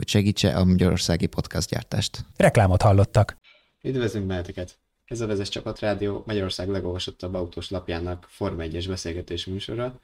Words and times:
hogy 0.00 0.08
segítse 0.08 0.56
a 0.56 0.64
magyarországi 0.64 1.28
gyártást. 1.68 2.24
Reklámot 2.36 2.82
hallottak. 2.82 3.36
Üdvözlünk 3.82 4.26
benneteket! 4.26 4.78
Ez 5.04 5.20
a 5.20 5.26
Vezes 5.26 5.48
Csapat 5.48 5.78
Rádió 5.78 6.22
Magyarország 6.26 6.68
legolvasottabb 6.68 7.34
autós 7.34 7.70
lapjának 7.70 8.26
Forma 8.28 8.62
1-es 8.62 8.84
beszélgetés 8.88 9.46
műsora. 9.46 10.00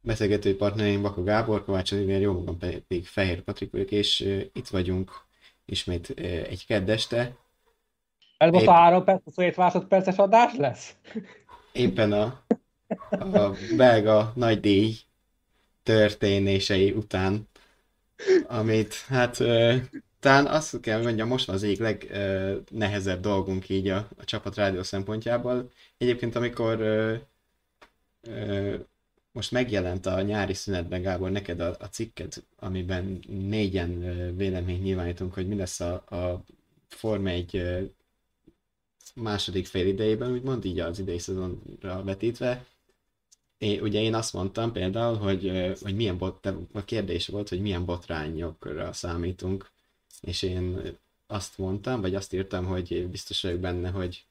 Beszélgető 0.00 0.56
partnereim 0.56 1.02
Baka 1.02 1.22
Gábor, 1.22 1.64
Kovács 1.64 1.92
Oliver, 1.92 2.20
jó 2.20 2.32
magam 2.32 2.58
pedig 2.58 3.06
Fehér 3.06 3.40
Patrik 3.42 3.70
vagyok, 3.70 3.90
és 3.90 4.20
itt 4.52 4.68
vagyunk 4.68 5.10
ismét 5.64 6.10
egy 6.48 6.66
keddeste. 6.66 7.36
Ez 8.36 8.50
most 8.50 8.62
Épp... 8.62 8.68
a 8.68 8.72
három 8.72 9.04
perc, 9.04 9.24
27 9.24 9.56
másodperces 9.56 10.16
adás 10.16 10.56
lesz? 10.56 10.94
Éppen 11.72 12.12
a, 12.12 12.42
a 13.10 13.50
belga 13.76 14.32
nagy 14.34 14.60
díj 14.60 14.96
történései 15.82 16.90
után, 16.90 17.48
amit 18.46 18.94
hát 18.94 19.38
uh, 19.40 19.76
talán 20.20 20.46
azt 20.46 20.80
kell 20.80 21.02
mondjam, 21.02 21.28
most 21.28 21.46
van 21.46 21.56
az 21.56 21.62
egyik 21.62 21.78
legnehezebb 21.78 23.20
dolgunk 23.20 23.68
így 23.68 23.88
a, 23.88 24.08
a 24.18 24.24
csapat 24.24 24.54
rádió 24.54 24.82
szempontjából. 24.82 25.70
Egyébként 25.98 26.36
amikor 26.36 26.80
ö, 26.80 27.14
ö, 28.22 28.74
most 29.32 29.50
megjelent 29.50 30.06
a 30.06 30.22
nyári 30.22 30.54
szünetben, 30.54 31.02
Gábor, 31.02 31.30
neked 31.30 31.60
a, 31.60 31.76
a 31.78 31.88
cikked, 31.88 32.34
amiben 32.56 33.18
négyen 33.28 34.00
véleményt 34.36 34.82
nyilvánítunk, 34.82 35.34
hogy 35.34 35.48
mi 35.48 35.56
lesz 35.56 35.80
a, 35.80 35.92
a 35.94 36.44
Forma 36.88 37.28
egy 37.28 37.62
második 39.14 39.66
fél 39.66 39.86
idejében, 39.86 40.32
úgymond 40.32 40.64
így 40.64 40.80
az 40.80 40.98
idei 40.98 41.18
szezonra 41.18 42.02
vetítve. 42.04 42.64
Én, 43.58 43.80
ugye 43.82 44.00
én 44.00 44.14
azt 44.14 44.32
mondtam 44.32 44.72
például, 44.72 45.16
hogy, 45.16 45.74
hogy 45.80 45.94
milyen 45.94 46.18
bot, 46.18 46.46
a 46.72 46.84
kérdés 46.84 47.28
volt, 47.28 47.48
hogy 47.48 47.60
milyen 47.60 47.84
botrányokra 47.84 48.92
számítunk. 48.92 49.70
És 50.20 50.42
én 50.42 50.96
azt 51.26 51.58
mondtam, 51.58 52.00
vagy 52.00 52.14
azt 52.14 52.32
írtam, 52.32 52.66
hogy 52.66 53.08
biztos 53.08 53.42
vagyok 53.42 53.60
benne, 53.60 53.90
hogy, 53.90 54.24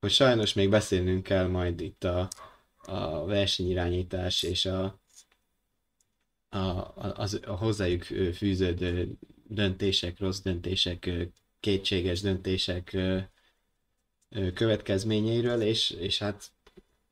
hogy 0.00 0.10
sajnos 0.10 0.52
még 0.52 0.70
beszélnünk 0.70 1.22
kell 1.22 1.46
majd 1.46 1.80
itt 1.80 2.04
a, 2.04 2.28
a 2.76 3.24
versenyirányítás 3.24 4.42
és 4.42 4.66
a, 4.66 5.00
a, 6.48 6.92
az, 6.96 7.40
a 7.46 7.52
hozzájuk 7.52 8.02
fűződő 8.34 9.12
döntések, 9.48 10.18
rossz 10.18 10.40
döntések, 10.40 11.10
kétséges 11.60 12.20
döntések 12.20 12.96
következményeiről, 14.54 15.60
és, 15.62 15.90
és 15.90 16.18
hát 16.18 16.53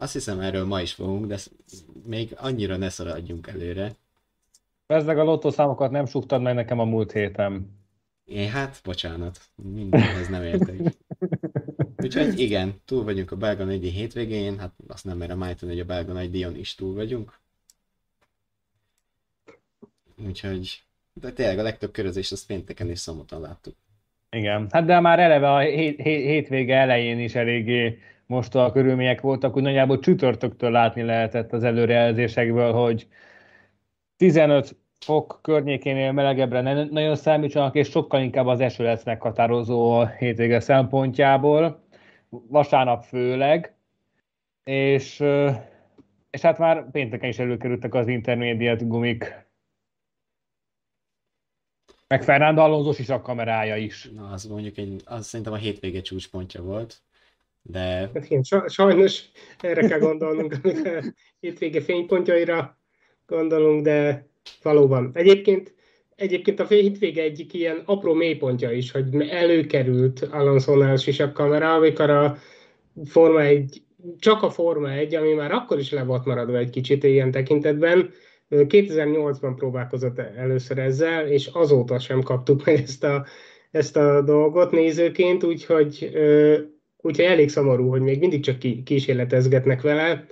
azt 0.03 0.13
hiszem 0.13 0.41
erről 0.41 0.65
ma 0.65 0.81
is 0.81 0.93
fogunk, 0.93 1.27
de 1.27 1.39
még 2.07 2.35
annyira 2.37 2.77
ne 2.77 2.89
szaladjunk 2.89 3.47
előre. 3.47 3.91
Ezzel 4.87 5.19
a 5.19 5.23
lottószámokat 5.23 5.91
nem 5.91 6.07
suktad 6.07 6.43
meg 6.43 6.55
nekem 6.55 6.79
a 6.79 6.85
múlt 6.85 7.13
héten. 7.13 7.81
Én 8.25 8.51
hát, 8.51 8.81
bocsánat, 8.85 9.41
mindenhez 9.73 10.29
nem 10.29 10.43
értek. 10.43 10.77
Úgyhogy 12.03 12.39
igen, 12.41 12.75
túl 12.85 13.05
vagyunk 13.05 13.31
a 13.31 13.37
belga 13.37 13.65
nagydíj 13.65 13.91
hétvégén, 13.91 14.59
hát 14.59 14.73
azt 14.87 15.05
nem 15.05 15.17
merem 15.17 15.43
állítani, 15.43 15.73
hogy 15.73 15.81
a 15.81 15.85
belga 15.85 16.13
nagydíjon 16.13 16.57
is 16.57 16.75
túl 16.75 16.95
vagyunk. 16.95 17.39
Úgyhogy, 20.27 20.83
de 21.13 21.33
tényleg 21.33 21.59
a 21.59 21.63
legtöbb 21.63 21.91
körözés 21.91 22.33
azt 22.33 22.47
pénteken 22.47 22.89
és 22.91 22.99
szombaton 22.99 23.41
láttuk. 23.41 23.75
Igen, 24.31 24.67
hát 24.71 24.85
de 24.85 25.01
már 25.01 25.19
eleve 25.19 25.53
a 25.53 25.59
hét, 25.59 26.01
hét, 26.01 26.25
hétvége 26.25 26.77
elején 26.77 27.19
is 27.19 27.35
eléggé 27.35 27.99
most 28.33 28.55
a 28.55 28.73
körülmények 28.73 29.21
voltak, 29.21 29.53
hogy 29.53 29.63
nagyjából 29.63 29.99
csütörtöktől 29.99 30.71
látni 30.71 31.03
lehetett 31.03 31.53
az 31.53 31.65
előrejelzésekből, 31.65 32.73
hogy 32.73 33.09
15 34.17 34.77
fok 34.99 35.39
környékénél 35.43 36.13
melegebbre 36.13 36.61
ne, 36.61 36.85
nagyon 36.85 37.17
számítsanak, 37.17 37.75
és 37.75 37.89
sokkal 37.89 38.23
inkább 38.23 38.47
az 38.47 38.61
eső 38.61 38.85
lesz 38.85 39.05
meghatározó 39.05 39.91
a 39.93 40.07
hétvége 40.07 40.61
szempontjából, 40.61 41.85
vasárnap 42.29 43.05
főleg, 43.05 43.75
és, 44.65 45.25
és 46.31 46.41
hát 46.41 46.59
már 46.59 46.91
pénteken 46.91 47.29
is 47.29 47.39
előkerültek 47.39 47.95
az 47.95 48.09
intermédiát 48.09 48.89
gumik, 48.89 49.51
meg 52.09 52.23
Fernando 52.23 52.63
Alonso 52.63 52.95
is 52.99 53.09
a 53.09 53.21
kamerája 53.21 53.77
is. 53.77 54.11
Na, 54.15 54.31
az 54.31 54.45
mondjuk 54.45 54.77
egy, 54.77 55.03
az 55.05 55.27
szerintem 55.27 55.55
a 55.55 55.57
hétvége 55.57 56.01
csúcspontja 56.01 56.63
volt, 56.63 57.03
de... 57.63 58.11
Hát 58.15 58.27
én 58.29 58.43
sajnos 58.67 59.23
erre 59.61 59.89
kell 59.89 59.99
gondolnunk, 59.99 60.57
amikor 60.63 61.03
hétvége 61.41 61.81
fénypontjaira 61.81 62.79
gondolunk, 63.27 63.83
de 63.83 64.31
Valóban. 64.63 65.11
Egyébként, 65.15 65.75
egyébként 66.17 66.61
a 66.61 66.67
hétvége 66.67 67.23
egyik 67.23 67.53
ilyen 67.55 67.83
apró 67.85 68.13
mélypontja 68.13 68.71
is, 68.71 68.91
hogy 68.91 69.29
előkerült 69.29 70.21
Alonso-nál 70.21 70.97
a 71.19 71.33
kamera, 71.33 71.75
amikor 71.75 72.11
a 72.11 72.37
Forma 73.05 73.43
1, 73.43 73.83
csak 74.19 74.43
a 74.43 74.51
Forma 74.51 74.91
1, 74.91 75.15
ami 75.15 75.33
már 75.33 75.53
akkor 75.53 75.79
is 75.79 75.91
le 75.91 76.05
volt 76.05 76.25
maradva 76.25 76.59
egy 76.59 76.71
kicsit 76.71 77.05
ilyen 77.05 77.31
tekintetben, 77.31 78.11
2008-ban 78.51 79.53
próbálkozott 79.57 80.19
először 80.19 80.79
ezzel, 80.79 81.27
és 81.27 81.47
azóta 81.47 81.99
sem 81.99 82.23
kaptuk 82.23 82.65
meg 82.65 82.81
ezt 82.81 83.05
a, 83.05 83.27
ezt 83.71 83.97
a 83.97 84.23
dolgot 84.23 84.71
nézőként, 84.71 85.45
úgyhogy, 85.45 86.11
úgyhogy 87.03 87.25
elég 87.25 87.49
szomorú, 87.49 87.89
hogy 87.89 88.01
még 88.01 88.19
mindig 88.19 88.43
csak 88.43 88.59
kísérletezgetnek 88.85 89.81
vele, 89.81 90.27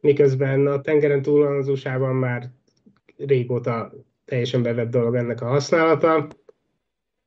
miközben 0.00 0.66
a 0.66 0.80
tengeren 0.80 1.22
túl 1.22 1.64
már 2.12 2.50
régóta 3.16 3.92
teljesen 4.24 4.62
bevett 4.62 4.90
dolog 4.90 5.14
ennek 5.14 5.40
a 5.40 5.46
használata, 5.46 6.28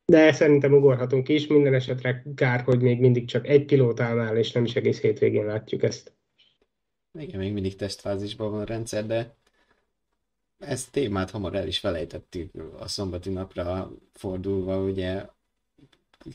de 0.05 0.31
szerintem 0.31 0.73
ugorhatunk 0.73 1.29
is, 1.29 1.47
minden 1.47 1.73
esetre 1.73 2.23
kár, 2.35 2.61
hogy 2.61 2.81
még 2.81 2.99
mindig 2.99 3.25
csak 3.25 3.47
egy 3.47 3.65
pilótánál, 3.65 4.37
és 4.37 4.51
nem 4.51 4.63
is 4.63 4.75
egész 4.75 5.01
hétvégén 5.01 5.45
látjuk 5.45 5.83
ezt. 5.83 6.13
Igen, 7.19 7.39
még 7.39 7.53
mindig 7.53 7.75
tesztfázisban 7.75 8.51
van 8.51 8.59
a 8.59 8.65
rendszer, 8.65 9.05
de 9.05 9.35
ezt 10.59 10.91
témát 10.91 11.31
hamar 11.31 11.55
el 11.55 11.67
is 11.67 11.79
felejtettük 11.79 12.51
a 12.79 12.87
szombati 12.87 13.29
napra 13.29 13.91
fordulva, 14.13 14.77
ugye 14.77 15.25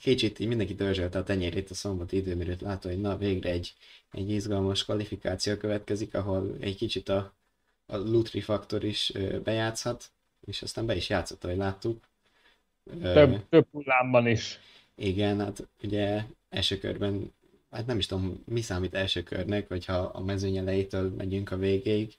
kicsit 0.00 0.38
így 0.38 0.48
mindenki 0.48 0.74
törzselte 0.74 1.18
a 1.18 1.22
tenyérét 1.22 1.70
a 1.70 1.74
szombati 1.74 2.16
időmérőt 2.16 2.60
látva, 2.60 2.88
hogy 2.88 3.00
na 3.00 3.16
végre 3.16 3.50
egy, 3.50 3.74
egy 4.12 4.30
izgalmas 4.30 4.84
kvalifikáció 4.84 5.56
következik, 5.56 6.14
ahol 6.14 6.56
egy 6.60 6.76
kicsit 6.76 7.08
a 7.08 7.32
a 7.90 7.96
Lutri 7.96 8.40
faktor 8.40 8.84
is 8.84 9.12
bejátszhat, 9.44 10.10
és 10.46 10.62
aztán 10.62 10.86
be 10.86 10.96
is 10.96 11.08
játszott, 11.08 11.44
ahogy 11.44 11.56
láttuk. 11.56 12.04
Több, 13.02 13.48
több 13.48 13.66
hullámban 13.72 14.26
is. 14.26 14.60
Igen, 14.94 15.40
hát 15.40 15.68
ugye 15.82 16.24
első 16.48 16.78
körben, 16.78 17.32
hát 17.70 17.86
nem 17.86 17.98
is 17.98 18.06
tudom, 18.06 18.42
mi 18.44 18.60
számít 18.60 18.94
első 18.94 19.22
körnek, 19.22 19.68
hogyha 19.68 19.96
a 19.96 20.20
mezőny 20.20 20.56
elejétől 20.56 21.14
megyünk 21.16 21.50
a 21.50 21.56
végéig. 21.56 22.14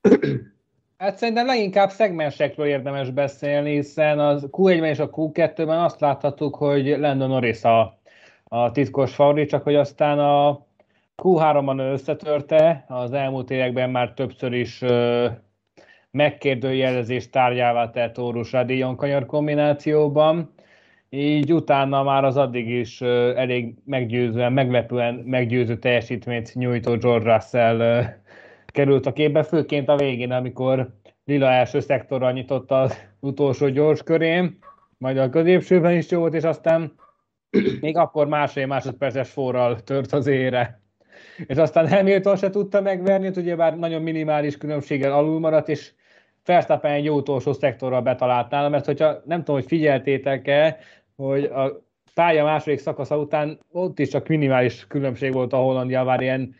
Hát 0.98 1.16
szerintem 1.16 1.46
leginkább 1.46 1.90
szegmensekről 1.90 2.66
érdemes 2.66 3.10
beszélni, 3.10 3.70
hiszen 3.70 4.18
az 4.18 4.48
Q1-ben 4.52 4.88
és 4.88 4.98
a 4.98 5.10
Q2-ben 5.10 5.78
azt 5.78 6.00
láthattuk, 6.00 6.56
hogy 6.56 6.86
Lando 6.86 7.26
Norris 7.26 7.64
a, 7.64 7.98
a 8.44 8.70
titkos 8.70 9.14
favorit, 9.14 9.48
csak 9.48 9.62
hogy 9.62 9.74
aztán 9.74 10.18
a 10.18 10.66
Q3-ban 11.16 11.92
összetörte, 11.92 12.84
az 12.88 13.12
elmúlt 13.12 13.50
években 13.50 13.90
már 13.90 14.12
többször 14.12 14.52
is 14.52 14.84
megkérdőjelezés 16.10 17.30
tárgyává 17.30 17.90
tett 17.90 18.18
Órus 18.18 18.52
Radillon 18.52 18.96
kanyar 18.96 19.26
kombinációban, 19.26 20.52
így 21.10 21.52
utána 21.52 22.02
már 22.02 22.24
az 22.24 22.36
addig 22.36 22.68
is 22.68 23.00
elég 23.00 23.74
meggyőzően, 23.84 24.52
meglepően 24.52 25.14
meggyőző 25.14 25.78
teljesítményt 25.78 26.54
nyújtó 26.54 26.96
George 26.96 27.32
Russell 27.32 28.04
került 28.72 29.06
a 29.06 29.12
képbe, 29.12 29.42
főként 29.42 29.88
a 29.88 29.96
végén, 29.96 30.32
amikor 30.32 30.88
Lila 31.24 31.50
első 31.50 31.80
szektorral 31.80 32.32
nyitott 32.32 32.70
az 32.70 32.98
utolsó 33.20 33.68
gyors 33.68 34.02
körén, 34.02 34.58
majd 34.98 35.18
a 35.18 35.28
középsőben 35.28 35.96
is 35.96 36.10
jó 36.10 36.18
volt, 36.18 36.34
és 36.34 36.42
aztán 36.42 36.92
még 37.80 37.96
akkor 37.96 38.28
másfél 38.28 38.66
másodperces 38.66 39.30
forral 39.30 39.80
tört 39.80 40.12
az 40.12 40.26
ére. 40.26 40.82
És 41.46 41.56
aztán 41.56 41.88
Hamilton 41.88 42.36
se 42.36 42.50
tudta 42.50 42.80
megverni, 42.80 43.30
ugye 43.36 43.56
bár 43.56 43.78
nagyon 43.78 44.02
minimális 44.02 44.56
különbséggel 44.56 45.12
alul 45.12 45.38
maradt, 45.38 45.68
és 45.68 45.92
Verstappen 46.44 46.92
egy 46.92 47.04
jó 47.04 47.16
utolsó 47.16 47.52
szektorral 47.52 48.00
betalált 48.00 48.50
nála, 48.50 48.68
mert 48.68 48.84
hogyha 48.84 49.22
nem 49.24 49.38
tudom, 49.38 49.54
hogy 49.54 49.66
figyeltétek-e, 49.68 50.78
hogy 51.16 51.44
a 51.44 51.84
pálya 52.14 52.44
második 52.44 52.78
szakasza 52.78 53.18
után 53.18 53.58
ott 53.72 53.98
is 53.98 54.08
csak 54.08 54.28
minimális 54.28 54.86
különbség 54.86 55.32
volt 55.32 55.52
a 55.52 55.56
Hollandia, 55.56 56.04
már 56.04 56.20
ilyen 56.20 56.54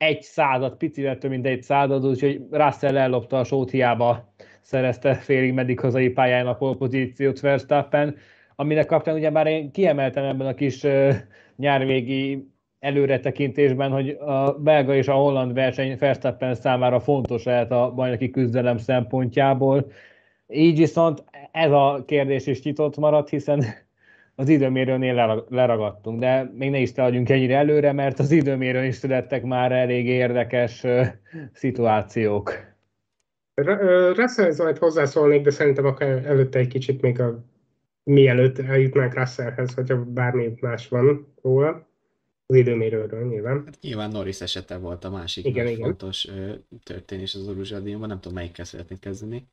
egy 0.00 0.22
század, 0.22 0.76
picivel 0.76 1.18
több 1.18 1.30
mint 1.30 1.46
egy 1.46 1.62
század, 1.62 2.06
úgyhogy 2.06 2.40
Russell 2.50 2.96
ellopta 2.96 3.38
a 3.38 3.44
sót, 3.44 3.70
hiába 3.70 4.32
szerezte 4.60 5.14
félig 5.14 5.52
meddig 5.52 5.80
hazai 5.80 6.08
pályán 6.08 6.46
a 6.46 6.54
pozíciót 6.54 7.40
Verstappen, 7.40 8.16
aminek 8.56 8.86
kapcsán 8.86 9.14
ugye 9.14 9.30
már 9.30 9.46
én 9.46 9.70
kiemeltem 9.70 10.24
ebben 10.24 10.46
a 10.46 10.54
kis 10.54 10.86
nyárvégi 11.56 12.48
előretekintésben, 12.78 13.90
hogy 13.90 14.08
a 14.08 14.52
belga 14.52 14.94
és 14.94 15.08
a 15.08 15.12
holland 15.12 15.52
verseny 15.52 15.96
Verstappen 15.98 16.54
számára 16.54 17.00
fontos 17.00 17.44
lehet 17.44 17.70
a 17.70 17.92
bajnoki 17.94 18.30
küzdelem 18.30 18.76
szempontjából. 18.76 19.90
Így 20.46 20.78
viszont 20.78 21.24
ez 21.52 21.70
a 21.70 22.02
kérdés 22.06 22.46
is 22.46 22.62
nyitott 22.62 22.96
maradt, 22.96 23.28
hiszen 23.28 23.64
az 24.40 24.48
időmérőnél 24.48 25.44
leragadtunk, 25.48 26.20
de 26.20 26.50
még 26.54 26.70
ne 26.70 26.78
is 26.78 26.90
adjunk 26.90 27.28
ennyire 27.28 27.56
előre, 27.56 27.92
mert 27.92 28.18
az 28.18 28.30
időmérőn 28.30 28.84
is 28.84 28.94
születtek 28.94 29.42
már 29.42 29.72
elég 29.72 30.06
érdekes 30.06 30.86
szituációk. 31.52 32.68
Russell 34.14 34.52
majd 34.58 34.78
hozzászólnék, 34.78 35.42
de 35.42 35.50
szerintem 35.50 35.84
akár 35.84 36.26
előtte 36.26 36.58
egy 36.58 36.68
kicsit 36.68 37.00
még 37.00 37.20
a 37.20 37.44
mielőtt 38.02 38.58
eljutnánk 38.58 39.14
Russellhez, 39.14 39.74
hogyha 39.74 40.04
bármi 40.04 40.52
más 40.60 40.88
van 40.88 41.34
róla. 41.42 41.88
Az 42.46 42.56
időmérőről 42.56 43.26
nyilván. 43.26 43.62
Hát 43.64 43.78
nyilván 43.80 44.10
Norris 44.10 44.40
esete 44.40 44.76
volt 44.76 45.04
a 45.04 45.10
másik 45.10 45.46
igen, 45.46 45.66
igen. 45.66 45.80
fontos 45.80 46.28
ö, 46.28 46.52
történés 46.82 47.34
az 47.34 47.48
Oruzsadiumban, 47.48 48.08
nem 48.08 48.20
tudom 48.20 48.36
melyikkel 48.36 48.64
szeretnék 48.64 48.98
kezdeni. 48.98 49.48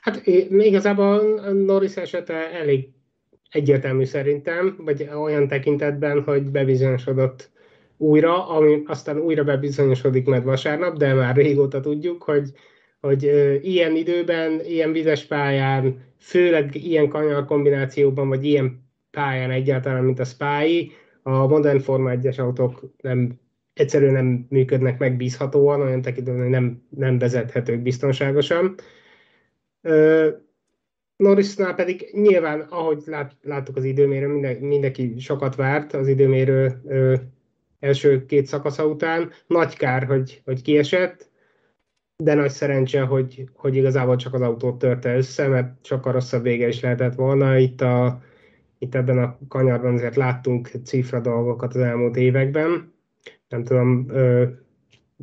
Hát 0.00 0.26
igazából 0.48 1.22
Norris 1.52 1.96
esete 1.96 2.34
elég 2.34 2.88
egyértelmű 3.52 4.04
szerintem, 4.04 4.76
vagy 4.78 5.08
olyan 5.22 5.48
tekintetben, 5.48 6.22
hogy 6.22 6.42
bebizonyosodott 6.42 7.50
újra, 7.96 8.48
ami 8.48 8.82
aztán 8.86 9.18
újra 9.18 9.44
bebizonyosodik 9.44 10.26
majd 10.26 10.44
vasárnap, 10.44 10.96
de 10.96 11.14
már 11.14 11.36
régóta 11.36 11.80
tudjuk, 11.80 12.22
hogy, 12.22 12.50
hogy 13.00 13.22
ilyen 13.62 13.96
időben, 13.96 14.60
ilyen 14.64 14.92
vizes 14.92 15.24
pályán, 15.24 16.00
főleg 16.18 16.74
ilyen 16.74 17.08
kanyar 17.08 17.44
kombinációban, 17.44 18.28
vagy 18.28 18.44
ilyen 18.44 18.90
pályán 19.10 19.50
egyáltalán, 19.50 20.04
mint 20.04 20.18
a 20.18 20.24
Spy, 20.24 20.92
a 21.22 21.46
modern 21.46 21.78
Forma 21.78 22.10
1-es 22.14 22.40
autók 22.40 22.82
nem, 23.00 23.40
egyszerűen 23.74 24.12
nem 24.12 24.46
működnek 24.48 24.98
megbízhatóan, 24.98 25.80
olyan 25.80 26.02
tekintetben, 26.02 26.42
hogy 26.42 26.52
nem, 26.52 26.82
nem 26.88 27.18
vezethetők 27.18 27.80
biztonságosan. 27.80 28.74
Norrisnál 31.22 31.74
pedig 31.74 32.08
nyilván, 32.12 32.60
ahogy 32.60 33.02
lát, 33.06 33.36
láttuk 33.42 33.76
az 33.76 33.84
időmérő, 33.84 34.26
minden, 34.26 34.56
mindenki 34.56 35.14
sokat 35.18 35.54
várt 35.54 35.92
az 35.92 36.08
időmérő 36.08 36.80
ö, 36.86 37.14
első 37.80 38.26
két 38.26 38.46
szakasza 38.46 38.86
után. 38.86 39.30
Nagy 39.46 39.76
kár, 39.76 40.04
hogy, 40.04 40.42
hogy 40.44 40.62
kiesett, 40.62 41.30
de 42.16 42.34
nagy 42.34 42.50
szerencse, 42.50 43.00
hogy, 43.00 43.44
hogy 43.54 43.76
igazából 43.76 44.16
csak 44.16 44.34
az 44.34 44.40
autót 44.40 44.78
törte 44.78 45.16
össze, 45.16 45.48
mert 45.48 45.86
sokkal 45.86 46.12
rosszabb 46.12 46.42
vége 46.42 46.68
is 46.68 46.80
lehetett 46.80 47.14
volna. 47.14 47.56
Itt, 47.56 47.80
a, 47.80 48.22
itt 48.78 48.94
ebben 48.94 49.18
a 49.18 49.38
kanyarban 49.48 49.94
azért 49.94 50.16
láttunk 50.16 50.70
cifra 50.84 51.20
dolgokat 51.20 51.74
az 51.74 51.80
elmúlt 51.80 52.16
években. 52.16 52.92
Nem 53.48 53.64
tudom, 53.64 54.06
ö, 54.08 54.44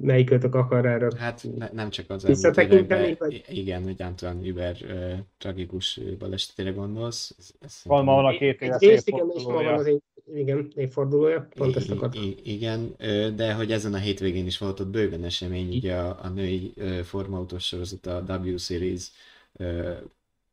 melyikötök 0.02 0.56
akar 0.56 0.86
erről 0.86 1.12
Hát 1.18 1.48
ne, 1.58 1.70
nem 1.74 1.90
csak 1.90 2.10
az 2.10 2.26
elmúlt 2.26 2.58
években, 2.58 3.16
vagy... 3.20 3.44
igen, 3.50 3.84
hogy 3.84 4.02
Antoine 4.02 4.50
Uber 4.50 4.78
uh, 4.82 5.14
tragikus 5.38 6.00
balesetére 6.20 6.72
gondolsz. 6.72 7.36
Ez, 7.38 7.52
ez 7.60 7.82
van 7.84 8.04
ma 8.04 8.24
a 8.24 8.38
két 8.38 8.62
éves 8.62 9.04
van 9.44 9.66
az 9.66 9.86
év, 9.86 10.00
igen, 10.34 10.72
évfordulója, 10.76 11.48
pont 11.56 11.76
ezt 11.76 11.92
akartam. 11.92 12.22
Igen, 12.44 12.96
de 13.36 13.54
hogy 13.54 13.72
ezen 13.72 13.94
a 13.94 13.98
hétvégén 13.98 14.46
is 14.46 14.58
volt 14.58 14.80
ott 14.80 14.88
bőven 14.88 15.24
esemény, 15.24 15.76
ugye 15.76 15.96
a, 15.96 16.20
a 16.22 16.30
női 16.30 16.74
formautós 17.04 17.66
sorozat, 17.66 18.06
a 18.06 18.40
W 18.44 18.58
Series 18.58 19.12
uh, 19.54 19.98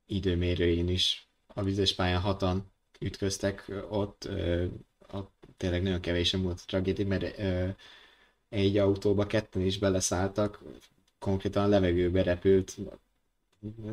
időmérőjén 0.06 0.88
is 0.88 1.28
a 1.46 1.62
vizes 1.62 1.94
pályán 1.94 2.20
hatan 2.20 2.72
ütköztek 3.00 3.72
ott, 3.90 4.28
uh, 4.31 4.64
ott 5.12 5.32
tényleg 5.56 5.82
nagyon 5.82 6.00
kevésen 6.00 6.42
volt 6.42 6.58
a 6.60 6.64
tragédia, 6.66 7.06
mert 7.06 7.38
uh, 7.38 7.69
egy 8.56 8.79
autóba 8.79 9.26
ketten 9.26 9.62
is 9.62 9.79
beleszálltak, 9.79 10.62
konkrétan 11.19 11.64
a 11.64 11.67
levegőbe 11.67 12.23
repült, 12.23 12.76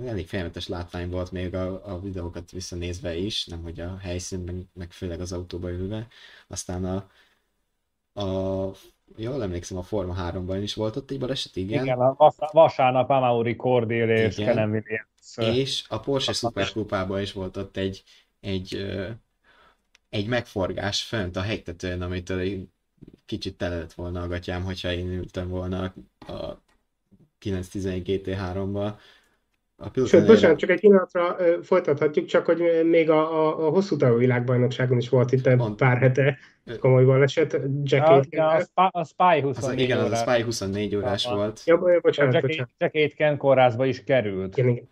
elég 0.06 0.27
félmetes 0.27 0.68
látvány 0.68 1.10
volt 1.10 1.31
még 1.31 1.56
a, 1.56 1.94
a 1.94 2.00
videókat 2.00 2.51
visszanézve 2.51 3.15
is, 3.15 3.45
nem 3.45 3.62
hogy 3.62 3.80
a 3.80 3.98
helyszínben, 3.98 4.69
meg, 4.74 4.92
főleg 4.92 5.21
az 5.21 5.31
autóba 5.31 5.69
ülve. 5.69 6.07
Aztán 6.48 6.86
a, 6.86 7.10
a 8.21 8.71
jól 9.15 9.44
emlékszem, 9.44 9.77
a 9.77 9.83
Forma 9.83 10.15
3-ban 10.19 10.60
is 10.62 10.74
volt 10.74 10.95
ott 10.95 11.12
egy 11.12 11.19
baleset, 11.19 11.56
igen. 11.56 11.83
Igen, 11.83 12.00
a 12.00 12.33
vasárnap 12.51 13.09
Amauri 13.09 13.56
Cordél 13.56 14.09
és 14.09 14.38
Williams. 14.38 14.86
És 15.36 15.86
a 15.89 16.00
Porsche 16.00 16.33
Superkupában 16.33 17.21
is 17.21 17.31
volt 17.31 17.57
ott 17.57 17.77
egy, 17.77 18.04
egy, 18.39 18.86
egy 20.09 20.27
megforgás 20.27 21.04
fönt 21.04 21.36
a 21.36 21.42
hegytetőn, 21.42 22.01
amitől 22.01 22.68
kicsit 23.25 23.57
tele 23.57 23.77
lett 23.77 23.94
volna 23.94 24.21
a 24.21 24.27
gatyám, 24.27 24.63
hogyha 24.63 24.91
én 24.91 25.11
ültem 25.11 25.50
volna 25.50 25.94
a 26.27 26.61
911 27.39 28.21
GT3-ba. 28.25 28.94
A 29.77 30.05
Sőt, 30.05 30.25
bocsánat, 30.25 30.57
csak 30.57 30.69
egy 30.69 30.79
pillanatra 30.79 31.38
folytathatjuk, 31.61 32.25
csak 32.25 32.45
hogy 32.45 32.85
még 32.89 33.09
a, 33.09 33.47
a, 33.47 33.67
a 33.67 33.69
hosszú 33.69 33.97
távú 33.97 34.17
világbajnokságon 34.17 34.97
is 34.97 35.09
volt 35.09 35.31
itt 35.31 35.55
Pont. 35.55 35.75
pár 35.75 35.97
hete 35.97 36.38
komoly 36.79 37.05
baleset. 37.05 37.59
Jack 37.83 38.27
ja, 38.29 38.47
a, 38.47 38.81
a, 38.81 38.89
a 38.91 39.03
Spy 39.03 39.41
24 39.41 39.56
az, 39.56 39.81
Igen, 39.81 39.97
az 39.99 40.11
a 40.11 40.15
Spy 40.15 40.41
24 40.41 40.95
órás 40.95 41.25
a, 41.25 41.35
volt. 41.35 41.61
Ja, 41.65 41.77
bocsánat, 42.01 42.33
Jack, 42.33 42.45
bocsánat. 42.45 42.71
Jack 42.77 42.95
Aitken 42.95 43.38
kórházba 43.38 43.85
is 43.85 44.03
került. 44.03 44.57
Igen, 44.57 44.69
igen. 44.69 44.89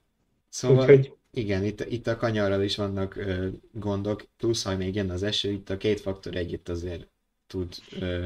Szóval, 0.49 0.83
Úgyhogy... 0.83 1.13
igen, 1.31 1.63
itt, 1.63 1.85
itt 1.89 2.07
a 2.07 2.15
kanyarral 2.15 2.61
is 2.61 2.75
vannak 2.75 3.15
ö, 3.15 3.47
gondok, 3.71 4.23
plusz 4.37 4.63
ha 4.63 4.77
még 4.77 4.95
jön 4.95 5.09
az 5.09 5.23
eső, 5.23 5.51
itt 5.51 5.69
a 5.69 5.77
két 5.77 5.99
faktor 5.99 6.35
együtt 6.35 6.69
azért 6.69 7.07
tud 7.51 7.69
ö, 8.00 8.25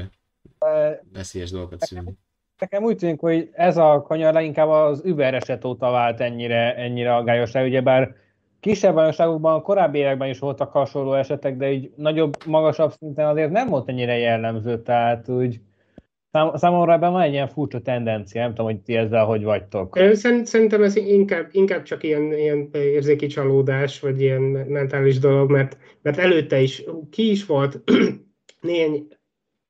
veszélyes 1.12 1.50
dolgokat 1.50 1.80
szülni. 1.80 2.12
Nekem 2.58 2.82
úgy 2.82 2.96
tűnik, 2.96 3.20
hogy 3.20 3.48
ez 3.52 3.76
a 3.76 4.02
kanyar 4.06 4.32
leginkább 4.32 4.68
az 4.68 5.02
Uber 5.04 5.34
eset 5.34 5.64
óta 5.64 5.90
vált 5.90 6.20
ennyire, 6.20 6.76
ennyire 6.76 7.14
aggályosra, 7.14 7.64
ugyebár 7.64 8.14
kisebb 8.60 8.94
bajnokságokban, 8.94 9.62
korábbi 9.62 9.98
években 9.98 10.28
is 10.28 10.38
voltak 10.38 10.72
hasonló 10.72 11.14
esetek, 11.14 11.56
de 11.56 11.72
így 11.72 11.92
nagyobb, 11.96 12.36
magasabb 12.46 12.92
szinten 12.92 13.26
azért 13.26 13.50
nem 13.50 13.68
volt 13.68 13.88
ennyire 13.88 14.16
jellemző, 14.18 14.82
tehát 14.82 15.28
úgy 15.28 15.60
szám, 16.32 16.54
számomra 16.54 16.92
ebben 16.92 17.12
van 17.12 17.20
egy 17.20 17.32
ilyen 17.32 17.48
furcsa 17.48 17.80
tendencia, 17.80 18.40
nem 18.40 18.50
tudom, 18.50 18.66
hogy 18.66 18.80
ti 18.80 18.96
ezzel 18.96 19.24
hogy 19.24 19.44
vagytok. 19.44 19.98
Szerintem 20.42 20.82
ez 20.82 20.96
inkább, 20.96 21.48
inkább 21.52 21.82
csak 21.82 22.02
ilyen, 22.02 22.32
ilyen 22.32 22.68
érzéki 22.72 23.26
csalódás, 23.26 24.00
vagy 24.00 24.20
ilyen 24.20 24.42
mentális 24.68 25.18
dolog, 25.18 25.50
mert, 25.50 25.76
mert 26.02 26.18
előtte 26.18 26.60
is 26.60 26.84
ki 27.10 27.30
is 27.30 27.46
volt 27.46 27.80
néhány 28.66 29.08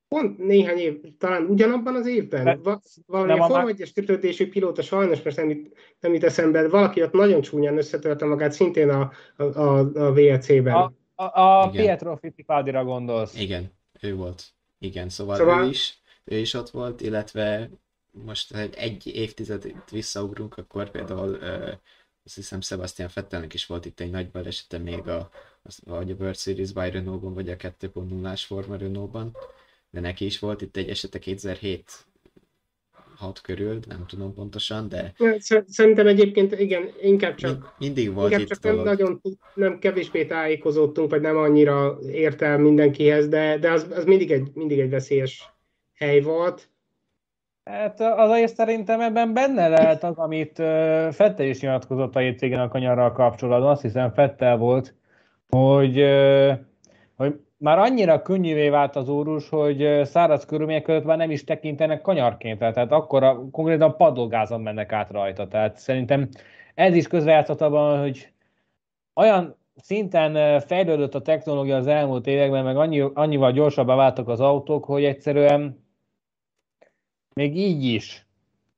pont 0.07 0.37
néhány 0.37 0.77
év, 0.77 1.01
talán 1.17 1.45
ugyanabban 1.45 1.95
az 1.95 2.07
évben, 2.07 2.61
Va, 2.63 2.81
valami 3.05 3.29
nem 3.29 3.41
a 3.41 3.47
Forma 3.47 3.69
1-es 3.71 3.89
kötődésű 3.93 4.49
pilóta, 4.49 4.81
sajnos 4.81 5.21
most 5.21 5.37
nem, 5.37 5.71
nem 5.99 6.13
jut 6.13 6.23
eszembe, 6.23 6.67
valaki 6.67 7.03
ott 7.03 7.11
nagyon 7.11 7.41
csúnyán 7.41 7.77
összetörte 7.77 8.25
magát, 8.25 8.51
szintén 8.51 8.89
a, 8.89 9.11
a, 9.35 9.43
a, 9.43 9.77
a 9.79 10.13
VLC-ben. 10.13 10.73
A, 10.73 10.93
a, 11.15 11.61
a 11.61 11.69
Pietro 11.69 12.15
Fittipaldira 12.15 12.83
gondolsz. 12.83 13.39
Igen, 13.39 13.71
ő 14.01 14.15
volt. 14.15 14.43
Igen, 14.79 15.09
szóval, 15.09 15.35
szóval 15.35 15.65
ő 15.65 15.69
is, 15.69 16.01
ő 16.23 16.37
is 16.37 16.53
ott 16.53 16.69
volt, 16.69 17.01
illetve 17.01 17.69
most 18.11 18.55
egy, 18.75 19.07
évtizedet 19.07 19.89
visszaugrunk, 19.91 20.57
akkor 20.57 20.91
például 20.91 21.29
uh, 21.29 21.69
azt 22.23 22.35
hiszem 22.35 22.61
Sebastian 22.61 23.09
Fettelnek 23.09 23.53
is 23.53 23.65
volt 23.65 23.85
itt 23.85 23.99
egy 23.99 24.11
nagy 24.11 24.31
balesete 24.31 24.77
még 24.77 25.07
a, 25.07 25.29
vagy 25.85 26.11
a 26.11 26.15
World 26.19 26.37
Series 26.37 26.71
by 26.71 26.89
Renault-ban, 26.89 27.33
vagy 27.33 27.49
a 27.49 27.55
2.0-ás 27.55 28.45
Forma 28.45 28.75
Renault-ban 28.75 29.31
de 29.89 29.99
neki 29.99 30.25
is 30.25 30.39
volt 30.39 30.61
itt 30.61 30.77
egy 30.77 30.89
esete 30.89 31.19
2007 31.19 31.91
6 33.17 33.41
körül, 33.41 33.79
nem 33.87 34.05
tudom 34.07 34.33
pontosan, 34.33 34.89
de... 34.89 35.13
Szerintem 35.67 36.07
egyébként 36.07 36.59
igen, 36.59 36.89
inkább 37.01 37.35
csak... 37.35 37.75
Mindig 37.79 38.13
volt 38.13 38.31
inkább 38.31 38.45
itt 38.45 38.53
csak 38.53 38.61
dolog. 38.61 38.85
nem 38.85 38.95
nagyon, 38.95 39.21
nem 39.53 39.79
kevésbé 39.79 40.25
tájékozottunk, 40.25 41.09
vagy 41.09 41.21
nem 41.21 41.37
annyira 41.37 41.97
ért 42.11 42.41
el 42.41 42.57
mindenkihez, 42.57 43.27
de, 43.27 43.57
de 43.57 43.71
az, 43.71 43.87
az 43.91 44.05
mindig, 44.05 44.31
egy, 44.31 44.51
mindig 44.53 44.79
egy 44.79 44.89
veszélyes 44.89 45.53
hely 45.95 46.21
volt. 46.21 46.69
Hát 47.63 48.01
azért 48.01 48.55
szerintem 48.55 48.99
ebben 48.99 49.33
benne 49.33 49.67
lehet 49.67 50.03
az, 50.03 50.17
amit 50.17 50.55
Fettel 51.11 51.45
is 51.45 51.59
nyilatkozott 51.59 52.15
a 52.15 52.19
hétvégén 52.19 52.59
a 52.59 52.67
kanyarral 52.67 53.11
kapcsolatban, 53.11 53.69
azt 53.69 53.81
hiszem 53.81 54.13
Fettel 54.13 54.57
volt, 54.57 54.93
hogy, 55.49 56.03
hogy 57.15 57.39
már 57.57 57.79
annyira 57.79 58.21
könnyűvé 58.21 58.69
vált 58.69 58.95
az 58.95 59.09
órus, 59.09 59.49
hogy 59.49 60.01
száraz 60.03 60.45
körülmények 60.45 60.83
között 60.83 61.03
már 61.03 61.17
nem 61.17 61.31
is 61.31 61.43
tekintenek 61.43 62.01
kanyarként, 62.01 62.59
tehát 62.59 62.91
akkor 62.91 63.23
a, 63.23 63.49
konkrétan 63.51 63.97
padlógázon 63.97 64.61
mennek 64.61 64.91
át 64.91 65.09
rajta. 65.09 65.47
Tehát 65.47 65.77
szerintem 65.77 66.29
ez 66.75 66.95
is 66.95 67.07
közrejátszott 67.07 67.61
abban, 67.61 67.99
hogy 67.99 68.31
olyan 69.13 69.55
szinten 69.75 70.59
fejlődött 70.59 71.15
a 71.15 71.21
technológia 71.21 71.75
az 71.75 71.87
elmúlt 71.87 72.27
években, 72.27 72.63
meg 72.63 72.77
annyi, 72.77 72.99
annyival 73.13 73.51
gyorsabban 73.51 73.97
váltak 73.97 74.27
az 74.27 74.39
autók, 74.39 74.85
hogy 74.85 75.03
egyszerűen 75.03 75.85
még 77.33 77.57
így 77.57 77.83
is. 77.83 78.27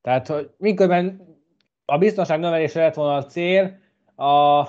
Tehát, 0.01 0.27
hogy 0.27 0.49
miközben 0.57 1.27
a 1.85 1.97
biztonság 1.97 2.39
növelése 2.39 2.81
lett 2.81 2.93
volna 2.93 3.15
a 3.15 3.25
cél, 3.25 3.77
a 4.15 4.67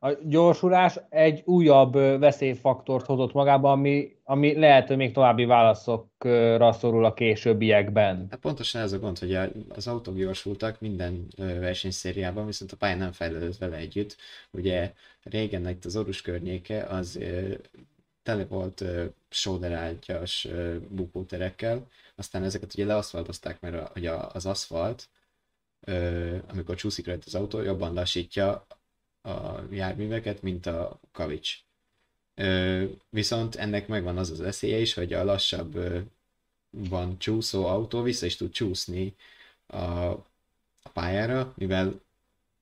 a 0.00 0.12
gyorsulás 0.24 0.98
egy 1.08 1.42
újabb 1.44 1.92
veszélyfaktort 1.92 3.06
hozott 3.06 3.32
magába, 3.32 3.70
ami, 3.70 4.16
ami 4.24 4.58
lehet, 4.58 4.88
hogy 4.88 4.96
még 4.96 5.12
további 5.12 5.44
válaszokra 5.44 6.72
szorul 6.72 7.04
a 7.04 7.14
későbbiekben. 7.14 8.26
Hát 8.30 8.40
pontosan 8.40 8.82
ez 8.82 8.92
a 8.92 8.98
gond, 8.98 9.18
hogy 9.18 9.38
az 9.68 9.86
autók 9.86 10.16
gyorsultak 10.16 10.80
minden 10.80 11.26
versenyszériában, 11.36 12.46
viszont 12.46 12.72
a 12.72 12.76
pálya 12.76 12.96
nem 12.96 13.12
fejlődött 13.12 13.58
vele 13.58 13.76
együtt. 13.76 14.16
Ugye 14.50 14.92
régen 15.22 15.68
itt 15.68 15.84
az 15.84 15.96
orus 15.96 16.22
környéke 16.22 16.82
az 16.82 17.18
tele 18.22 18.44
volt 18.44 18.84
sóderágyas 19.28 20.48
bukóterekkel, 20.88 21.86
aztán 22.16 22.42
ezeket 22.42 22.74
ugye 22.74 22.84
leaszfaltozták, 22.84 23.60
mert 23.60 23.96
ugye 23.96 24.12
az 24.32 24.46
aszfalt, 24.46 25.08
amikor 26.50 26.74
csúszik 26.74 27.06
rajta 27.06 27.24
az 27.26 27.34
autó, 27.34 27.62
jobban 27.62 27.94
lassítja 27.94 28.66
a 29.28 29.64
járműveket, 29.70 30.42
mint 30.42 30.66
a 30.66 31.00
kavics. 31.12 31.58
Ö, 32.34 32.84
viszont 33.10 33.54
ennek 33.54 33.88
megvan 33.88 34.16
az 34.16 34.30
az 34.30 34.40
esélye 34.40 34.78
is, 34.78 34.94
hogy 34.94 35.12
a 35.12 35.24
lassabb 35.24 35.74
ö, 35.74 35.98
van 36.70 37.18
csúszó 37.18 37.66
autó 37.66 38.02
vissza 38.02 38.26
is 38.26 38.36
tud 38.36 38.50
csúszni 38.50 39.14
a, 39.66 39.76
a 40.82 40.88
pályára, 40.92 41.52
mivel 41.56 42.00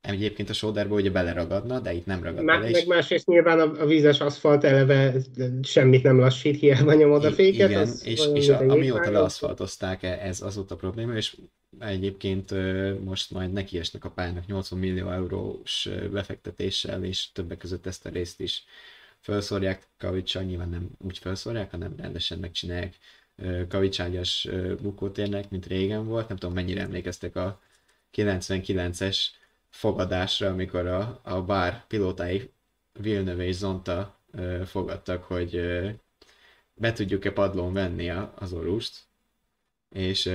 egyébként 0.01 0.51
a 0.51 0.53
sóderbe 0.53 0.95
ugye 0.95 1.11
beleragadna, 1.11 1.81
de 1.81 1.93
itt 1.93 2.07
nem 2.07 2.23
ragad 2.23 2.45
Má, 2.45 2.59
bele. 2.59 2.71
Meg 2.71 2.87
másrészt 2.87 3.27
nyilván 3.27 3.61
a, 3.61 3.83
a 3.83 3.87
vízes 3.87 4.21
aszfalt 4.21 4.65
eleve 4.65 5.15
semmit 5.63 6.03
nem 6.03 6.19
lassít, 6.19 6.59
hiába 6.59 6.95
nyomod 6.95 7.25
a 7.25 7.33
féket. 7.33 7.71
Igen, 7.71 7.89
és, 8.03 8.29
és 8.35 8.49
a, 8.49 8.59
amióta 8.59 9.11
leaszfaltozták, 9.11 10.03
ez 10.03 10.41
az 10.41 10.57
volt 10.57 10.71
a 10.71 10.77
probléma, 10.77 11.15
és 11.15 11.37
egyébként 11.79 12.51
most 13.05 13.31
majd 13.31 13.53
nekiesnek 13.53 14.05
a 14.05 14.11
pályának 14.11 14.47
80 14.47 14.79
millió 14.79 15.11
eurós 15.11 15.89
befektetéssel, 16.11 17.05
és 17.05 17.33
többek 17.33 17.59
között 17.59 17.87
ezt 17.87 18.07
a 18.07 18.09
részt 18.09 18.41
is 18.41 18.65
felszórják. 19.21 19.87
Kavicsal, 19.99 20.43
nyilván 20.43 20.69
nem 20.69 20.89
úgy 20.99 21.19
felszórják, 21.19 21.71
hanem 21.71 21.95
rendesen 21.97 22.39
megcsinálják. 22.39 22.95
Kavicságyas 23.69 24.49
bukótérnek, 24.83 25.51
mint 25.51 25.67
régen 25.67 26.07
volt. 26.07 26.29
Nem 26.29 26.37
tudom, 26.37 26.55
mennyire 26.55 26.81
emlékeztek 26.81 27.37
a 27.37 27.61
99-es 28.15 29.19
fogadásra, 29.71 30.49
amikor 30.49 30.87
a, 30.87 31.21
a 31.25 31.43
bár 31.43 31.87
pilótái 31.87 32.51
Villeneuve 32.93 33.45
és 33.47 33.55
Zonta 33.55 34.19
fogadtak, 34.65 35.23
hogy 35.23 35.61
be 36.75 36.93
tudjuk-e 36.93 37.33
padlón 37.33 37.73
venni 37.73 38.11
a, 38.11 38.35
az 38.39 38.53
orust, 38.53 38.99
és 39.91 40.31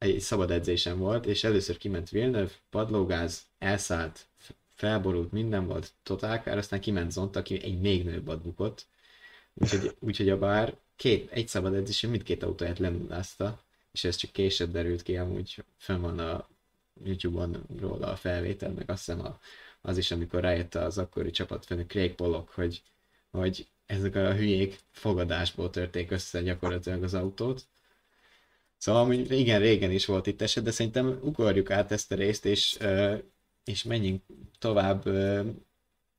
egy 0.00 0.20
szabad 0.20 0.50
edzésem 0.50 0.98
volt, 0.98 1.26
és 1.26 1.44
először 1.44 1.76
kiment 1.76 2.10
Villeneuve, 2.10 2.52
padlógáz, 2.70 3.42
elszállt, 3.58 4.26
felborult, 4.74 5.32
minden 5.32 5.66
volt 5.66 5.92
totálkár, 6.02 6.58
aztán 6.58 6.80
kiment 6.80 7.10
Zont, 7.12 7.36
aki 7.36 7.62
egy 7.62 7.80
még 7.80 8.04
nőbb 8.04 8.42
bukott. 8.42 8.86
Úgyhogy, 9.54 9.96
úgyhogy 10.08 10.28
a 10.28 10.38
bár 10.38 10.76
két, 10.96 11.30
egy 11.30 11.48
szabad 11.48 11.74
edzésen 11.74 12.10
mindkét 12.10 12.42
autóját 12.42 12.78
lenullázta, 12.78 13.62
és 13.92 14.04
ez 14.04 14.16
csak 14.16 14.30
később 14.30 14.70
derült 14.70 15.02
ki, 15.02 15.16
amúgy 15.16 15.64
fönn 15.76 16.00
van 16.00 16.18
a 16.18 16.48
YouTube-on 17.04 17.64
róla 17.80 18.06
a 18.06 18.16
felvétel, 18.16 18.70
meg 18.70 18.90
azt 18.90 19.04
hiszem 19.06 19.24
a, 19.24 19.38
az 19.80 19.98
is, 19.98 20.10
amikor 20.10 20.40
rájött 20.40 20.74
az 20.74 20.98
akkori 20.98 21.30
csapatfőnök 21.30 21.90
Craig 21.90 22.14
Pollock, 22.14 22.52
hogy, 22.54 22.82
hogy 23.30 23.66
ezek 23.86 24.14
a 24.14 24.34
hülyék 24.34 24.78
fogadásból 24.90 25.70
törték 25.70 26.10
össze 26.10 26.42
gyakorlatilag 26.42 27.02
az 27.02 27.14
autót, 27.14 27.64
Szóval 28.80 29.12
igen, 29.12 29.60
régen 29.60 29.90
is 29.90 30.06
volt 30.06 30.26
itt 30.26 30.42
eset, 30.42 30.64
de 30.64 30.70
szerintem 30.70 31.18
ugorjuk 31.22 31.70
át 31.70 31.92
ezt 31.92 32.12
a 32.12 32.14
részt, 32.14 32.46
és, 32.46 32.78
és 33.64 33.84
menjünk 33.84 34.22
tovább. 34.58 35.02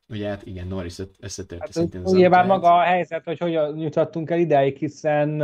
Ugye 0.09 0.27
hát 0.27 0.45
igen, 0.45 0.67
Norris 0.67 0.97
összetört 1.19 1.61
hát, 1.61 1.71
szintén 1.71 2.01
az 2.03 2.11
Nyilván 2.11 2.45
maga 2.45 2.77
a 2.77 2.81
helyzet, 2.81 3.23
hogy 3.23 3.39
hogyan 3.39 3.77
jutottunk 3.77 4.29
el 4.29 4.39
ideig, 4.39 4.77
hiszen 4.77 5.41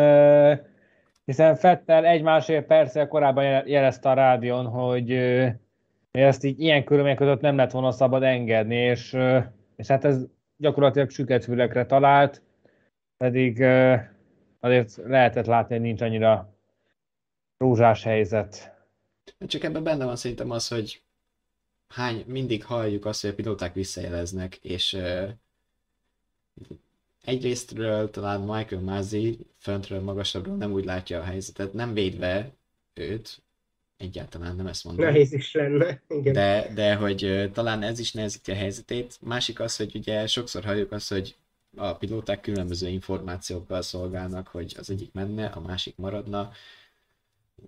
hiszen 1.25 1.55
Fettel 1.55 2.05
egy-másfél 2.05 2.61
perccel 2.61 3.07
korábban 3.07 3.67
jelezte 3.67 4.09
a 4.09 4.13
rádión, 4.13 4.65
hogy 4.65 5.11
ezt 6.11 6.43
így 6.43 6.59
ilyen 6.59 6.83
körülmények 6.83 7.17
között 7.17 7.41
nem 7.41 7.55
lett 7.55 7.71
volna 7.71 7.91
szabad 7.91 8.23
engedni, 8.23 8.75
és, 8.75 9.17
és 9.75 9.87
hát 9.87 10.05
ez 10.05 10.25
gyakorlatilag 10.57 11.09
süketfülekre 11.09 11.85
talált, 11.85 12.41
pedig 13.17 13.61
azért 14.59 14.99
lehetett 15.05 15.45
látni, 15.45 15.75
hogy 15.75 15.83
nincs 15.83 16.01
annyira 16.01 16.56
rózsás 17.57 18.03
helyzet. 18.03 18.75
Csak 19.47 19.63
ebben 19.63 19.83
benne 19.83 20.05
van 20.05 20.15
szerintem 20.15 20.51
az, 20.51 20.67
hogy 20.67 21.01
hány, 21.87 22.23
mindig 22.27 22.65
halljuk 22.65 23.05
azt, 23.05 23.21
hogy 23.21 23.29
a 23.29 23.33
pilóták 23.33 23.73
visszajeleznek, 23.73 24.55
és 24.55 24.93
uh, 24.93 25.29
egyrésztről 27.23 28.09
talán 28.09 28.41
Michael 28.41 28.81
Mazzi 28.81 29.39
föntről, 29.57 30.01
magasabbról 30.01 30.55
nem 30.55 30.71
úgy 30.71 30.85
látja 30.85 31.19
a 31.19 31.23
helyzetet, 31.23 31.73
nem 31.73 31.93
védve 31.93 32.51
őt, 32.93 33.41
egyáltalán 33.97 34.55
nem 34.55 34.67
ezt 34.67 34.83
mondom. 34.83 35.05
Nehéz 35.05 35.33
is 35.33 35.53
lenne, 35.53 36.01
igen. 36.07 36.33
De, 36.33 36.71
de 36.73 36.95
hogy 36.95 37.23
uh, 37.23 37.51
talán 37.51 37.83
ez 37.83 37.99
is 37.99 38.11
nehezíti 38.11 38.51
a 38.51 38.55
helyzetét. 38.55 39.17
Másik 39.21 39.59
az, 39.59 39.75
hogy 39.75 39.95
ugye 39.95 40.27
sokszor 40.27 40.63
halljuk 40.63 40.91
azt, 40.91 41.09
hogy 41.09 41.35
a 41.75 41.93
pilóták 41.93 42.41
különböző 42.41 42.87
információkkal 42.87 43.81
szolgálnak, 43.81 44.47
hogy 44.47 44.75
az 44.79 44.89
egyik 44.89 45.13
menne, 45.13 45.45
a 45.45 45.59
másik 45.59 45.95
maradna, 45.97 46.51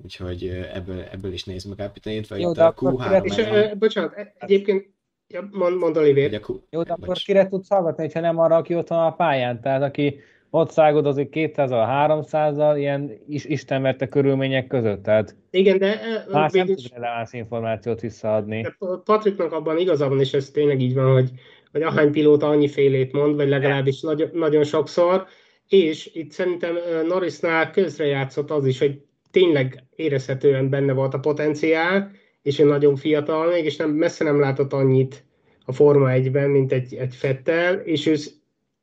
Úgyhogy 0.03 0.47
ebből, 0.73 1.01
ebből 1.11 1.33
is 1.33 1.43
néz 1.43 1.63
megállapítani, 1.63 2.21
vagy 2.29 2.41
Jó, 2.41 2.51
itt 2.51 2.57
a 2.57 2.73
Q3 2.73 3.23
És, 3.23 3.37
uh, 3.37 3.77
bocsánat, 3.77 4.13
e- 4.13 4.33
egyébként 4.37 4.89
ja, 5.27 5.49
mond, 5.51 5.77
mond 5.77 5.97
Oliver. 5.97 6.39
Q... 6.39 6.53
Jó, 6.69 6.83
de 6.83 6.93
akkor 6.93 7.17
kire 7.17 7.47
tudsz 7.47 7.69
hallgatni, 7.69 8.11
ha 8.11 8.19
nem 8.19 8.37
arra, 8.37 8.55
aki 8.55 8.75
ott 8.75 8.87
van 8.87 9.05
a 9.05 9.15
pályán? 9.15 9.61
Tehát 9.61 9.81
aki 9.81 10.19
ott 10.49 10.71
szágodozik 10.71 11.29
200-al, 11.35 12.25
300-al, 12.31 12.75
ilyen 12.77 13.11
is, 13.27 13.45
istenverte 13.45 14.07
körülmények 14.07 14.67
között. 14.67 15.03
Tehát 15.03 15.35
Igen, 15.49 15.77
de 15.77 15.99
más 16.31 16.51
nem 16.51 16.65
tud 16.65 16.79
releváns 16.93 17.33
információt 17.33 17.99
visszaadni. 17.99 18.65
Patriknak 19.03 19.51
abban 19.51 19.77
igaza 19.77 20.09
van, 20.09 20.19
és 20.19 20.33
ez 20.33 20.49
tényleg 20.49 20.81
így 20.81 20.93
van, 20.93 21.13
hogy, 21.13 21.29
hogy 21.71 21.81
ahány 21.81 22.11
pilóta 22.11 22.47
annyi 22.49 22.67
félét 22.67 23.11
mond, 23.11 23.35
vagy 23.35 23.49
legalábbis 23.49 24.01
nagyon, 24.01 24.29
nagyon 24.33 24.63
sokszor, 24.63 25.25
és 25.67 26.09
itt 26.13 26.31
szerintem 26.31 26.77
Norrisnál 27.07 27.71
közrejátszott 27.71 28.51
az 28.51 28.65
is, 28.65 28.79
hogy 28.79 29.01
tényleg 29.31 29.83
érezhetően 29.95 30.69
benne 30.69 30.93
volt 30.93 31.13
a 31.13 31.19
potenciál, 31.19 32.11
és 32.41 32.59
ő 32.59 32.65
nagyon 32.65 32.95
fiatal 32.95 33.51
még, 33.51 33.65
és 33.65 33.75
nem, 33.75 33.89
messze 33.89 34.23
nem 34.23 34.39
látott 34.39 34.73
annyit 34.73 35.23
a 35.65 35.71
Forma 35.71 36.09
1-ben, 36.11 36.49
mint 36.49 36.71
egy, 36.71 36.93
egy 36.93 37.15
Fettel, 37.15 37.75
és 37.79 38.05
ő, 38.05 38.15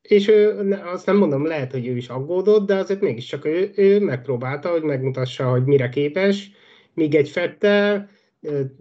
és 0.02 0.28
ő, 0.28 0.70
azt 0.84 1.06
nem 1.06 1.16
mondom, 1.16 1.46
lehet, 1.46 1.72
hogy 1.72 1.86
ő 1.86 1.96
is 1.96 2.08
aggódott, 2.08 2.66
de 2.66 2.74
azért 2.74 3.00
mégiscsak 3.00 3.44
ő, 3.44 3.72
ő 3.74 4.00
megpróbálta, 4.00 4.68
hogy 4.68 4.82
megmutassa, 4.82 5.50
hogy 5.50 5.64
mire 5.64 5.88
képes, 5.88 6.50
míg 6.94 7.14
egy 7.14 7.28
Fettel, 7.28 8.08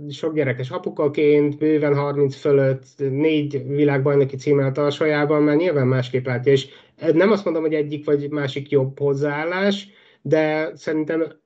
sok 0.09 0.35
gyerekes 0.35 0.69
apukaként, 0.69 1.57
bőven 1.57 1.95
30 1.95 2.35
fölött, 2.35 2.85
négy 2.97 3.67
világbajnoki 3.67 4.35
címmel 4.35 4.71
tarsajában, 4.71 5.41
mert 5.41 5.59
nyilván 5.59 5.87
másképp 5.87 6.25
látja, 6.25 6.51
és 6.51 6.67
nem 7.13 7.31
azt 7.31 7.45
mondom, 7.45 7.63
hogy 7.63 7.73
egyik 7.73 8.05
vagy 8.05 8.29
másik 8.29 8.69
jobb 8.69 8.99
hozzáállás, 8.99 9.87
de 10.21 10.71
szerintem 10.75 11.43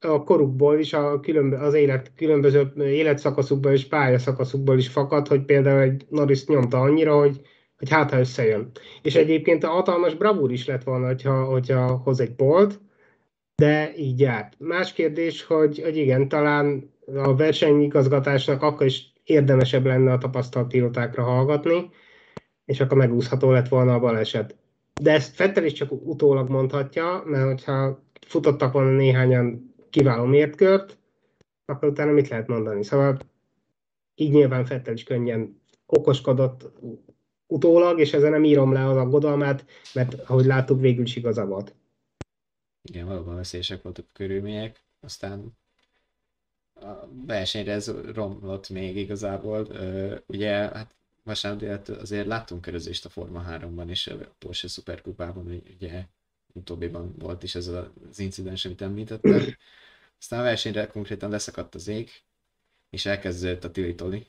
a 0.00 0.22
korukból 0.22 0.78
is, 0.78 0.92
a 0.92 1.20
különbö- 1.20 1.60
az 1.60 1.74
élet 1.74 2.12
különböző 2.16 2.72
életszakaszukból 2.76 3.72
és 3.72 3.84
pályaszakaszukból 3.84 4.78
is 4.78 4.88
fakad, 4.88 5.28
hogy 5.28 5.44
például 5.44 5.80
egy 5.80 6.06
Norris 6.08 6.46
nyomta 6.46 6.80
annyira, 6.80 7.18
hogy, 7.18 7.40
hogy 7.78 7.90
hát 7.90 8.10
ha 8.10 8.18
összejön. 8.18 8.70
És 9.02 9.14
egyébként 9.14 9.64
a 9.64 9.68
hatalmas 9.68 10.14
bravúr 10.14 10.52
is 10.52 10.66
lett 10.66 10.82
volna, 10.82 11.06
hogyha, 11.06 11.44
hogyha 11.44 12.00
hoz 12.04 12.20
egy 12.20 12.34
bolt, 12.34 12.80
de 13.54 13.92
így 13.96 14.20
járt. 14.20 14.54
Más 14.58 14.92
kérdés, 14.92 15.44
hogy, 15.44 15.82
hogy 15.82 15.96
igen, 15.96 16.28
talán 16.28 16.90
a 17.14 17.36
versenyigazgatásnak 17.36 18.62
akkor 18.62 18.86
is 18.86 19.12
érdemesebb 19.24 19.86
lenne 19.86 20.12
a 20.12 20.18
tapasztalt 20.18 20.68
pilótákra 20.68 21.22
hallgatni, 21.22 21.90
és 22.64 22.80
akkor 22.80 22.96
megúszható 22.96 23.50
lett 23.50 23.68
volna 23.68 23.94
a 23.94 23.98
baleset. 23.98 24.56
De 25.00 25.12
ezt 25.12 25.34
Fettel 25.34 25.64
is 25.64 25.72
csak 25.72 25.92
utólag 25.92 26.48
mondhatja, 26.48 27.22
mert 27.26 27.44
hogyha 27.44 28.04
futottak 28.26 28.72
volna 28.72 28.90
néhányan 28.90 29.74
kiváló 29.90 30.24
mértkört, 30.24 30.98
akkor 31.64 31.88
utána 31.88 32.12
mit 32.12 32.28
lehet 32.28 32.46
mondani? 32.46 32.84
Szóval 32.84 33.18
így 34.14 34.32
nyilván 34.32 34.64
Fettel 34.64 34.94
is 34.94 35.02
könnyen 35.02 35.60
okoskodott 35.86 36.70
utólag, 37.46 38.00
és 38.00 38.12
ezen 38.12 38.30
nem 38.30 38.44
írom 38.44 38.72
le 38.72 38.88
az 38.88 38.96
aggodalmát, 38.96 39.64
mert 39.94 40.14
ahogy 40.14 40.44
láttuk, 40.44 40.80
végül 40.80 41.04
is 41.04 41.16
igaza 41.16 41.46
volt. 41.46 41.74
Igen, 42.82 43.06
valóban 43.06 43.34
veszélyesek 43.34 43.82
voltak 43.82 44.04
a 44.08 44.12
körülmények, 44.12 44.84
aztán 45.00 45.56
a 46.74 47.08
versenyre 47.26 47.72
ez 47.72 47.92
romlott 48.14 48.68
még 48.68 48.96
igazából. 48.96 49.66
Ugye, 50.26 50.50
hát 50.52 50.94
vasárnap 51.22 51.88
azért 51.88 52.26
láttunk 52.26 52.60
körözést 52.60 53.04
a 53.04 53.08
Forma 53.08 53.44
3-ban 53.50 53.88
és 53.88 54.06
a 54.06 54.16
Porsche 54.38 54.68
Superkupában, 54.68 55.62
ugye 55.74 56.04
utóbbiban 56.56 57.14
volt 57.18 57.42
is 57.42 57.54
ez 57.54 57.66
az 57.66 58.18
incidens, 58.18 58.64
amit 58.64 58.82
említettem. 58.82 59.40
Aztán 60.18 60.40
a 60.40 60.42
versenyre 60.42 60.86
konkrétan 60.86 61.30
leszakadt 61.30 61.74
az 61.74 61.88
ég, 61.88 62.10
és 62.90 63.06
elkezdődött 63.06 63.64
a 63.64 63.70
tilitoli. 63.70 64.26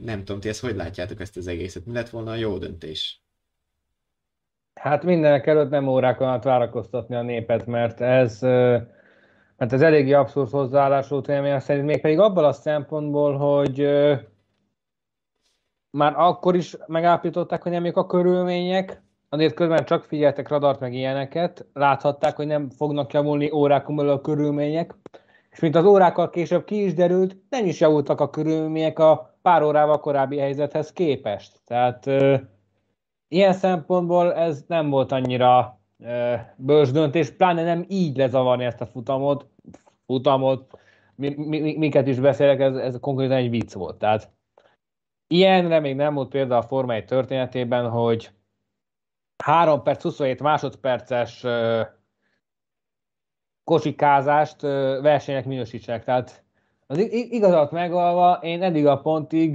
Nem 0.00 0.18
tudom, 0.24 0.40
ti 0.40 0.48
ezt 0.48 0.60
hogy 0.60 0.76
látjátok 0.76 1.20
ezt 1.20 1.36
az 1.36 1.46
egészet? 1.46 1.86
Mi 1.86 1.92
lett 1.92 2.08
volna 2.08 2.30
a 2.30 2.34
jó 2.34 2.58
döntés? 2.58 3.20
Hát 4.74 5.02
mindenek 5.02 5.46
előtt 5.46 5.70
nem 5.70 5.88
órákon 5.88 6.28
át 6.28 6.44
várakoztatni 6.44 7.14
a 7.14 7.22
népet, 7.22 7.66
mert 7.66 8.00
ez, 8.00 8.40
mert 9.56 9.72
ez 9.72 9.82
eléggé 9.82 10.12
abszurd 10.12 10.50
hozzáállás 10.50 11.08
volt 11.08 11.26
véleményem 11.26 11.58
szerint, 11.58 11.86
még 11.86 12.00
pedig 12.00 12.18
abban 12.18 12.44
a 12.44 12.52
szempontból, 12.52 13.36
hogy 13.36 13.78
már 15.90 16.14
akkor 16.16 16.56
is 16.56 16.76
megállapították, 16.86 17.62
hogy 17.62 17.72
nem 17.72 17.90
a 17.94 18.06
körülmények, 18.06 19.02
azért 19.32 19.54
közben 19.54 19.84
csak 19.84 20.04
figyeltek 20.04 20.48
radart 20.48 20.80
meg 20.80 20.94
ilyeneket, 20.94 21.66
láthatták, 21.72 22.36
hogy 22.36 22.46
nem 22.46 22.70
fognak 22.70 23.12
javulni 23.12 23.50
órákon 23.50 23.96
belül 23.96 24.10
a 24.10 24.20
körülmények, 24.20 24.94
és 25.50 25.60
mint 25.60 25.76
az 25.76 25.84
órákkal 25.84 26.30
később 26.30 26.64
ki 26.64 26.84
is 26.84 26.94
derült, 26.94 27.36
nem 27.48 27.66
is 27.66 27.80
javultak 27.80 28.20
a 28.20 28.30
körülmények 28.30 28.98
a 28.98 29.36
pár 29.42 29.62
órával 29.62 30.00
korábbi 30.00 30.38
helyzethez 30.38 30.92
képest. 30.92 31.60
Tehát 31.64 32.06
ilyen 33.28 33.52
szempontból 33.52 34.34
ez 34.34 34.64
nem 34.66 34.90
volt 34.90 35.12
annyira 35.12 35.80
bős 36.56 36.90
döntés, 36.90 37.30
pláne 37.30 37.64
nem 37.64 37.84
így 37.88 38.16
lezavarni 38.16 38.64
ezt 38.64 38.80
a 38.80 38.86
futamot, 38.86 39.46
futamot, 40.06 40.78
mi, 41.14 41.34
mi, 41.36 41.76
miket 41.76 42.06
is 42.06 42.20
beszélek, 42.20 42.60
ez, 42.60 42.74
ez 42.74 42.96
konkrétan 43.00 43.36
egy 43.36 43.50
vicc 43.50 43.72
volt. 43.72 43.98
Tehát 43.98 44.30
ilyenre 45.26 45.80
még 45.80 45.96
nem 45.96 46.14
volt 46.14 46.28
példa 46.28 46.56
a 46.56 46.62
Forma 46.62 46.94
1 46.94 47.04
történetében, 47.04 47.88
hogy 47.88 48.30
3 49.42 49.82
perc 49.82 50.02
27 50.02 50.42
másodperces 50.42 51.46
kocsikázást 53.64 54.60
versenynek 55.00 55.44
minősítsenek. 55.44 56.04
Tehát 56.04 56.44
az 56.86 56.98
igazat 57.12 57.70
megalva, 57.70 58.38
én 58.42 58.62
eddig 58.62 58.86
a 58.86 59.00
pontig 59.00 59.54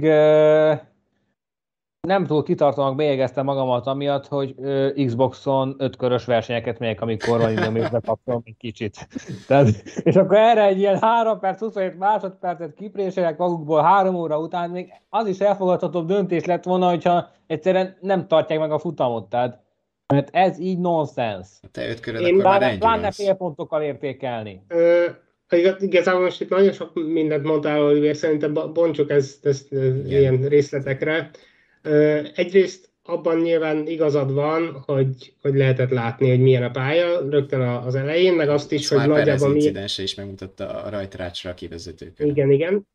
nem 2.00 2.26
túl 2.26 2.42
kitartónak 2.42 2.96
bélyegeztem 2.96 3.44
magamat 3.44 3.86
amiatt, 3.86 4.26
hogy 4.26 4.54
ö, 4.58 4.90
Xboxon 5.06 5.74
ötkörös 5.78 6.24
versenyeket 6.24 6.78
megyek, 6.78 7.00
amikor 7.00 7.38
van 7.38 7.50
időm, 7.50 7.76
és 7.76 7.88
bekapcsolom 7.88 8.42
egy 8.44 8.56
kicsit. 8.56 9.08
Tehát, 9.46 9.68
és 10.02 10.16
akkor 10.16 10.36
erre 10.36 10.64
egy 10.64 10.78
ilyen 10.78 10.98
3 10.98 11.38
perc, 11.38 11.58
27 11.58 11.98
másodpercet 11.98 12.74
kipréselek 12.74 13.36
magukból 13.36 13.82
három 13.82 14.14
óra 14.14 14.38
után, 14.38 14.70
még 14.70 14.92
az 15.08 15.26
is 15.26 15.38
elfogadhatóbb 15.38 16.06
döntés 16.06 16.44
lett 16.44 16.64
volna, 16.64 16.88
hogyha 16.88 17.28
egyszerűen 17.46 17.96
nem 18.00 18.26
tartják 18.26 18.58
meg 18.58 18.72
a 18.72 18.78
futamot. 18.78 19.28
Tehát, 19.28 19.62
mert 20.12 20.28
ez 20.32 20.58
így 20.58 20.78
nonsens. 20.78 21.48
Te 21.72 21.88
öt 21.88 22.00
köröd, 22.00 22.20
Én 22.20 22.40
akkor 22.40 22.58
már 22.60 22.78
pláne 22.78 23.10
félpontokkal 23.10 23.82
értékelni. 23.82 24.62
Ö, 24.68 25.04
igazából 25.78 26.22
most 26.22 26.40
itt 26.40 26.48
nagyon 26.48 26.72
sok 26.72 26.94
mindent 26.94 27.44
mondtál, 27.44 27.82
Oliver, 27.82 28.16
szerintem 28.16 28.52
bontsuk 28.52 29.10
ezt, 29.10 29.46
ezt 29.46 29.72
ilyen 30.06 30.48
részletekre. 30.48 31.30
Egyrészt 32.34 32.90
abban 33.02 33.38
nyilván 33.38 33.86
igazad 33.86 34.32
van, 34.32 34.82
hogy, 34.86 35.34
hogy 35.42 35.54
lehetett 35.54 35.90
látni, 35.90 36.28
hogy 36.28 36.40
milyen 36.40 36.62
a 36.62 36.70
pálya 36.70 37.28
rögtön 37.30 37.60
az 37.60 37.94
elején, 37.94 38.34
meg 38.34 38.48
azt 38.48 38.72
is, 38.72 38.90
Azt 38.90 39.00
hogy 39.00 39.08
nagyjából... 39.08 39.48
mi... 39.48 39.54
incidense 39.54 40.02
is 40.02 40.14
megmutatta 40.14 40.82
a 40.82 40.90
rajtrácsra 40.90 41.50
a 41.50 41.54
kivezetőkön. 41.54 42.26
Igen, 42.26 42.50
igen. 42.50 42.86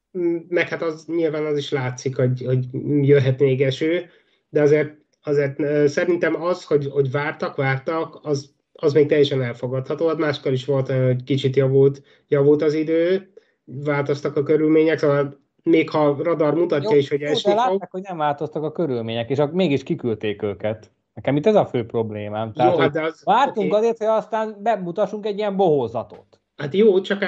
Meg 0.50 0.70
hát 0.70 0.82
az 0.82 1.06
nyilván 1.06 1.46
az 1.46 1.58
is 1.58 1.72
látszik, 1.72 2.16
hogy, 2.16 2.44
hogy 2.46 2.66
jöhet 3.02 3.40
még 3.40 3.62
eső, 3.62 4.10
de 4.50 4.62
azért, 4.62 5.03
azért 5.24 5.88
szerintem 5.88 6.44
az, 6.44 6.64
hogy, 6.64 6.90
hogy 6.92 7.12
vártak, 7.12 7.56
vártak, 7.56 8.20
az, 8.22 8.54
az 8.74 8.94
még 8.94 9.08
teljesen 9.08 9.42
elfogadható. 9.42 10.08
Hát 10.08 10.18
máskor 10.18 10.52
is 10.52 10.66
volt 10.66 10.92
hogy 10.92 11.24
kicsit 11.24 11.56
javult, 11.56 12.02
javult 12.28 12.62
az 12.62 12.74
idő, 12.74 13.34
változtak 13.66 14.36
a 14.36 14.44
körülmények, 14.44 14.98
szóval 14.98 15.42
még 15.64 15.90
ha 15.90 16.18
radar 16.24 16.54
mutatja 16.54 16.92
jó, 16.92 16.98
is, 16.98 17.10
hogy 17.10 17.22
esni 17.22 17.52
fog. 17.52 17.60
látták, 17.60 17.92
hogy 17.92 18.02
nem 18.02 18.18
változtak 18.18 18.64
a 18.64 18.72
körülmények, 18.72 19.30
és 19.30 19.42
mégis 19.52 19.84
kiküldték 19.84 20.42
őket. 20.42 20.92
Nekem 21.14 21.36
itt 21.36 21.46
ez 21.46 21.56
a 21.56 21.66
fő 21.66 21.86
problémám. 21.86 22.54
Tehát, 22.54 22.74
jó, 22.74 22.80
hát 22.80 22.98
az, 22.98 23.22
vártunk 23.24 23.68
okay. 23.68 23.80
azért, 23.80 23.98
hogy 23.98 24.08
aztán 24.08 24.56
bemutassunk 24.60 25.26
egy 25.26 25.38
ilyen 25.38 25.56
bohózatot. 25.56 26.42
Hát 26.56 26.74
jó, 26.74 27.02
csak 27.02 27.24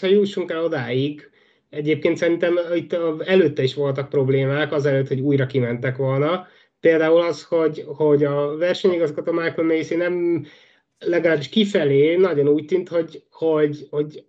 ha 0.00 0.06
jussunk 0.06 0.50
el 0.50 0.64
odáig, 0.64 1.30
egyébként 1.70 2.16
szerintem 2.16 2.58
itt 2.74 2.92
előtte 3.24 3.62
is 3.62 3.74
voltak 3.74 4.08
problémák, 4.08 4.72
azelőtt, 4.72 5.08
hogy 5.08 5.20
újra 5.20 5.46
kimentek 5.46 5.96
volna. 5.96 6.46
Például 6.84 7.20
az, 7.20 7.42
hogy, 7.42 7.84
hogy 7.86 8.24
a 8.24 8.56
versenyigazgató 8.56 9.32
Michael 9.32 9.66
Macy 9.66 9.94
nem 9.94 10.46
legalábbis 10.98 11.48
kifelé 11.48 12.16
nagyon 12.16 12.48
úgy 12.48 12.64
tűnt, 12.64 12.88
hogy, 12.88 13.24
hogy, 13.30 13.86
hogy 13.90 14.24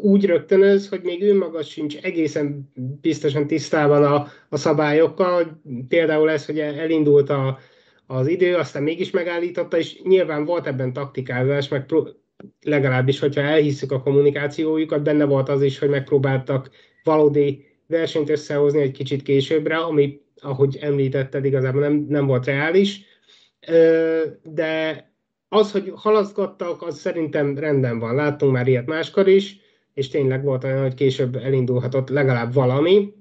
úgy 0.00 0.24
rögtönöz, 0.26 0.88
hogy 0.88 1.00
még 1.02 1.22
ő 1.22 1.36
maga 1.36 1.62
sincs 1.62 1.96
egészen 1.96 2.72
biztosan 3.00 3.46
tisztában 3.46 4.04
a, 4.04 4.26
a 4.48 4.56
szabályokkal. 4.56 5.62
Például 5.88 6.30
ez, 6.30 6.46
hogy 6.46 6.58
elindult 6.58 7.30
a, 7.30 7.58
az 8.06 8.26
idő, 8.26 8.54
aztán 8.54 8.82
mégis 8.82 9.10
megállította, 9.10 9.78
és 9.78 10.02
nyilván 10.02 10.44
volt 10.44 10.66
ebben 10.66 10.92
taktikázás, 10.92 11.68
meg 11.68 11.86
pró- 11.86 12.08
legalábbis, 12.62 13.18
hogyha 13.18 13.40
elhisszük 13.40 13.92
a 13.92 14.02
kommunikációjukat, 14.02 15.02
benne 15.02 15.24
volt 15.24 15.48
az 15.48 15.62
is, 15.62 15.78
hogy 15.78 15.88
megpróbáltak 15.88 16.70
valódi 17.02 17.64
versenyt 17.86 18.30
összehozni 18.30 18.80
egy 18.80 18.92
kicsit 18.92 19.22
későbbre, 19.22 19.76
ami, 19.76 20.24
ahogy 20.40 20.76
említetted, 20.80 21.44
igazából 21.44 21.80
nem, 21.80 22.06
nem 22.08 22.26
volt 22.26 22.46
reális. 22.46 23.04
De 24.42 25.04
az, 25.48 25.72
hogy 25.72 25.92
halaszgattak, 25.94 26.82
az 26.82 26.98
szerintem 26.98 27.58
rendben 27.58 27.98
van. 27.98 28.14
Láttunk 28.14 28.52
már 28.52 28.68
ilyet 28.68 28.86
máskor 28.86 29.28
is 29.28 29.64
és 29.96 30.08
tényleg 30.08 30.44
volt 30.44 30.64
olyan, 30.64 30.82
hogy 30.82 30.94
később 30.94 31.36
elindulhatott 31.36 32.08
legalább 32.08 32.52
valami, 32.52 33.14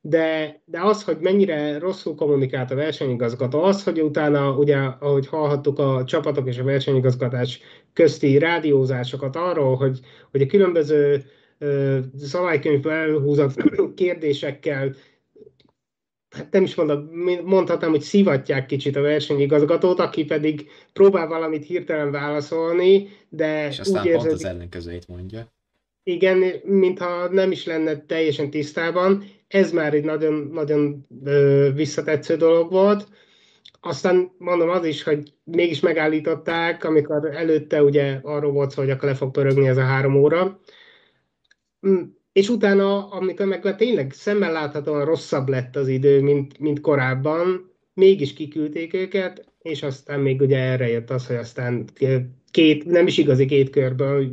de, 0.00 0.60
de 0.64 0.80
az, 0.80 1.04
hogy 1.04 1.16
mennyire 1.20 1.78
rosszul 1.78 2.14
kommunikált 2.14 2.70
a 2.70 2.74
versenyigazgató, 2.74 3.62
az, 3.62 3.84
hogy 3.84 4.02
utána, 4.02 4.56
ugye, 4.56 4.76
ahogy 4.76 5.26
hallhattuk 5.26 5.78
a 5.78 6.04
csapatok 6.04 6.48
és 6.48 6.58
a 6.58 6.64
versenyigazgatás 6.64 7.60
közti 7.92 8.38
rádiózásokat 8.38 9.36
arról, 9.36 9.76
hogy, 9.76 10.00
hogy 10.30 10.42
a 10.42 10.46
különböző 10.46 11.24
szabálykönyvből 12.18 12.92
elhúzott 12.92 13.54
kérdésekkel 13.94 14.94
hát 16.36 16.52
nem 16.52 16.62
is 16.62 16.74
mondom, 16.74 17.10
mondhatnám, 17.44 17.90
hogy 17.90 18.00
szivatják 18.00 18.66
kicsit 18.66 18.96
a 18.96 19.00
versenyigazgatót, 19.00 19.98
aki 19.98 20.24
pedig 20.24 20.70
próbál 20.92 21.26
valamit 21.26 21.64
hirtelen 21.64 22.10
válaszolni, 22.10 23.08
de 23.28 23.66
és 23.68 23.78
aztán 23.78 24.02
úgy 24.02 24.06
érződik, 24.06 24.28
pont 24.28 24.44
az 24.44 24.44
ellenkezőjét 24.44 25.08
mondja. 25.08 25.52
Igen, 26.02 26.44
mintha 26.64 27.28
nem 27.28 27.50
is 27.50 27.64
lenne 27.64 28.04
teljesen 28.06 28.50
tisztában. 28.50 29.24
Ez 29.48 29.72
már 29.72 29.94
egy 29.94 30.04
nagyon, 30.04 30.50
nagyon 30.52 31.06
visszatetsző 31.74 32.36
dolog 32.36 32.70
volt. 32.70 33.08
Aztán 33.80 34.30
mondom 34.38 34.68
az 34.68 34.84
is, 34.84 35.02
hogy 35.02 35.32
mégis 35.44 35.80
megállították, 35.80 36.84
amikor 36.84 37.34
előtte 37.34 37.82
ugye 37.82 38.20
arról 38.22 38.52
volt 38.52 38.70
szó, 38.70 38.82
hogy 38.82 38.90
akkor 38.90 39.08
le 39.08 39.14
fog 39.14 39.30
pörögni 39.30 39.68
ez 39.68 39.76
a 39.76 39.84
három 39.84 40.14
óra. 40.14 40.60
És 42.36 42.48
utána, 42.48 43.08
amikor 43.08 43.46
meg 43.46 43.76
tényleg 43.76 44.12
szemmel 44.12 44.52
láthatóan 44.52 45.04
rosszabb 45.04 45.48
lett 45.48 45.76
az 45.76 45.88
idő, 45.88 46.22
mint, 46.22 46.58
mint 46.58 46.80
korábban, 46.80 47.72
mégis 47.94 48.32
kiküldték 48.32 48.94
őket, 48.94 49.52
és 49.62 49.82
aztán 49.82 50.20
még 50.20 50.40
ugye 50.40 50.58
erre 50.58 50.88
jött 50.88 51.10
az, 51.10 51.26
hogy 51.26 51.36
aztán 51.36 51.84
két, 52.50 52.84
nem 52.84 53.06
is 53.06 53.18
igazi 53.18 53.46
két 53.46 53.70
körből 53.70 54.28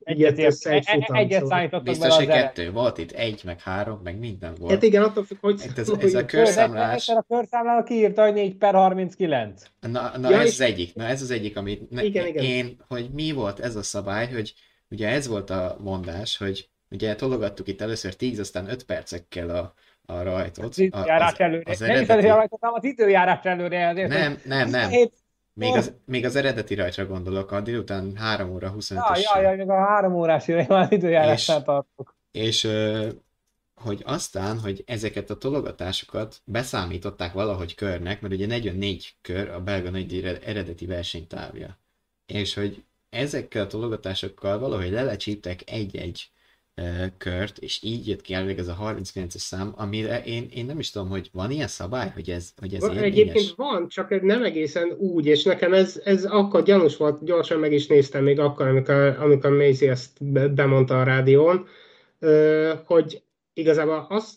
Egyet, 0.00 0.38
össze 0.38 0.70
egy 0.70 0.84
e- 0.86 0.92
futam. 0.92 1.16
Egyet 1.16 1.40
szóval. 1.40 1.80
Biztos, 1.80 2.16
hogy 2.16 2.26
kettő 2.26 2.70
volt 2.70 2.98
itt, 2.98 3.10
egy, 3.10 3.42
meg 3.44 3.60
három, 3.60 4.00
meg 4.02 4.18
minden 4.18 4.54
volt. 4.58 4.72
Hát 4.72 4.82
igen, 4.82 5.02
attól 5.02 5.24
függ, 5.24 5.38
hogy... 5.40 5.60
Hát 5.66 5.78
ez, 5.78 5.90
ez 5.98 6.14
a 6.14 6.24
körszámlás... 6.24 7.08
A 7.08 7.24
körszámláló 7.28 7.82
kiírta, 7.82 8.22
hogy 8.22 8.32
4 8.32 8.56
per 8.56 8.74
39. 8.74 9.62
Na, 9.80 10.12
na 10.18 10.30
ja, 10.30 10.40
ez 10.40 10.46
az 10.46 10.60
egyik, 10.60 10.94
na 10.94 11.04
ez 11.04 11.22
az 11.22 11.30
egyik, 11.30 11.56
amit 11.56 11.90
ne, 11.90 12.04
igen, 12.04 12.26
igen. 12.26 12.44
én, 12.44 12.76
hogy 12.88 13.10
mi 13.14 13.32
volt 13.32 13.60
ez 13.60 13.76
a 13.76 13.82
szabály, 13.82 14.32
hogy 14.32 14.54
ugye 14.90 15.08
ez 15.08 15.26
volt 15.26 15.50
a 15.50 15.76
mondás, 15.80 16.36
hogy 16.36 16.68
ugye 16.90 17.14
tologattuk 17.14 17.68
itt 17.68 17.80
először 17.80 18.14
10, 18.16 18.38
aztán 18.38 18.70
5 18.70 18.84
percekkel 18.84 19.50
a, 19.50 19.74
a 20.06 20.22
rajtot. 20.22 20.64
Az 20.64 20.78
időjárás 20.78 21.32
előre. 21.32 21.70
Az, 21.70 21.72
az 21.72 21.78
nem 21.78 21.90
eredeti... 21.90 22.18
is 22.18 22.30
az 22.30 22.36
rajtot, 22.36 22.60
hanem 22.60 22.74
az 22.74 22.84
időjárás 22.84 23.44
előre. 23.44 23.88
Azért, 23.88 24.08
nem, 24.08 24.40
nem, 24.44 24.68
nem. 24.68 24.88
17 24.88 25.12
még 25.56 25.74
az, 25.74 25.92
még 26.04 26.24
az 26.24 26.36
eredeti 26.36 26.74
rajtra 26.74 27.06
gondolok, 27.06 27.50
a 27.50 27.60
délután 27.60 28.16
3 28.16 28.50
óra 28.50 28.68
25 28.68 29.04
Ja, 29.14 29.40
ja, 29.40 29.50
ja, 29.50 29.56
még 29.56 29.68
a 29.68 29.84
3 29.84 30.14
órás 30.14 30.48
ide 30.48 30.64
már 30.68 30.92
időjárásnál 30.92 31.62
tartok. 31.62 32.16
És 32.30 32.68
hogy 33.74 34.02
aztán, 34.04 34.58
hogy 34.58 34.84
ezeket 34.86 35.30
a 35.30 35.36
tologatásokat 35.36 36.40
beszámították 36.44 37.32
valahogy 37.32 37.74
körnek, 37.74 38.20
mert 38.20 38.34
ugye 38.34 38.46
44 38.46 39.16
kör 39.22 39.48
a 39.48 39.60
belga 39.60 39.90
nagy 39.90 40.40
eredeti 40.44 40.86
versenytávja. 40.86 41.78
És 42.26 42.54
hogy 42.54 42.84
ezekkel 43.10 43.64
a 43.64 43.66
tologatásokkal 43.66 44.58
valahogy 44.58 44.90
lelecsíptek 44.90 45.70
egy-egy 45.70 46.30
kört, 47.18 47.58
és 47.58 47.82
így 47.82 48.08
jött 48.08 48.20
ki 48.20 48.34
elvég 48.34 48.58
ez 48.58 48.68
a 48.68 48.76
39-es 48.82 49.36
szám, 49.36 49.72
amire 49.76 50.22
én, 50.24 50.46
én 50.54 50.66
nem 50.66 50.78
is 50.78 50.90
tudom, 50.90 51.08
hogy 51.08 51.30
van 51.32 51.50
ilyen 51.50 51.68
szabály, 51.68 52.10
hogy 52.14 52.30
ez, 52.30 52.52
hogy 52.60 52.74
ez 52.74 52.82
érvényes? 52.82 53.04
Egyébként 53.04 53.54
van, 53.56 53.88
csak 53.88 54.22
nem 54.22 54.42
egészen 54.42 54.90
úgy, 54.98 55.26
és 55.26 55.42
nekem 55.42 55.74
ez, 55.74 56.00
ez 56.04 56.24
akkor 56.24 56.62
gyanús 56.62 56.96
volt, 56.96 57.24
gyorsan 57.24 57.58
meg 57.58 57.72
is 57.72 57.86
néztem 57.86 58.22
még 58.22 58.40
akkor, 58.40 58.66
amikor, 58.66 59.16
amikor 59.20 59.50
Macy 59.50 59.88
ezt 59.88 60.24
bemondta 60.54 61.00
a 61.00 61.04
rádión, 61.04 61.66
hogy 62.84 63.22
igazából 63.52 64.06
azt 64.08 64.34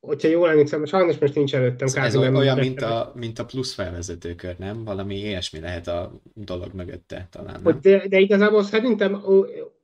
hogyha 0.00 0.28
jól 0.28 0.50
emlékszem, 0.50 0.84
sajnos 0.84 1.18
most 1.18 1.34
nincs 1.34 1.54
előttem. 1.54 1.88
Ez 1.94 2.16
olyan, 2.16 2.36
olyan 2.36 2.58
mint, 2.58 2.82
a, 2.82 3.12
mint 3.14 3.38
a 3.38 3.44
plusz 3.44 3.74
felvezetőkör, 3.74 4.54
nem? 4.58 4.84
Valami 4.84 5.16
ilyesmi 5.16 5.60
lehet 5.60 5.88
a 5.88 6.20
dolog 6.34 6.72
mögötte 6.74 7.28
talán. 7.30 7.60
Nem? 7.62 7.78
De, 7.82 8.08
de 8.08 8.18
igazából 8.18 8.62
szerintem, 8.62 9.22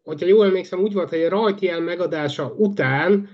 hogyha 0.04 0.26
jól 0.26 0.46
emlékszem, 0.46 0.80
úgy 0.80 0.92
volt, 0.92 1.08
hogy 1.08 1.22
a 1.22 1.28
rajtjel 1.28 1.80
megadása 1.80 2.54
után, 2.56 3.28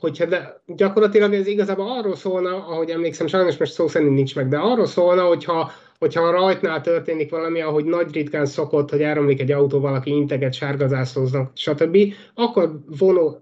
hogyha 0.00 0.24
de 0.24 0.62
gyakorlatilag 0.66 1.34
ez 1.34 1.46
igazából 1.46 1.90
arról 1.98 2.16
szólna, 2.16 2.66
ahogy 2.66 2.90
emlékszem, 2.90 3.26
sajnos 3.26 3.56
most 3.56 3.72
szó 3.72 3.88
szerint 3.88 4.14
nincs 4.14 4.34
meg, 4.34 4.48
de 4.48 4.58
arról 4.58 4.86
szólna, 4.86 5.22
hogyha, 5.22 5.70
hogyha 5.98 6.22
a 6.22 6.30
rajtnál 6.30 6.80
történik 6.80 7.30
valami, 7.30 7.60
ahogy 7.60 7.84
nagy 7.84 8.12
ritkán 8.12 8.46
szokott, 8.46 8.90
hogy 8.90 9.02
áramlik 9.02 9.40
egy 9.40 9.52
autó, 9.52 9.80
valaki 9.80 10.10
integet, 10.10 10.52
sárgazászlóznak, 10.52 11.50
stb., 11.54 11.98
akkor 12.34 12.80
vonó, 12.98 13.38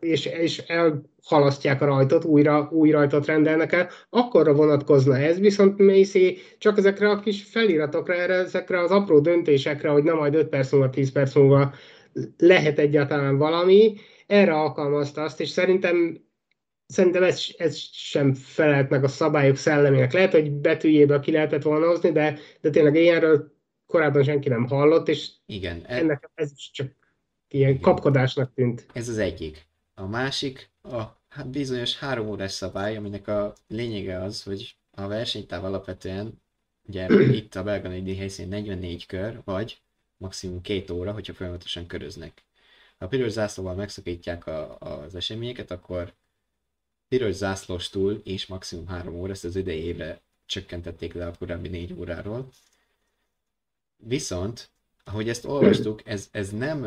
és, 0.00 0.26
és 0.26 0.58
elhalasztják 0.58 1.82
a 1.82 1.84
rajtot, 1.84 2.24
újra, 2.24 2.68
új 2.72 2.90
rajtot 2.90 3.26
rendelnek 3.26 3.72
el, 3.72 3.88
akkorra 4.10 4.52
vonatkozna 4.52 5.18
ez, 5.18 5.38
viszont 5.38 5.78
Macy 5.78 6.38
csak 6.58 6.78
ezekre 6.78 7.10
a 7.10 7.20
kis 7.20 7.42
feliratokra, 7.42 8.14
erre, 8.14 8.34
ezekre 8.34 8.80
az 8.80 8.90
apró 8.90 9.18
döntésekre, 9.18 9.88
hogy 9.88 10.02
na 10.02 10.14
majd 10.14 10.34
5 10.34 10.48
perc 10.48 10.72
múlva, 10.72 10.90
10 10.90 11.12
perc 11.12 11.34
múlva 11.34 11.72
lehet 12.38 12.78
egyáltalán 12.78 13.36
valami, 13.36 13.94
erre 14.26 14.54
alkalmazta 14.54 15.22
azt, 15.22 15.40
és 15.40 15.48
szerintem 15.48 16.28
szerintem 16.86 17.22
ez, 17.22 17.44
ez 17.56 17.76
sem 17.92 18.34
felelt 18.34 18.90
meg 18.90 19.04
a 19.04 19.08
szabályok 19.08 19.56
szellemének. 19.56 20.12
Lehet, 20.12 20.32
hogy 20.32 20.52
betűjéből 20.52 21.20
ki 21.20 21.30
lehetett 21.30 21.62
volna 21.62 21.86
hozni, 21.86 22.12
de, 22.12 22.38
de 22.60 22.70
tényleg 22.70 22.94
ilyenről 22.94 23.52
korábban 23.86 24.22
senki 24.22 24.48
nem 24.48 24.66
hallott, 24.66 25.08
és 25.08 25.30
Igen, 25.46 25.82
e... 25.86 25.96
ennek 25.96 26.30
ez 26.34 26.52
csak 26.72 26.92
ilyen 27.48 27.70
Igen. 27.70 27.80
kapkodásnak 27.80 28.54
tűnt. 28.54 28.86
Ez 28.92 29.08
az 29.08 29.18
egyik. 29.18 29.68
A 29.94 30.06
másik 30.06 30.70
a 30.82 31.02
hát 31.28 31.50
bizonyos 31.50 31.98
három 31.98 32.28
órás 32.28 32.52
szabály, 32.52 32.96
aminek 32.96 33.28
a 33.28 33.52
lényege 33.68 34.22
az, 34.22 34.42
hogy 34.42 34.76
a 34.90 35.06
versenytáv 35.06 35.64
alapvetően, 35.64 36.42
ugye 36.88 37.06
itt 37.32 37.54
a 37.54 37.62
belga 37.62 37.88
helyszín 38.16 38.48
44 38.48 39.06
kör, 39.06 39.40
vagy 39.44 39.82
maximum 40.20 40.60
két 40.60 40.90
óra, 40.90 41.12
hogyha 41.12 41.34
folyamatosan 41.34 41.86
köröznek. 41.86 42.42
Ha 42.98 43.04
a 43.04 43.08
piros 43.08 43.30
zászlóval 43.30 43.74
megszakítják 43.74 44.46
a, 44.46 44.78
az 44.78 45.14
eseményeket, 45.14 45.70
akkor 45.70 46.14
piros 47.08 47.34
zászlós 47.34 47.88
túl 47.88 48.20
és 48.24 48.46
maximum 48.46 48.86
három 48.86 49.14
óra, 49.14 49.32
ezt 49.32 49.44
az 49.44 49.56
idei 49.56 49.80
évre 49.80 50.20
csökkentették 50.46 51.14
le 51.14 51.26
a 51.26 51.34
korábbi 51.38 51.68
négy 51.68 51.92
óráról. 51.92 52.48
Viszont, 53.96 54.70
ahogy 55.04 55.28
ezt 55.28 55.44
olvastuk, 55.44 56.06
ez, 56.06 56.28
ez 56.30 56.50
nem 56.50 56.86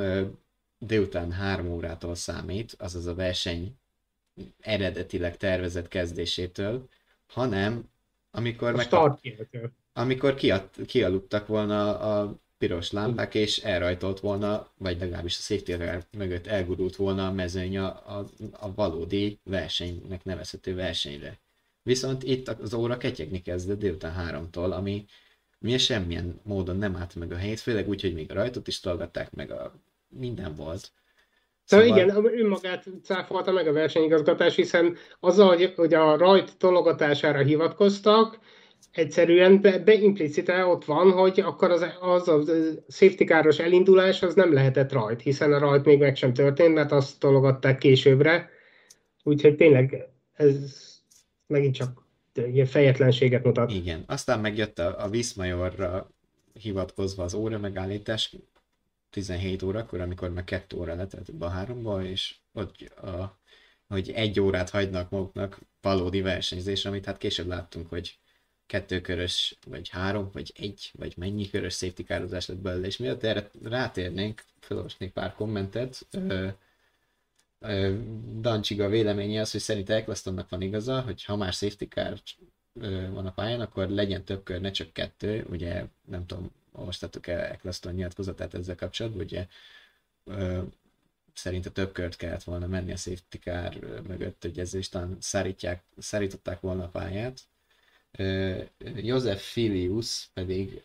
délután 0.77 1.31
három 1.31 1.67
órától 1.67 2.15
számít, 2.15 2.75
azaz 2.77 3.05
a 3.05 3.15
verseny 3.15 3.75
eredetileg 4.59 5.37
tervezett 5.37 5.87
kezdésétől, 5.87 6.87
hanem 7.27 7.89
amikor, 8.31 8.75
meg, 8.75 8.93
amikor 9.93 10.35
kiad, 10.35 10.69
kialudtak 10.85 11.47
volna 11.47 11.99
a 11.99 12.41
piros 12.63 12.91
lámpák, 12.91 13.35
és 13.35 13.57
elrajtolt 13.57 14.19
volna, 14.19 14.67
vagy 14.77 14.99
legalábbis 14.99 15.37
a 15.37 15.41
safety 15.41 15.73
mögött 16.17 16.47
elgurult 16.47 16.95
volna 16.95 17.27
a 17.27 17.31
mezőny 17.31 17.77
a, 17.77 17.85
a, 17.85 18.25
a 18.51 18.73
valódi 18.73 19.39
versenynek 19.43 20.23
nevezhető 20.23 20.75
versenyre. 20.75 21.39
Viszont 21.81 22.23
itt 22.23 22.47
az 22.47 22.73
óra 22.73 22.97
ketyegni 22.97 23.41
kezdett 23.41 23.79
délután 23.79 24.13
háromtól, 24.13 24.71
ami 24.71 25.05
mi 25.59 25.77
semmilyen 25.77 26.39
módon 26.43 26.77
nem 26.77 26.95
állt 26.95 27.15
meg 27.15 27.31
a 27.31 27.35
helyét, 27.35 27.59
főleg 27.59 27.87
úgy, 27.89 28.01
hogy 28.01 28.13
még 28.13 28.31
a 28.31 28.33
rajtot 28.33 28.67
is 28.67 28.79
tolgatták, 28.79 29.33
meg 29.33 29.51
a 29.51 29.73
minden 30.07 30.55
volt. 30.55 30.91
Szóval, 31.63 31.85
szóval 31.85 32.03
igen, 32.03 32.39
önmagát 32.39 32.85
cáfolta 33.03 33.51
meg 33.51 33.67
a 33.67 33.73
versenyigazgatás, 33.73 34.55
hiszen 34.55 34.97
azzal, 35.19 35.47
hogy, 35.47 35.73
hogy 35.75 35.93
a 35.93 36.17
rajt 36.17 36.57
tologatására 36.57 37.39
hivatkoztak, 37.39 38.39
egyszerűen 38.91 39.61
be, 39.61 39.79
beimplicite 39.79 40.65
ott 40.65 40.85
van, 40.85 41.11
hogy 41.11 41.39
akkor 41.39 41.71
az, 41.71 41.85
az 41.99 42.27
a 42.27 42.43
safety 42.87 43.23
káros 43.23 43.59
elindulás 43.59 44.21
az 44.21 44.33
nem 44.33 44.53
lehetett 44.53 44.91
rajt, 44.91 45.21
hiszen 45.21 45.53
a 45.53 45.59
rajt 45.59 45.85
még 45.85 45.99
meg 45.99 46.15
sem 46.15 46.33
történt, 46.33 46.73
mert 46.73 46.91
azt 46.91 47.19
tologatták 47.19 47.77
későbbre. 47.77 48.49
Úgyhogy 49.23 49.55
tényleg 49.55 50.07
ez 50.33 50.55
megint 51.47 51.75
csak 51.75 52.05
ilyen 52.33 52.65
fejetlenséget 52.65 53.43
mutat. 53.43 53.71
Igen, 53.71 54.03
aztán 54.07 54.39
megjött 54.39 54.79
a, 54.79 55.03
a 55.03 55.09
Viszmajorra 55.09 56.09
hivatkozva 56.53 57.23
az 57.23 57.33
óra 57.33 57.59
megállítás, 57.59 58.35
17 59.09 59.63
órakor, 59.63 60.01
amikor 60.01 60.29
meg 60.29 60.43
2 60.43 60.77
óra 60.77 60.95
letelt 60.95 61.29
a 61.39 61.47
háromba, 61.47 62.03
és 62.03 62.35
hogy, 62.53 62.91
a, 62.95 63.39
hogy 63.87 64.11
egy 64.11 64.39
órát 64.39 64.69
hagynak 64.69 65.09
maguknak 65.09 65.59
valódi 65.81 66.21
versenyzésre, 66.21 66.89
amit 66.89 67.05
hát 67.05 67.17
később 67.17 67.47
láttunk, 67.47 67.89
hogy 67.89 68.17
kettőkörös, 68.73 69.57
vagy 69.67 69.89
három, 69.89 70.29
vagy 70.31 70.53
egy, 70.55 70.91
vagy 70.93 71.13
mennyi 71.17 71.49
körös 71.49 71.73
safety 71.73 72.03
kározás 72.03 72.45
lett 72.47 72.57
belőle, 72.57 72.87
és 72.87 72.97
miatt 72.97 73.23
erre 73.23 73.49
rátérnénk, 73.63 74.43
felolvasnék 74.59 75.11
pár 75.11 75.33
kommentet, 75.33 76.07
ö, 76.11 76.47
ö, 77.59 77.97
Dancsiga 78.39 78.89
véleménye 78.89 79.41
az, 79.41 79.51
hogy 79.51 79.61
szerint 79.61 79.89
Ecclestonnak 79.89 80.49
van 80.49 80.61
igaza, 80.61 81.01
hogy 81.01 81.23
ha 81.23 81.35
már 81.35 81.53
safety 81.53 81.83
car 81.83 82.19
van 83.09 83.25
a 83.25 83.31
pályán, 83.31 83.61
akkor 83.61 83.89
legyen 83.89 84.23
több 84.23 84.43
kör, 84.43 84.61
ne 84.61 84.71
csak 84.71 84.93
kettő, 84.93 85.45
ugye 85.49 85.85
nem 86.07 86.25
tudom, 86.25 86.51
olvastatok 86.71 87.27
el 87.27 87.39
Eccleston 87.39 87.93
nyilatkozatát 87.93 88.53
ezzel 88.53 88.75
kapcsolatban, 88.75 89.21
ugye 89.21 89.47
ö, 90.23 90.61
szerinte 91.33 91.69
több 91.69 91.91
kört 91.91 92.15
kellett 92.15 92.43
volna 92.43 92.67
menni 92.67 92.91
a 92.91 92.97
safety 92.97 93.37
car 93.39 93.79
mögött, 94.07 94.41
hogy 94.41 94.59
ezzel 94.59 94.79
is 94.79 94.89
talán 94.89 95.17
szárítják, 95.19 95.83
szárították 95.97 96.59
volna 96.59 96.83
a 96.83 96.87
pályát. 96.87 97.39
József 98.95 99.51
Filius 99.51 100.29
pedig 100.33 100.83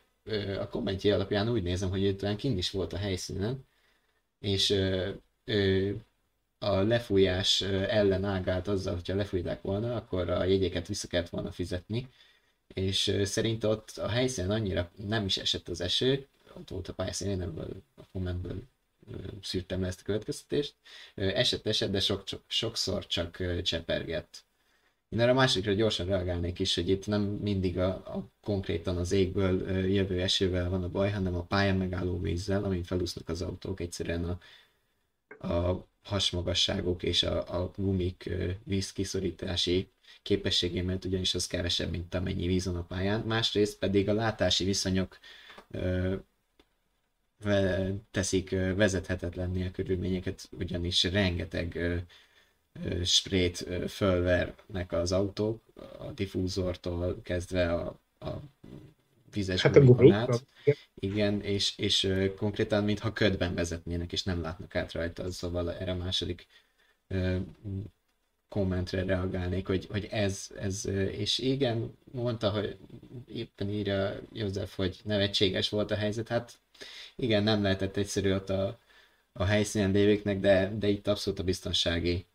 a 0.58 0.68
kommentje 0.68 1.14
alapján 1.14 1.48
úgy 1.48 1.62
nézem, 1.62 1.90
hogy 1.90 2.04
ő 2.04 2.14
talán 2.14 2.36
kint 2.36 2.58
is 2.58 2.70
volt 2.70 2.92
a 2.92 2.96
helyszínen, 2.96 3.66
és 4.38 4.70
ö, 5.44 5.90
a 6.58 6.74
lefújás 6.74 7.60
ellen 7.60 8.24
ágált 8.24 8.68
azzal, 8.68 8.94
hogyha 8.94 9.14
lefújták 9.14 9.62
volna, 9.62 9.96
akkor 9.96 10.30
a 10.30 10.44
jegyeket 10.44 10.86
vissza 10.86 11.08
kellett 11.08 11.28
volna 11.28 11.52
fizetni, 11.52 12.08
és 12.74 13.16
szerint 13.22 13.64
ott 13.64 13.90
a 13.90 14.08
helyszínen 14.08 14.50
annyira 14.50 14.90
nem 14.96 15.24
is 15.24 15.36
esett 15.36 15.68
az 15.68 15.80
eső, 15.80 16.26
ott 16.54 16.68
volt 16.68 16.88
a 16.88 16.92
pályaszín, 16.92 17.40
ebből 17.40 17.82
a 17.94 18.02
kommentből 18.12 18.62
szűrtem 19.42 19.80
le 19.80 19.86
ezt 19.86 20.00
a 20.00 20.04
következtetést. 20.04 20.74
Esett, 21.14 21.66
esett, 21.66 21.90
de 21.90 22.00
sok, 22.00 22.24
sokszor 22.46 23.06
csak 23.06 23.62
csepergett. 23.62 24.44
Én 25.08 25.20
erre 25.20 25.30
a 25.30 25.34
másikra 25.34 25.72
gyorsan 25.72 26.06
reagálnék 26.06 26.58
is, 26.58 26.74
hogy 26.74 26.88
itt 26.88 27.06
nem 27.06 27.22
mindig 27.22 27.78
a, 27.78 27.88
a 27.88 28.30
konkrétan 28.40 28.96
az 28.96 29.12
égből 29.12 29.68
jövő 29.86 30.20
esővel 30.20 30.70
van 30.70 30.82
a 30.82 30.88
baj, 30.88 31.10
hanem 31.10 31.34
a 31.34 31.42
pályán 31.42 31.76
megálló 31.76 32.20
vízzel, 32.20 32.64
amin 32.64 32.82
felúsznak 32.82 33.28
az 33.28 33.42
autók, 33.42 33.80
egyszerűen 33.80 34.24
a, 34.24 34.38
a 35.46 35.86
hasmagasságok 36.02 37.02
és 37.02 37.22
a, 37.22 37.62
a 37.62 37.70
gumik 37.76 38.30
vízkiszorítási 38.64 39.88
képességémet, 40.22 41.04
ugyanis 41.04 41.34
az 41.34 41.46
kevesebb, 41.46 41.90
mint 41.90 42.14
amennyi 42.14 42.46
víz 42.46 42.64
van 42.66 42.76
a 42.76 42.82
pályán. 42.82 43.20
Másrészt 43.20 43.78
pedig 43.78 44.08
a 44.08 44.12
látási 44.12 44.64
viszonyok 44.64 45.18
ö, 45.70 46.14
teszik 48.10 48.50
vezethetetlenné 48.50 49.66
a 49.66 49.70
körülményeket, 49.70 50.48
ugyanis 50.58 51.02
rengeteg 51.02 51.74
ö, 51.74 51.96
sprét 53.04 53.68
fölvernek 53.88 54.92
az 54.92 55.12
autók, 55.12 55.60
a 55.98 56.10
diffúzortól 56.12 57.20
kezdve 57.22 57.72
a, 57.72 57.98
a 58.18 58.28
vizes 59.32 59.62
hát 59.62 59.76
a 59.76 60.12
át. 60.12 60.46
Igen, 60.94 61.40
és, 61.40 61.78
és 61.78 62.12
konkrétan 62.36 62.84
mintha 62.84 63.12
ködben 63.12 63.54
vezetnének, 63.54 64.12
és 64.12 64.22
nem 64.22 64.40
látnak 64.40 64.74
át 64.74 64.92
rajta, 64.92 65.30
szóval 65.30 65.72
erre 65.74 65.90
a 65.90 65.96
második 65.96 66.46
kommentre 68.48 69.04
reagálnék, 69.04 69.66
hogy, 69.66 69.86
hogy 69.90 70.08
ez, 70.10 70.50
ez, 70.58 70.86
és 71.10 71.38
igen, 71.38 71.96
mondta, 72.12 72.50
hogy 72.50 72.76
éppen 73.26 73.70
írja 73.70 74.20
József, 74.32 74.76
hogy 74.76 75.00
nevetséges 75.04 75.68
volt 75.68 75.90
a 75.90 75.94
helyzet, 75.94 76.28
hát 76.28 76.58
igen, 77.16 77.42
nem 77.42 77.62
lehetett 77.62 77.96
egyszerű 77.96 78.32
ott 78.32 78.50
a, 78.50 78.78
a 79.32 79.44
helyszínen 79.44 79.90
lévőknek, 79.90 80.40
de, 80.40 80.72
de 80.78 80.88
itt 80.88 81.06
abszolút 81.06 81.38
a 81.38 81.44
biztonsági 81.44 82.26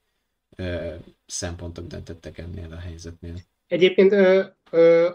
szempontok 1.26 1.88
döntöttek 1.88 2.38
ennél 2.38 2.68
a 2.72 2.80
helyzetnél. 2.80 3.34
Egyébként 3.68 4.12
ö, 4.12 4.42
ö, 4.72 5.10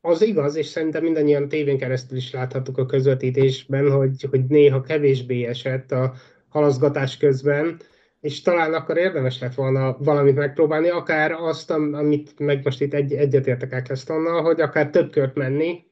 az 0.00 0.22
igaz, 0.22 0.56
és 0.56 0.66
szerintem 0.66 1.02
mindannyian 1.02 1.48
tévén 1.48 1.78
keresztül 1.78 2.16
is 2.16 2.32
láthattuk 2.32 2.78
a 2.78 2.86
közvetítésben, 2.86 3.90
hogy, 3.90 4.26
hogy 4.30 4.44
néha 4.44 4.80
kevésbé 4.80 5.44
esett 5.44 5.92
a, 5.92 6.14
halaszgatás 6.50 7.16
közben, 7.16 7.80
és 8.20 8.42
talán 8.42 8.74
akkor 8.74 8.96
érdemes 8.96 9.40
lett 9.40 9.54
volna 9.54 9.96
valamit 9.98 10.34
megpróbálni, 10.34 10.88
akár 10.88 11.32
azt, 11.32 11.70
amit 11.70 12.38
meg 12.38 12.64
most 12.64 12.80
itt 12.80 12.94
egy, 12.94 13.12
egyetértek 13.12 13.72
Ecclestonnal, 13.72 14.42
hogy 14.42 14.60
akár 14.60 14.90
több 14.90 15.10
kört 15.10 15.34
menni, 15.34 15.84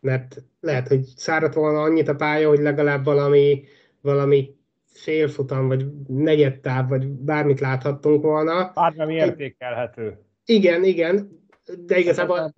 mert 0.00 0.42
lehet, 0.60 0.88
hogy 0.88 1.04
száradt 1.16 1.54
volna 1.54 1.82
annyit 1.82 2.08
a 2.08 2.14
pálya, 2.14 2.48
hogy 2.48 2.60
legalább 2.60 3.04
valami, 3.04 3.64
valami 4.00 4.55
félfutam, 4.96 5.68
vagy 5.68 5.86
negyedtáv, 6.06 6.88
vagy 6.88 7.06
bármit 7.08 7.60
láthattunk 7.60 8.22
volna. 8.22 8.72
Bármi 8.74 9.14
értékelhető. 9.14 10.18
Igen, 10.44 10.84
igen, 10.84 11.44
de 11.86 11.98
igazából 11.98 12.54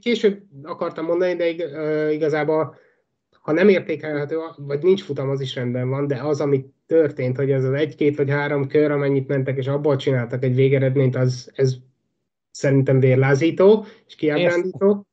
később 0.00 0.42
akartam 0.62 1.04
mondani, 1.04 1.34
de 1.34 2.12
igazából 2.12 2.74
ha 3.40 3.52
nem 3.52 3.68
értékelhető, 3.68 4.36
vagy 4.56 4.82
nincs 4.82 5.02
futam, 5.02 5.30
az 5.30 5.40
is 5.40 5.54
rendben 5.54 5.88
van, 5.88 6.06
de 6.06 6.16
az, 6.22 6.40
ami 6.40 6.64
történt, 6.86 7.36
hogy 7.36 7.50
ez 7.50 7.64
az 7.64 7.72
egy-két 7.72 8.16
vagy 8.16 8.30
három 8.30 8.68
kör, 8.68 8.90
amennyit 8.90 9.28
mentek, 9.28 9.56
és 9.56 9.66
abból 9.66 9.96
csináltak 9.96 10.44
egy 10.44 10.54
végeredményt, 10.54 11.16
az 11.16 11.50
ez 11.54 11.76
szerintem 12.50 13.00
vérlázító 13.00 13.84
és 14.06 14.14
kiábrándító. 14.14 15.06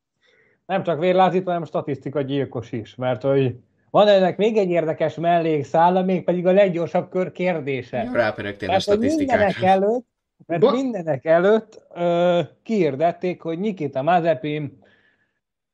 Nem 0.66 0.82
csak 0.82 1.00
vérlázító, 1.00 1.46
hanem 1.46 1.64
statisztika 1.64 2.20
gyilkos 2.20 2.72
is, 2.72 2.94
mert 2.94 3.22
hogy 3.22 3.56
van 3.90 4.08
ennek 4.08 4.36
még 4.36 4.56
egy 4.56 4.70
érdekes 4.70 5.14
mellékszála, 5.14 6.02
még 6.02 6.24
pedig 6.24 6.46
a 6.46 6.52
leggyorsabb 6.52 7.10
kör 7.10 7.32
kérdése. 7.32 8.10
Rápörögtél 8.12 8.70
a 8.70 8.78
statisztikákra. 8.78 9.44
Mindenek 9.46 9.62
előtt, 9.62 10.06
mert 10.46 10.60
Ba- 10.60 10.72
mindenek 10.72 11.24
előtt 11.24 11.86
ö, 11.94 12.40
kiirdették, 12.62 13.42
hogy 13.42 13.58
Nikita 13.58 14.02
Mazepin 14.02 14.78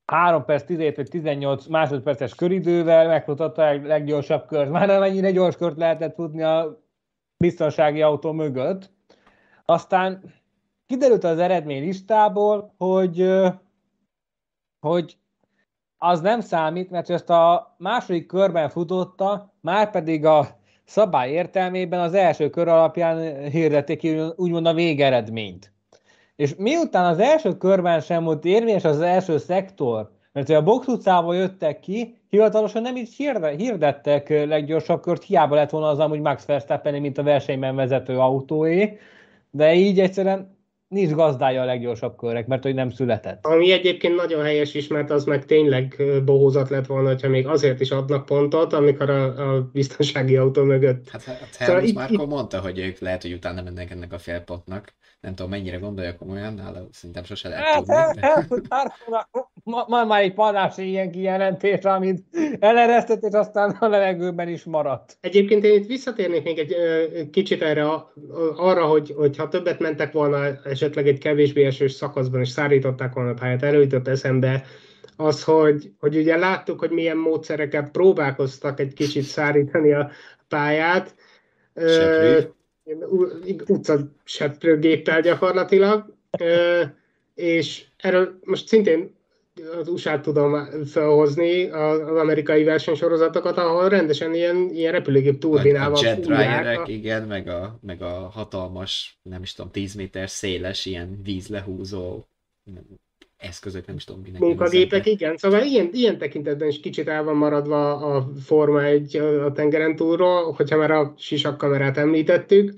3 0.05 0.45
perc 0.45 0.65
17 0.65 0.97
vagy 0.97 1.09
18 1.09 1.67
másodperces 1.67 2.35
köridővel 2.35 3.09
megfutatta 3.09 3.63
a 3.63 3.83
leggyorsabb 3.83 4.47
kört. 4.47 4.71
Már 4.71 4.87
nem 4.87 5.03
ennyire 5.03 5.31
gyors 5.31 5.57
kört 5.57 5.77
lehetett 5.77 6.15
futni 6.15 6.43
a 6.43 6.83
biztonsági 7.37 8.03
autó 8.03 8.33
mögött. 8.33 8.91
Aztán 9.65 10.23
kiderült 10.87 11.25
az 11.25 11.39
eredmény 11.39 11.83
listából, 11.83 12.75
hogy, 12.79 13.31
hogy 14.81 15.17
az 16.07 16.21
nem 16.21 16.41
számít, 16.41 16.91
mert 16.91 17.11
ezt 17.11 17.31
a 17.31 17.75
második 17.79 18.27
körben 18.27 18.69
futotta, 18.69 19.53
már 19.61 19.91
pedig 19.91 20.25
a 20.25 20.47
szabály 20.85 21.31
értelmében 21.31 22.01
az 22.01 22.15
első 22.15 22.51
kör 22.51 22.69
alapján 22.69 23.45
hirdették 23.51 23.99
ki 23.99 24.21
úgymond 24.37 24.67
a 24.67 24.75
végeredményt. 24.75 25.73
És 26.37 26.55
miután 26.55 27.05
az 27.05 27.19
első 27.19 27.57
körben 27.57 28.01
sem 28.01 28.25
volt 28.25 28.45
érvényes 28.45 28.85
az 28.85 29.01
első 29.01 29.39
szektor, 29.39 30.11
mert 30.33 30.49
a 30.49 30.63
box 30.63 30.87
utcából 30.87 31.37
jöttek 31.37 31.81
ki, 31.81 32.19
hivatalosan 32.29 32.83
nem 32.83 32.97
is 32.97 33.17
hirdettek 33.57 34.29
leggyorsabb 34.29 35.01
kört, 35.01 35.25
hiába 35.25 35.55
lett 35.55 35.71
volna 35.71 35.89
az 35.89 35.99
amúgy 35.99 36.21
Max 36.21 36.47
Verstappen, 36.47 37.01
mint 37.01 37.19
a 37.19 37.23
versenyben 37.23 37.77
vezető 37.77 38.19
autóé, 38.19 38.99
de 39.51 39.75
így 39.75 40.01
egyszerűen 40.01 40.54
nincs 40.95 41.13
gazdája 41.13 41.63
a 41.63 41.65
leggyorsabb 41.65 42.17
körek, 42.17 42.47
mert 42.47 42.63
hogy 42.63 42.75
nem 42.75 42.91
született. 42.91 43.47
Ami 43.47 43.73
egyébként 43.73 44.15
nagyon 44.15 44.43
helyes 44.43 44.75
is, 44.75 44.87
mert 44.87 45.11
az 45.11 45.25
meg 45.25 45.45
tényleg 45.45 46.03
bohózat 46.25 46.69
lett 46.69 46.87
volna, 46.87 47.09
hogyha 47.09 47.29
még 47.29 47.47
azért 47.47 47.81
is 47.81 47.91
adnak 47.91 48.27
pontot, 48.27 48.73
amikor 48.73 49.11
a, 49.11 49.55
a 49.55 49.71
biztonsági 49.73 50.37
autó 50.37 50.63
mögött. 50.63 51.09
Hát, 51.09 51.23
hát 51.23 51.49
szóval 51.51 51.75
Helmut 51.75 51.95
Márko 51.95 52.27
mondta, 52.27 52.61
hogy 52.61 52.79
ők 52.79 52.99
lehet, 52.99 53.23
hogy 53.23 53.33
utána 53.33 53.63
mennek 53.63 53.91
ennek 53.91 54.13
a 54.13 54.19
félpontnak 54.19 54.93
nem 55.25 55.35
tudom 55.35 55.51
mennyire 55.51 55.77
gondolja 55.77 56.17
komolyan, 56.17 56.55
nála 56.55 56.89
szerintem 56.93 57.25
sose 57.25 57.49
lehet 57.49 57.65
hát, 57.65 57.77
tudni. 57.77 58.21
Hát, 58.21 58.49
hát, 58.69 58.93
ma, 59.65 60.05
már 60.05 60.23
egy 60.23 60.35
padási 60.35 60.89
ilyen 60.89 61.11
kijelentés, 61.11 61.83
amit 61.83 62.23
eleresztett, 62.61 63.23
és 63.23 63.33
aztán 63.33 63.71
a 63.71 63.89
levegőben 63.89 64.49
is 64.49 64.65
maradt. 64.65 65.17
Egyébként 65.21 65.65
én 65.65 65.81
itt 65.81 65.87
visszatérnék 65.87 66.43
még 66.43 66.59
egy 66.59 67.31
kicsit 67.31 67.63
erre 67.63 67.87
arra, 68.57 68.87
hogy, 68.87 69.15
hogy 69.17 69.37
ha 69.37 69.49
többet 69.49 69.79
mentek 69.79 70.13
volna 70.13 70.47
esetleg 70.85 71.09
egy 71.09 71.19
kevésbé 71.19 71.65
esős 71.65 71.93
szakaszban, 71.93 72.41
és 72.41 72.49
szárították 72.49 73.13
volna 73.13 73.31
a 73.31 73.35
pályát, 73.35 73.63
előjutott 73.63 74.09
eszembe 74.09 74.65
az, 75.17 75.45
hogy, 75.45 75.93
hogy 75.99 76.17
ugye 76.17 76.37
láttuk, 76.37 76.79
hogy 76.79 76.91
milyen 76.91 77.17
módszereket 77.17 77.91
próbálkoztak 77.91 78.81
egy 78.81 78.93
kicsit 78.93 79.23
szárítani 79.23 79.93
a 79.93 80.11
pályát. 80.49 81.15
Utcaseprőgéppel 83.67 85.21
gyakorlatilag, 85.21 86.15
és 87.35 87.85
erről 87.97 88.39
most 88.43 88.69
szintén 88.69 89.15
az 89.81 89.89
usa 89.89 90.21
tudom 90.21 90.85
felhozni 90.85 91.69
az 91.69 92.01
amerikai 92.01 92.65
versenysorozatokat, 92.65 93.57
ahol 93.57 93.89
rendesen 93.89 94.35
ilyen, 94.35 94.71
ilyen 94.73 94.93
repülőgép 94.93 95.39
turbinával 95.39 95.99
A 95.99 96.05
jet 96.05 96.27
a... 96.27 96.85
igen, 96.87 97.23
meg 97.23 97.49
a, 97.49 97.79
meg 97.81 98.03
a 98.03 98.31
hatalmas, 98.33 99.19
nem 99.23 99.43
is 99.43 99.53
tudom, 99.53 99.71
10 99.71 99.95
méter 99.95 100.31
széles 100.31 100.85
ilyen 100.87 101.21
vízlehúzó 101.23 102.25
eszközök, 103.37 103.87
nem 103.87 103.97
is 103.97 104.05
tudom, 104.05 104.23
minek 104.23 104.41
Munkagépek, 104.41 105.07
igen. 105.07 105.37
Szóval 105.37 105.63
ilyen, 105.63 105.89
ilyen 105.93 106.19
tekintetben 106.19 106.69
is 106.69 106.81
kicsit 106.81 107.09
el 107.09 107.25
van 107.25 107.37
maradva 107.37 107.97
a 107.97 108.29
Forma 108.45 108.85
egy 108.85 109.17
a 109.17 109.53
tengeren 109.53 109.97
túlról, 109.97 110.53
hogyha 110.53 110.77
már 110.77 110.91
a 110.91 111.15
sisakkamerát 111.17 111.97
említettük. 111.97 112.73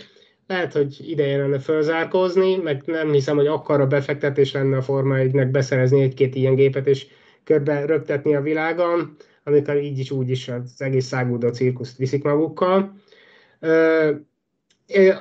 Lehet, 0.46 0.72
hogy 0.72 1.11
ideje 1.11 1.37
lenne 1.37 1.59
fölzárkózni, 1.59 2.56
meg 2.56 2.82
nem 2.85 3.12
hiszem, 3.12 3.37
hogy 3.37 3.46
akkor 3.46 3.80
a 3.80 3.87
befektetés 3.87 4.52
lenne 4.52 4.76
a 4.76 4.82
Forma 4.82 5.16
1-nek 5.18 5.48
beszerezni 5.52 6.02
egy-két 6.02 6.35
ilyen 6.35 6.54
gépet, 6.54 6.87
és 6.87 7.06
körbe 7.44 7.85
röptetni 7.85 8.35
a 8.35 8.40
világon, 8.40 9.16
amikor 9.44 9.76
így 9.76 9.98
is 9.98 10.11
úgy 10.11 10.30
is 10.30 10.48
az 10.48 10.74
egész 10.78 11.06
szágúdó 11.06 11.48
cirkuszt 11.48 11.96
viszik 11.96 12.22
magukkal. 12.22 12.96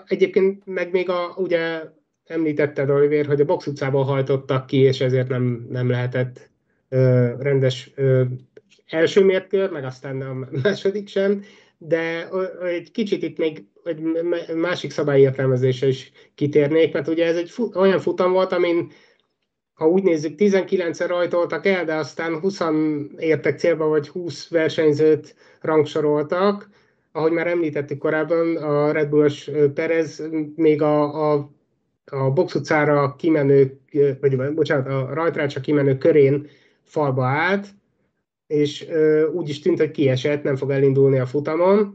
Egyébként 0.05 0.65
meg 0.65 0.91
még 0.91 1.09
a, 1.09 1.33
ugye 1.37 1.81
említetted, 2.25 2.89
Oliver, 2.89 3.25
hogy 3.25 3.41
a 3.41 3.45
box 3.45 3.67
utcából 3.67 4.03
hajtottak 4.03 4.65
ki, 4.65 4.77
és 4.77 5.01
ezért 5.01 5.27
nem, 5.29 5.67
nem 5.69 5.89
lehetett 5.89 6.49
ö, 6.89 7.29
rendes 7.39 7.91
ö, 7.95 8.23
első 8.85 9.23
mérkör, 9.23 9.69
meg 9.69 9.83
aztán 9.83 10.21
a 10.21 10.47
második 10.63 11.07
sem, 11.07 11.43
de 11.77 12.29
egy 12.61 12.91
kicsit 12.91 13.23
itt 13.23 13.37
még 13.37 13.65
egy 13.85 14.01
másik 14.55 14.91
szabályértelmezése 14.91 15.87
is 15.87 16.11
kitérnék, 16.35 16.93
mert 16.93 17.07
ugye 17.07 17.25
ez 17.25 17.35
egy 17.37 17.49
fu- 17.49 17.75
olyan 17.75 17.99
futam 17.99 18.31
volt, 18.31 18.51
amin 18.51 18.91
ha 19.73 19.87
úgy 19.87 20.03
nézzük, 20.03 20.35
19-en 20.37 21.05
rajtoltak 21.07 21.65
el, 21.65 21.85
de 21.85 21.93
aztán 21.93 22.39
20 22.39 22.59
értek 23.17 23.59
célba, 23.59 23.87
vagy 23.87 24.07
20 24.07 24.47
versenyzőt 24.47 25.35
rangsoroltak. 25.61 26.69
Ahogy 27.11 27.31
már 27.31 27.47
említettük 27.47 27.97
korábban, 27.97 28.55
a 28.55 28.91
Red 28.91 29.09
Bullos 29.09 29.49
Perez 29.73 30.29
még 30.55 30.81
a, 30.81 31.31
a 31.31 31.53
a 32.11 32.31
box 32.31 32.55
utcára 32.55 33.15
kimenő, 33.15 33.79
vagy 34.21 34.53
bocsánat, 34.53 34.87
a 34.87 35.13
rajtrácsa 35.13 35.59
kimenő 35.59 35.97
körén 35.97 36.47
falba 36.83 37.25
állt, 37.25 37.67
és 38.47 38.87
úgy 39.33 39.49
is 39.49 39.59
tűnt, 39.59 39.79
hogy 39.79 39.91
kiesett, 39.91 40.43
nem 40.43 40.55
fog 40.55 40.71
elindulni 40.71 41.19
a 41.19 41.25
futamon. 41.25 41.91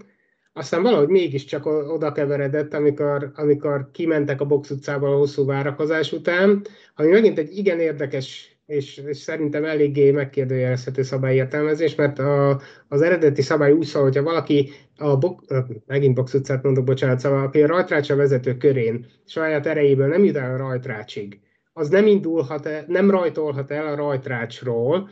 Aztán 0.52 0.82
valahogy 0.82 1.08
mégiscsak 1.08 1.66
oda 1.66 2.12
keveredett, 2.12 2.74
amikor, 2.74 3.32
amikor 3.34 3.90
kimentek 3.92 4.40
a 4.40 4.44
box 4.44 4.70
utcába 4.70 5.14
a 5.14 5.16
hosszú 5.16 5.44
várakozás 5.44 6.12
után, 6.12 6.64
ami 6.94 7.08
megint 7.08 7.38
egy 7.38 7.56
igen 7.56 7.80
érdekes 7.80 8.50
és, 8.70 8.96
és 9.06 9.16
szerintem 9.16 9.64
eléggé 9.64 10.10
megkérdőjelezhető 10.10 11.02
szabályértelmezés, 11.02 11.94
mert 11.94 12.18
a, 12.18 12.60
az 12.88 13.02
eredeti 13.02 13.42
szabály 13.42 13.72
úgy 13.72 13.86
szól, 13.86 14.02
hogyha 14.02 14.22
valaki 14.22 14.70
a 14.96 15.16
bok, 15.16 15.44
megint 15.86 16.14
box 16.14 16.34
utcát 16.34 16.62
mondok, 16.62 16.84
bocsánat, 16.84 17.18
szóval 17.18 17.44
aki 17.44 17.62
a 17.62 17.66
rajtrácsa 17.66 18.16
vezető 18.16 18.56
körén 18.56 19.06
saját 19.26 19.66
erejéből 19.66 20.08
nem 20.08 20.24
jut 20.24 20.36
el 20.36 20.54
a 20.54 20.56
rajtrácsig, 20.56 21.40
az 21.72 21.88
nem 21.88 22.06
indulhat 22.06 22.66
el, 22.66 22.84
nem 22.86 23.10
rajtolhat 23.10 23.70
el 23.70 23.86
a 23.86 23.94
rajtrácsról. 23.94 25.10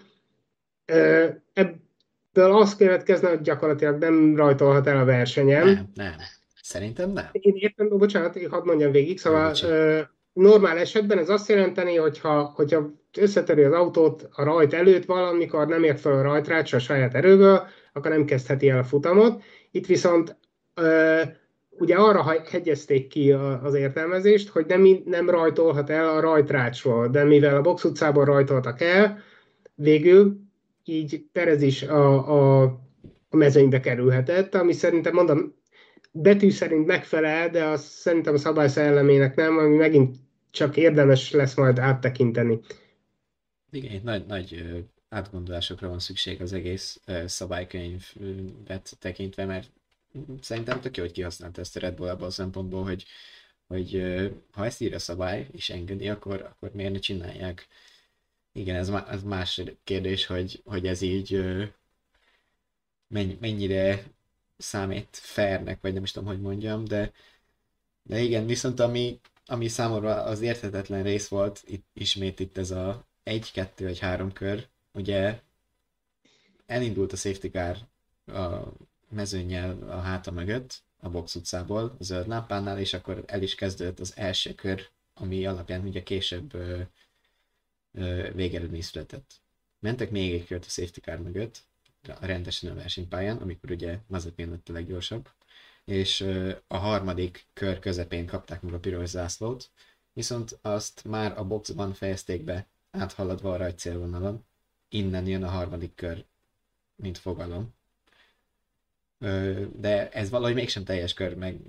Az 2.33 2.77
következne, 2.77 3.29
hogy 3.29 3.41
gyakorlatilag 3.41 3.99
nem 3.99 4.37
rajtolhat 4.37 4.87
el 4.87 4.99
a 4.99 5.05
versenyen. 5.05 5.65
Nem, 5.65 5.91
nem. 5.95 6.13
Szerintem 6.63 7.11
nem. 7.11 7.25
Én 7.33 7.53
értem, 7.57 7.89
bocsánat, 7.89 8.47
hadd 8.51 8.65
mondjam 8.65 8.93
végig, 8.93 9.19
szóval 9.19 9.55
normál 10.33 10.79
esetben 10.79 11.19
ez 11.19 11.29
azt 11.29 11.49
jelenteni, 11.49 11.97
hogyha, 11.97 12.53
hogyha 12.55 12.91
összeteri 13.19 13.63
az 13.63 13.73
autót 13.73 14.29
a 14.33 14.45
rajt 14.45 14.75
előtt 14.75 15.05
valamikor 15.05 15.67
nem 15.67 15.85
ért 15.85 16.01
fel 16.01 16.13
a 16.13 16.23
rajtrács 16.23 16.73
a 16.73 16.79
saját 16.79 17.15
erőből, 17.15 17.67
akkor 17.93 18.11
nem 18.11 18.25
kezdheti 18.25 18.69
el 18.69 18.79
a 18.79 18.85
futamot. 18.85 19.43
Itt 19.71 19.87
viszont 19.87 20.37
ugye 21.71 21.95
arra 21.95 22.43
hegyezték 22.51 23.07
ki 23.07 23.33
az 23.63 23.75
értelmezést, 23.75 24.49
hogy 24.49 24.67
nem, 24.67 25.03
nem 25.05 25.31
rajtolhat 25.31 25.91
el 25.91 26.09
a 26.09 26.21
rajtrácsról, 26.21 27.09
de 27.09 27.25
mivel 27.25 27.57
a 27.57 27.61
box 27.61 27.85
utcában 27.85 28.25
rajtoltak 28.25 28.81
el, 28.81 29.19
végül 29.75 30.41
így 30.89 31.25
Perez 31.33 31.63
is 31.63 31.83
a, 31.83 32.29
a, 32.29 32.63
a 33.29 33.37
mezőnybe 33.37 33.81
kerülhetett, 33.81 34.55
ami 34.55 34.73
szerintem 34.73 35.15
mondom, 35.15 35.55
betű 36.13 36.51
szerint 36.51 36.87
megfelel, 36.87 37.51
de 37.51 37.65
az 37.65 37.85
szerintem 37.85 38.35
a 38.35 38.39
szabály 38.39 38.69
szellemének 38.69 39.35
nem, 39.35 39.59
ami 39.59 39.77
megint 39.77 40.17
csak 40.51 40.77
érdemes 40.77 41.31
lesz 41.31 41.55
majd 41.55 41.79
áttekinteni. 41.79 42.61
Igen, 43.71 44.01
nagy, 44.05 44.27
nagy 44.27 44.65
átgondolásokra 45.09 45.89
van 45.89 45.99
szükség 45.99 46.43
az 46.43 46.53
egész 46.53 47.01
szabálykönyvet 47.27 48.97
tekintve, 48.99 49.45
mert 49.45 49.71
szerintem 50.41 50.81
tök 50.81 50.97
jó, 50.97 51.03
hogy 51.03 51.13
kihasználta 51.13 51.61
ezt 51.61 51.77
a 51.77 51.81
Red 51.81 51.95
Bull 51.95 52.09
abban 52.09 52.27
a 52.27 52.31
szempontból, 52.31 52.83
hogy, 52.83 53.05
hogy 53.67 54.03
ha 54.51 54.65
ezt 54.65 54.81
ír 54.81 54.95
a 54.95 54.99
szabály 54.99 55.49
és 55.53 55.71
engedi, 55.71 56.09
akkor, 56.09 56.43
akkor 56.43 56.71
miért 56.73 56.93
ne 56.93 56.99
csinálják? 56.99 57.67
Igen, 58.59 58.77
ez, 58.77 58.89
má- 58.89 59.09
ez 59.09 59.23
más 59.23 59.63
kérdés, 59.85 60.27
hogy, 60.27 60.63
hogy 60.65 60.87
ez 60.87 61.01
így 61.01 61.35
ö, 61.35 61.65
menny- 63.09 63.41
mennyire 63.41 64.05
számít 64.57 65.09
fairnek, 65.11 65.81
vagy 65.81 65.93
nem 65.93 66.03
is 66.03 66.11
tudom, 66.11 66.29
hogy 66.29 66.41
mondjam, 66.41 66.85
de, 66.85 67.13
de 68.03 68.21
igen, 68.21 68.47
viszont 68.47 68.81
ami, 68.81 69.21
ami 69.47 69.69
számomra 69.69 70.23
az 70.23 70.41
érthetetlen 70.41 71.03
rész 71.03 71.29
volt, 71.29 71.63
itt, 71.67 71.87
ismét 71.93 72.41
itt 72.41 72.59
ez 72.59 72.71
a 72.71 73.07
egy, 73.23 73.53
kettő 73.53 73.85
vagy 73.85 73.99
három 73.99 74.33
kör, 74.33 74.69
ugye 74.93 75.41
elindult 76.67 77.13
a 77.13 77.17
safety 77.17 77.47
car 77.51 77.77
a 78.27 78.73
mezőnyel 79.09 79.83
a 79.91 80.01
háta 80.01 80.31
mögött, 80.31 80.83
a 81.01 81.09
box 81.09 81.35
utcából, 81.35 81.97
a 81.99 82.03
zöld 82.03 82.29
lámpánál, 82.29 82.79
és 82.79 82.93
akkor 82.95 83.25
el 83.27 83.43
is 83.43 83.55
kezdődött 83.55 84.01
az 84.01 84.13
első 84.17 84.55
kör, 84.55 84.89
ami 85.15 85.47
alapján 85.47 85.87
ugye 85.87 86.03
később 86.03 86.57
végeredmény 88.33 88.83
született. 88.83 89.41
Mentek 89.79 90.11
még 90.11 90.35
egy 90.35 90.47
kört 90.47 90.65
a 90.65 90.69
safety 90.69 90.99
car 91.01 91.19
mögött, 91.19 91.63
rendesen 92.21 92.71
a 92.71 92.75
versenypályán, 92.75 93.37
amikor 93.37 93.71
ugye 93.71 93.99
Mazepin 94.07 94.51
lett 94.51 94.69
a 94.69 94.73
leggyorsabb, 94.73 95.29
és 95.85 96.21
a 96.67 96.77
harmadik 96.77 97.47
kör 97.53 97.79
közepén 97.79 98.27
kapták 98.27 98.63
meg 98.63 98.73
a 98.75 98.79
piros 98.79 99.09
zászlót, 99.09 99.71
viszont 100.13 100.59
azt 100.63 101.05
már 101.05 101.39
a 101.39 101.45
boxban 101.45 101.93
fejezték 101.93 102.43
be, 102.43 102.67
áthaladva 102.91 103.53
a 103.53 103.57
rajtcélvonalon, 103.57 104.45
innen 104.89 105.27
jön 105.27 105.43
a 105.43 105.49
harmadik 105.49 105.95
kör, 105.95 106.25
mint 106.97 107.19
fogalom. 107.19 107.75
De 109.73 110.11
ez 110.11 110.31
valahogy 110.31 110.55
mégsem 110.55 110.85
teljes 110.85 111.15
kör, 111.15 111.37
meg 111.37 111.61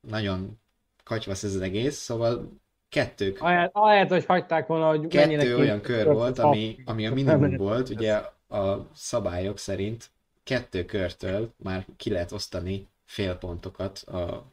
nagyon 0.00 0.60
katyvasz 1.04 1.42
ez 1.42 1.54
az 1.54 1.60
egész, 1.60 1.96
szóval 1.96 2.60
kettő, 2.88 3.36
Ahelyett, 3.72 4.08
hogy 4.08 4.24
hagyták 4.24 4.66
volna, 4.66 4.88
hogy 4.88 5.06
kettő 5.06 5.56
olyan 5.56 5.80
kör 5.80 6.06
volt, 6.06 6.38
ami, 6.38 6.76
ami 6.84 7.06
a 7.06 7.12
minimum 7.12 7.56
volt, 7.56 7.88
ugye 7.88 8.14
a 8.48 8.88
szabályok 8.94 9.58
szerint 9.58 10.10
kettő 10.42 10.84
körtől 10.84 11.52
már 11.56 11.86
ki 11.96 12.10
lehet 12.10 12.32
osztani 12.32 12.86
fél 13.04 13.34
pontokat 13.34 13.98
a, 13.98 14.48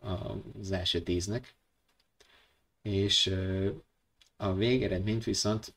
a, 0.00 0.36
az 0.60 0.72
első 0.72 1.00
tíznek, 1.00 1.54
és 2.82 3.34
a 4.36 4.54
végeredményt 4.54 5.24
viszont 5.24 5.74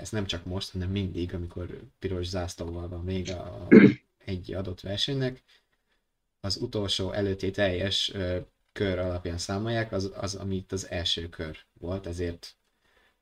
ez 0.00 0.10
nem 0.10 0.26
csak 0.26 0.44
most, 0.44 0.72
hanem 0.72 0.90
mindig, 0.90 1.34
amikor 1.34 1.80
piros 1.98 2.26
zászlóval 2.26 2.88
van 2.88 3.04
vége 3.04 3.34
a, 3.34 3.68
egy 4.24 4.54
adott 4.54 4.80
versenynek, 4.80 5.42
az 6.40 6.56
utolsó 6.56 7.12
előtti 7.12 7.50
teljes 7.50 8.12
kör 8.78 8.98
alapján 8.98 9.38
számolják, 9.38 9.92
az, 9.92 10.12
az, 10.14 10.34
amit 10.34 10.72
az 10.72 10.90
első 10.90 11.28
kör 11.28 11.56
volt, 11.80 12.06
ezért 12.06 12.56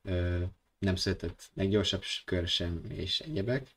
ö, 0.03 0.43
nem 0.79 0.95
született 0.95 1.49
leggyorsabb 1.53 2.03
kör 2.25 2.47
sem, 2.47 2.81
és 2.89 3.19
egyebek. 3.19 3.67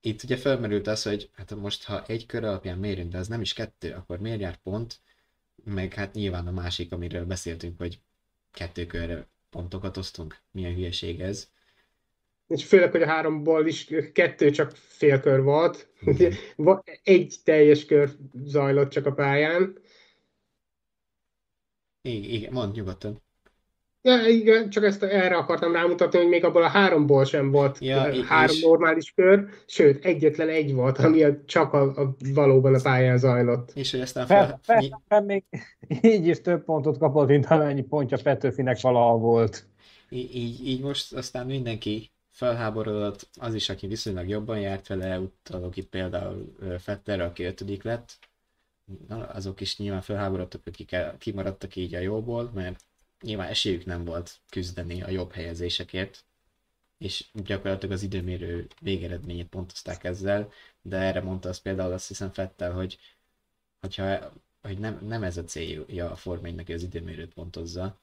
Itt 0.00 0.22
ugye 0.22 0.36
felmerült 0.36 0.86
az, 0.86 1.02
hogy 1.02 1.30
hát 1.32 1.54
most 1.54 1.84
ha 1.84 2.04
egy 2.06 2.26
kör 2.26 2.44
alapján 2.44 2.78
mérünk, 2.78 3.12
de 3.12 3.18
az 3.18 3.28
nem 3.28 3.40
is 3.40 3.52
kettő, 3.52 3.92
akkor 3.92 4.18
miért 4.18 4.40
jár 4.40 4.56
pont? 4.56 5.00
Meg 5.64 5.94
hát 5.94 6.12
nyilván 6.12 6.46
a 6.46 6.50
másik, 6.50 6.92
amiről 6.92 7.24
beszéltünk, 7.24 7.78
hogy 7.78 7.98
kettő 8.52 8.86
körre 8.86 9.26
pontokat 9.50 9.96
osztunk. 9.96 10.36
Milyen 10.50 10.74
hülyeség 10.74 11.20
ez. 11.20 11.50
És 12.48 12.64
főleg, 12.64 12.90
hogy 12.90 13.02
a 13.02 13.06
háromból 13.06 13.66
is 13.66 13.90
kettő 14.12 14.50
csak 14.50 14.76
félkör 14.76 15.42
volt. 15.42 15.88
Va- 16.56 16.90
Egy 17.02 17.34
teljes 17.44 17.84
kör 17.84 18.10
zajlott 18.44 18.90
csak 18.90 19.06
a 19.06 19.12
pályán. 19.12 19.78
Igen, 22.06 22.30
igen 22.30 22.52
mondd 22.52 22.74
nyugodtan. 22.74 23.24
Ja, 24.02 24.26
igen, 24.26 24.70
csak 24.70 24.84
ezt 24.84 25.02
erre 25.02 25.36
akartam 25.36 25.72
rámutatni, 25.72 26.18
hogy 26.18 26.28
még 26.28 26.44
abból 26.44 26.62
a 26.62 26.68
háromból 26.68 27.24
sem 27.24 27.50
volt 27.50 27.78
Ja, 27.80 28.24
három 28.24 28.56
normális 28.62 29.12
kör, 29.12 29.48
sőt, 29.66 30.04
egyetlen 30.04 30.48
egy 30.48 30.74
volt, 30.74 30.98
ami 30.98 31.22
a, 31.22 31.44
csak 31.44 31.72
a, 31.72 31.82
a, 31.82 32.16
valóban 32.34 32.74
a 32.74 32.80
pályán 32.82 33.18
zajlott. 33.18 33.72
És 33.74 33.90
hogy 33.90 34.00
aztán 34.00 34.26
Fel, 34.26 34.60
fel, 34.62 34.80
fel, 34.80 35.02
fel, 35.08 35.22
még 35.22 35.44
így 36.14 36.26
is 36.26 36.40
több 36.40 36.64
pontot 36.64 36.98
kapott, 36.98 37.28
mint 37.28 37.46
amennyi 37.46 37.82
pontja 37.82 38.18
Petőfinek 38.22 38.80
valaha 38.80 39.16
volt. 39.16 39.66
Í- 40.08 40.34
így, 40.34 40.68
így 40.68 40.82
most 40.82 41.12
aztán 41.12 41.46
mindenki 41.46 42.10
felháborodott, 42.30 43.28
az 43.40 43.54
is, 43.54 43.68
aki 43.68 43.86
viszonylag 43.86 44.28
jobban 44.28 44.60
járt 44.60 44.86
vele, 44.86 45.18
utalok 45.18 45.76
itt 45.76 45.88
például 45.88 46.54
Fetterre, 46.78 47.24
aki 47.24 47.44
ötödik 47.44 47.82
lett, 47.82 48.18
azok 49.08 49.60
is 49.60 49.78
nyilván 49.78 50.00
felháborodtak, 50.00 50.66
akik 50.66 50.96
kimaradtak 51.18 51.76
így 51.76 51.94
a 51.94 51.98
jóból, 51.98 52.50
mert 52.54 52.84
nyilván 53.22 53.48
esélyük 53.48 53.84
nem 53.84 54.04
volt 54.04 54.40
küzdeni 54.50 55.02
a 55.02 55.10
jobb 55.10 55.32
helyezésekért, 55.32 56.24
és 56.98 57.24
gyakorlatilag 57.32 57.94
az 57.94 58.02
időmérő 58.02 58.66
végeredményét 58.80 59.48
pontozták 59.48 60.04
ezzel, 60.04 60.52
de 60.82 60.96
erre 60.96 61.20
mondta 61.20 61.48
az 61.48 61.58
például 61.58 61.92
azt 61.92 62.08
hiszem 62.08 62.30
Fettel, 62.32 62.72
hogy 62.72 62.98
hogyha, 63.80 64.32
hogy 64.62 64.78
nem, 64.78 64.98
nem 65.06 65.22
ez 65.22 65.36
a 65.36 65.44
célja 65.44 66.10
a 66.10 66.16
Form 66.16 66.44
1-nek, 66.44 66.62
hogy 66.66 66.74
az 66.74 66.82
időmérőt 66.82 67.34
pontozza. 67.34 68.00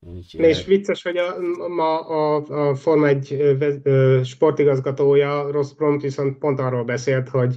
Úgy, 0.00 0.34
És 0.34 0.64
vicces, 0.64 1.02
hogy 1.02 1.16
a, 1.16 1.38
ma 1.68 2.00
a, 2.00 2.34
a 2.68 2.74
Forma 2.74 3.06
1 3.08 3.32
ö, 3.32 3.58
vez- 3.58 3.80
ö, 3.82 4.20
sportigazgatója, 4.24 5.50
Ross 5.50 5.72
Prompt 5.72 6.02
viszont 6.02 6.38
pont 6.38 6.58
arról 6.58 6.84
beszélt, 6.84 7.28
hogy, 7.28 7.56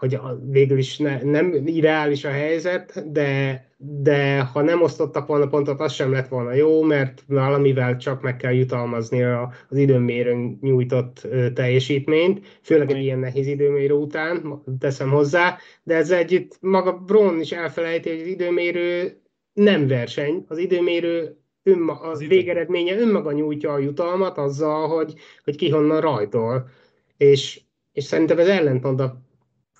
hogy 0.00 0.14
a- 0.14 0.38
végül 0.50 0.78
is 0.78 0.98
ne, 0.98 1.22
nem 1.22 1.52
ideális 1.64 2.24
a 2.24 2.30
helyzet, 2.30 3.12
de, 3.12 3.64
de 3.76 4.40
ha 4.40 4.62
nem 4.62 4.82
osztottak 4.82 5.26
volna 5.26 5.46
pontot, 5.46 5.80
az 5.80 5.92
sem 5.92 6.12
lett 6.12 6.28
volna 6.28 6.52
jó, 6.52 6.82
mert 6.82 7.24
valamivel 7.26 7.96
csak 7.96 8.22
meg 8.22 8.36
kell 8.36 8.52
jutalmazni 8.52 9.22
a, 9.22 9.52
az 9.68 9.76
időmérőn 9.76 10.58
nyújtott 10.60 11.26
teljesítményt, 11.54 12.46
főleg 12.62 12.90
egy 12.90 13.02
ilyen 13.02 13.18
nehéz 13.18 13.46
időmérő 13.46 13.94
után, 13.94 14.62
teszem 14.78 15.10
hozzá, 15.10 15.58
de 15.82 15.94
ez 15.94 16.10
együtt 16.10 16.56
maga 16.60 16.92
Bron 16.92 17.40
is 17.40 17.52
elfelejti, 17.52 18.10
hogy 18.10 18.20
az 18.20 18.26
időmérő 18.26 19.20
nem 19.52 19.86
verseny, 19.86 20.44
az 20.48 20.58
időmérő 20.58 21.36
önma, 21.62 21.92
az 21.92 22.26
végeredménye 22.26 22.96
önmaga 22.98 23.32
nyújtja 23.32 23.72
a 23.72 23.78
jutalmat 23.78 24.38
azzal, 24.38 24.88
hogy, 24.88 25.14
hogy 25.44 25.56
ki 25.56 25.70
honnan 25.70 26.00
rajtol. 26.00 26.68
És, 27.16 27.60
és 27.92 28.04
szerintem 28.04 28.38
ez 28.38 28.48
ellentmond 28.48 29.00
a 29.00 29.28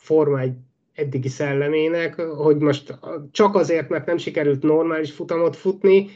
Forma 0.01 0.41
egy 0.41 0.55
eddigi 0.95 1.29
szellemének, 1.29 2.21
hogy 2.21 2.57
most 2.57 2.99
csak 3.31 3.55
azért, 3.55 3.89
mert 3.89 4.07
nem 4.07 4.17
sikerült 4.17 4.63
normális 4.63 5.13
futamot 5.13 5.57
futni, 5.57 6.09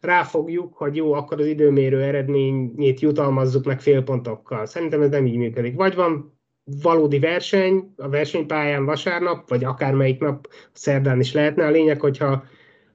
ráfogjuk, 0.00 0.74
hogy 0.74 0.96
jó, 0.96 1.12
akkor 1.12 1.40
az 1.40 1.46
időmérő 1.46 2.02
eredményét 2.02 3.00
jutalmazzuk 3.00 3.64
meg 3.64 3.80
félpontokkal. 3.80 4.66
Szerintem 4.66 5.02
ez 5.02 5.10
nem 5.10 5.26
így 5.26 5.36
működik. 5.36 5.76
Vagy 5.76 5.94
van 5.94 6.38
valódi 6.82 7.18
verseny 7.18 7.92
a 7.96 8.08
versenypályán 8.08 8.84
vasárnap, 8.84 9.48
vagy 9.48 9.64
akármelyik 9.64 10.20
nap 10.20 10.48
szerdán 10.72 11.20
is 11.20 11.32
lehetne. 11.32 11.66
A 11.66 11.70
lényeg, 11.70 12.00
hogyha 12.00 12.44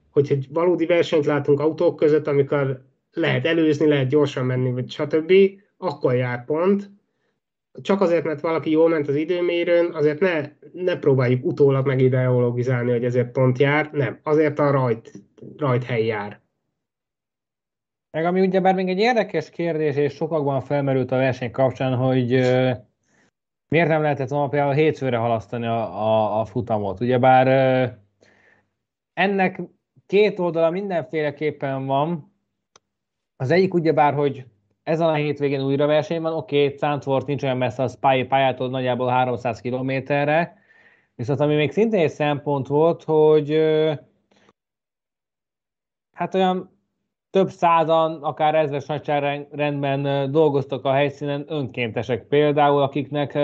hogy 0.09 0.27
egy 0.31 0.47
valódi 0.49 0.85
versenyt 0.85 1.25
látunk 1.25 1.59
autók 1.59 1.95
között, 1.95 2.27
amikor 2.27 2.81
lehet 3.13 3.45
előzni, 3.45 3.87
lehet 3.87 4.09
gyorsan 4.09 4.45
menni, 4.45 4.71
vagy 4.71 4.91
stb., 4.91 5.33
akkor 5.77 6.15
jár 6.15 6.45
pont. 6.45 6.91
Csak 7.81 8.01
azért, 8.01 8.23
mert 8.23 8.41
valaki 8.41 8.69
jól 8.69 8.89
ment 8.89 9.07
az 9.07 9.15
időmérőn, 9.15 9.93
azért 9.93 10.19
ne, 10.19 10.49
ne 10.73 10.99
próbáljuk 10.99 11.45
utólag 11.45 11.87
megideologizálni, 11.87 12.91
hogy 12.91 13.03
ezért 13.03 13.31
pont 13.31 13.57
jár. 13.57 13.89
Nem, 13.91 14.19
azért 14.23 14.59
a 14.59 14.71
rajt, 14.71 15.11
rajt 15.57 15.83
hely 15.83 16.05
jár. 16.05 16.39
Meg 18.17 18.25
ami 18.25 18.41
ugyebár 18.41 18.75
még 18.75 18.89
egy 18.89 18.99
érdekes 18.99 19.49
kérdés, 19.49 19.95
és 19.95 20.13
sokakban 20.13 20.61
felmerült 20.61 21.11
a 21.11 21.17
verseny 21.17 21.51
kapcsán, 21.51 21.95
hogy 21.95 22.29
miért 23.67 23.87
nem 23.87 24.01
lehetett 24.01 24.29
volna 24.29 24.47
például 24.47 24.73
hétfőre 24.73 25.17
halasztani 25.17 25.65
a, 25.65 26.01
a, 26.01 26.39
a 26.39 26.45
futamot. 26.45 26.99
Ugyebár 26.99 27.47
ennek 29.13 29.61
két 30.05 30.39
oldala 30.39 30.69
mindenféleképpen 30.69 31.85
van. 31.85 32.33
Az 33.35 33.51
egyik 33.51 33.73
ugyebár, 33.73 34.13
hogy 34.13 34.45
ezen 34.83 35.07
a 35.07 35.13
hétvégén 35.13 35.61
újra 35.61 35.85
verseny 35.85 36.21
van, 36.21 36.33
oké, 36.33 36.65
okay, 36.65 36.77
Zandvoort 36.77 37.27
nincs 37.27 37.43
olyan 37.43 37.57
messze 37.57 37.83
a 37.83 37.87
Spy 37.87 38.23
pályától, 38.23 38.69
nagyjából 38.69 39.07
300 39.07 39.61
kilométerre, 39.61 40.57
viszont 41.15 41.39
ami 41.39 41.55
még 41.55 41.71
szintén 41.71 41.99
egy 41.99 42.09
szempont 42.09 42.67
volt, 42.67 43.03
hogy 43.03 43.59
hát 46.13 46.35
olyan 46.35 46.79
több 47.29 47.49
százan, 47.49 48.23
akár 48.23 48.55
ezres 48.55 48.85
nagyságrendben 48.85 50.31
dolgoztak 50.31 50.85
a 50.85 50.93
helyszínen 50.93 51.45
önkéntesek 51.47 52.27
például, 52.27 52.81
akiknek 52.81 53.37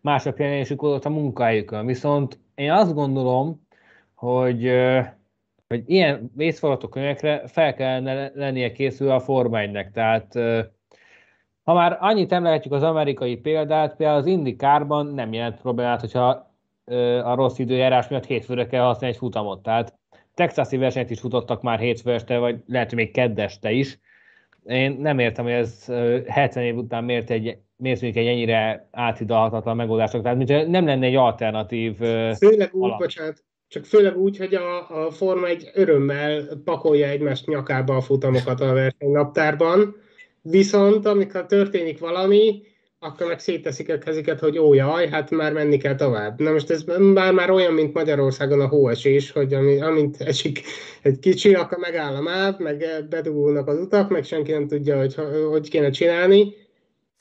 mások 0.00 0.38
jelenésük 0.38 0.80
volt 0.80 1.04
a 1.04 1.10
munkájukon. 1.10 1.86
Viszont 1.86 2.38
én 2.54 2.72
azt 2.72 2.94
gondolom, 2.94 3.66
hogy, 4.14 4.72
hogy 5.72 5.82
ilyen 5.86 6.30
vészforgatókönyvekre 6.36 7.42
fel 7.46 7.74
kellene 7.74 8.30
lennie 8.34 8.72
készülve 8.72 9.14
a 9.14 9.20
Forma 9.20 9.58
1-nek. 9.60 9.90
Tehát 9.92 10.32
ha 11.62 11.74
már 11.74 11.96
annyit 12.00 12.32
emlehetjük 12.32 12.74
az 12.74 12.82
amerikai 12.82 13.36
példát, 13.36 13.96
például 13.96 14.18
az 14.18 14.26
IndyCarban 14.26 15.06
nem 15.06 15.32
jelent 15.32 15.60
problémát, 15.60 16.00
hogyha 16.00 16.50
a 17.24 17.34
rossz 17.34 17.58
időjárás 17.58 18.08
miatt 18.08 18.24
hétfőre 18.24 18.66
kell 18.66 18.82
használni 18.82 19.14
egy 19.14 19.20
futamot. 19.20 19.62
Tehát 19.62 19.98
texasi 20.34 20.76
versenyt 20.76 21.10
is 21.10 21.20
futottak 21.20 21.62
már 21.62 21.78
hétfő 21.78 22.12
este, 22.12 22.38
vagy 22.38 22.62
lehet, 22.66 22.88
hogy 22.88 22.98
még 22.98 23.12
keddeste 23.12 23.70
is. 23.70 23.98
Én 24.64 24.96
nem 25.00 25.18
értem, 25.18 25.44
hogy 25.44 25.52
ez 25.52 25.86
70 26.26 26.64
év 26.64 26.76
után 26.76 27.04
miért 27.04 27.30
egy, 27.30 27.58
miért 27.76 28.02
egy 28.02 28.16
ennyire 28.16 28.88
áthidalhatatlan 28.90 29.76
megoldások. 29.76 30.22
Tehát 30.22 30.38
mintha 30.38 30.62
nem 30.62 30.86
lenne 30.86 31.06
egy 31.06 31.14
alternatív 31.14 31.96
Főleg 31.96 32.68
úgy, 32.72 32.84
alap. 32.84 32.98
bocsánat, 32.98 33.44
csak 33.72 33.84
főleg 33.84 34.18
úgy, 34.18 34.36
hogy 34.36 34.54
a, 34.54 35.04
a 35.04 35.10
Forma 35.10 35.46
egy 35.46 35.70
örömmel 35.74 36.60
pakolja 36.64 37.06
egymást 37.06 37.46
nyakába 37.46 37.96
a 37.96 38.00
futamokat 38.00 38.60
a 38.60 38.72
versenynaptárban, 38.72 39.96
viszont 40.42 41.06
amikor 41.06 41.46
történik 41.46 41.98
valami, 41.98 42.62
akkor 42.98 43.26
meg 43.26 43.38
szétteszik 43.38 43.88
a 43.92 43.98
keziket, 43.98 44.40
hogy 44.40 44.58
ó, 44.58 44.74
jaj, 44.74 45.08
hát 45.08 45.30
már 45.30 45.52
menni 45.52 45.76
kell 45.76 45.94
tovább. 45.94 46.40
Na 46.40 46.52
most 46.52 46.70
ez 46.70 46.82
már, 46.98 47.32
már 47.32 47.50
olyan, 47.50 47.72
mint 47.72 47.94
Magyarországon 47.94 48.60
a 48.60 48.68
hóesés, 48.68 49.30
hogy 49.30 49.54
ami, 49.54 49.80
amint 49.80 50.20
esik 50.20 50.62
egy 51.02 51.18
kicsi, 51.18 51.54
akkor 51.54 51.78
megáll 51.78 52.14
a 52.14 52.20
máv, 52.20 52.58
meg 52.58 52.84
bedugulnak 53.08 53.68
az 53.68 53.78
utak, 53.78 54.10
meg 54.10 54.24
senki 54.24 54.50
nem 54.52 54.66
tudja, 54.66 54.98
hogy 54.98 55.14
hogy 55.50 55.68
kéne 55.68 55.90
csinálni. 55.90 56.54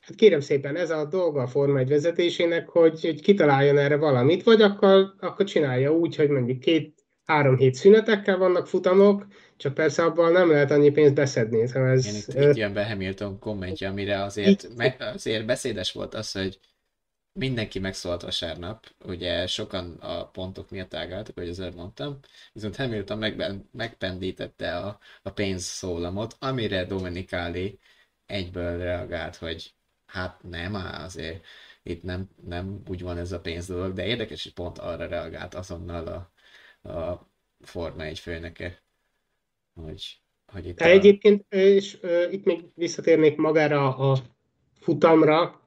Hát 0.01 0.15
kérem 0.15 0.39
szépen, 0.39 0.75
ez 0.75 0.89
a 0.89 1.05
dolga 1.05 1.41
a 1.41 1.47
Forma 1.47 1.79
1 1.79 1.89
vezetésének, 1.89 2.69
hogy, 2.69 3.01
hogy 3.01 3.21
kitaláljon 3.21 3.77
erre 3.77 3.95
valamit, 3.95 4.43
vagy 4.43 4.61
akkor, 4.61 5.13
akkor 5.19 5.45
csinálja 5.45 5.93
úgy, 5.93 6.15
hogy 6.15 6.29
mondjuk 6.29 6.59
két-három 6.59 7.57
hét 7.57 7.73
szünetekkel 7.73 8.37
vannak 8.37 8.67
futamok, 8.67 9.27
csak 9.57 9.73
persze 9.73 10.03
abban 10.03 10.31
nem 10.31 10.49
lehet 10.49 10.71
annyi 10.71 10.91
pénzt 10.91 11.13
beszedni. 11.13 11.67
Szóval 11.67 11.89
ez, 11.89 12.05
Igen, 12.05 12.45
itt, 12.45 12.49
itt 12.49 12.55
jön 12.55 12.73
be 12.73 12.85
Hamilton 12.85 13.39
kommentje, 13.39 13.89
amire 13.89 14.23
azért, 14.23 14.67
me, 14.75 14.95
azért 14.99 15.45
beszédes 15.45 15.91
volt 15.91 16.13
az, 16.13 16.31
hogy 16.31 16.59
mindenki 17.33 17.79
megszólalt 17.79 18.21
vasárnap, 18.21 18.85
ugye 19.05 19.47
sokan 19.47 19.97
a 19.99 20.25
pontok 20.25 20.69
miatt 20.69 20.93
ágáltak, 20.93 21.35
hogy 21.35 21.49
azért 21.49 21.75
mondtam, 21.75 22.19
viszont 22.53 22.75
Hamilton 22.75 23.17
megben, 23.17 23.69
megpendítette 23.71 24.77
a, 24.77 24.99
a 25.21 25.29
pénz 25.29 25.63
szólamot, 25.63 26.35
amire 26.39 26.85
Dominicali 26.85 27.79
egyből 28.25 28.77
reagált, 28.77 29.35
hogy 29.35 29.73
hát 30.11 30.43
nem, 30.49 30.75
azért 30.75 31.45
itt 31.83 32.03
nem, 32.03 32.29
nem 32.45 32.81
úgy 32.87 33.01
van 33.01 33.17
ez 33.17 33.31
a 33.31 33.39
pénz 33.39 33.67
dolog, 33.67 33.93
de 33.93 34.05
érdekes, 34.05 34.43
hogy 34.43 34.53
pont 34.53 34.77
arra 34.77 35.07
reagált 35.07 35.53
azonnal 35.53 36.07
a, 36.07 36.89
a 36.89 37.29
Forma 37.61 38.03
egy 38.03 38.19
főnöke 38.19 38.81
hogy, 39.73 40.19
hogy 40.53 40.67
itt... 40.67 40.79
A... 40.79 40.85
Egyébként, 40.85 41.45
és 41.53 41.97
uh, 42.01 42.33
itt 42.33 42.45
még 42.45 42.63
visszatérnék 42.75 43.37
magára 43.37 43.97
a 43.97 44.17
futamra, 44.79 45.61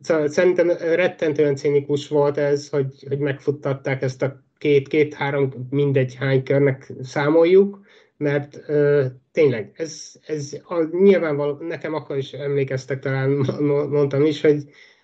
szóval 0.00 0.28
szerintem 0.28 0.68
rettentően 0.70 1.56
cinikus 1.56 2.08
volt 2.08 2.36
ez, 2.36 2.68
hogy, 2.68 3.04
hogy 3.08 3.18
megfuttatták 3.18 4.02
ezt 4.02 4.22
a 4.22 4.42
két-két-három, 4.58 5.66
mindegy 5.70 6.14
hány 6.14 6.42
körnek 6.42 6.92
számoljuk, 7.02 7.86
mert 8.22 8.60
uh, 8.68 9.04
tényleg, 9.32 9.72
ez, 9.76 10.12
ez 10.26 10.56
a, 10.64 10.96
nyilvánvaló, 11.02 11.56
nekem 11.60 11.94
akkor 11.94 12.16
is 12.16 12.32
emlékeztek, 12.32 12.98
talán 12.98 13.30
mondtam 13.90 14.24
is, 14.24 14.40
hogy, 14.40 14.62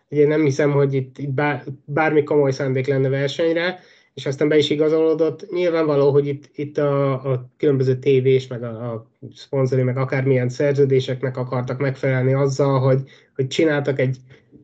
hogy 0.09 0.19
én 0.19 0.29
nem 0.29 0.43
hiszem, 0.43 0.71
hogy 0.71 0.95
itt, 0.95 1.19
itt 1.19 1.31
bár, 1.31 1.65
bármi 1.85 2.23
komoly 2.23 2.51
szándék 2.51 2.87
lenne 2.87 3.09
versenyre, 3.09 3.79
és 4.15 4.27
aztán 4.27 4.49
be 4.49 4.57
is 4.57 4.71
igazolódott. 4.71 5.51
Nyilvánvaló, 5.51 6.11
hogy 6.11 6.27
itt, 6.27 6.51
itt 6.55 6.79
a, 6.79 7.13
a 7.13 7.51
különböző 7.57 7.99
tévés, 7.99 8.47
meg 8.47 8.63
a, 8.63 8.93
a 8.93 9.11
szponzori, 9.35 9.83
meg 9.83 9.97
akármilyen 9.97 10.49
szerződéseknek 10.49 11.37
akartak 11.37 11.79
megfelelni 11.79 12.33
azzal, 12.33 12.81
hogy, 12.81 13.01
hogy 13.35 13.47
csináltak 13.47 13.99
egy, 13.99 14.17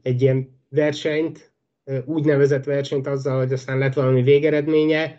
egy 0.03 0.23
ilyen 0.23 0.61
versenyt, 0.69 1.53
úgynevezett 2.05 2.65
versenyt 2.65 3.07
azzal, 3.07 3.39
hogy 3.39 3.53
aztán 3.53 3.79
lett 3.79 3.95
valami 3.95 4.23
végeredménye, 4.23 5.19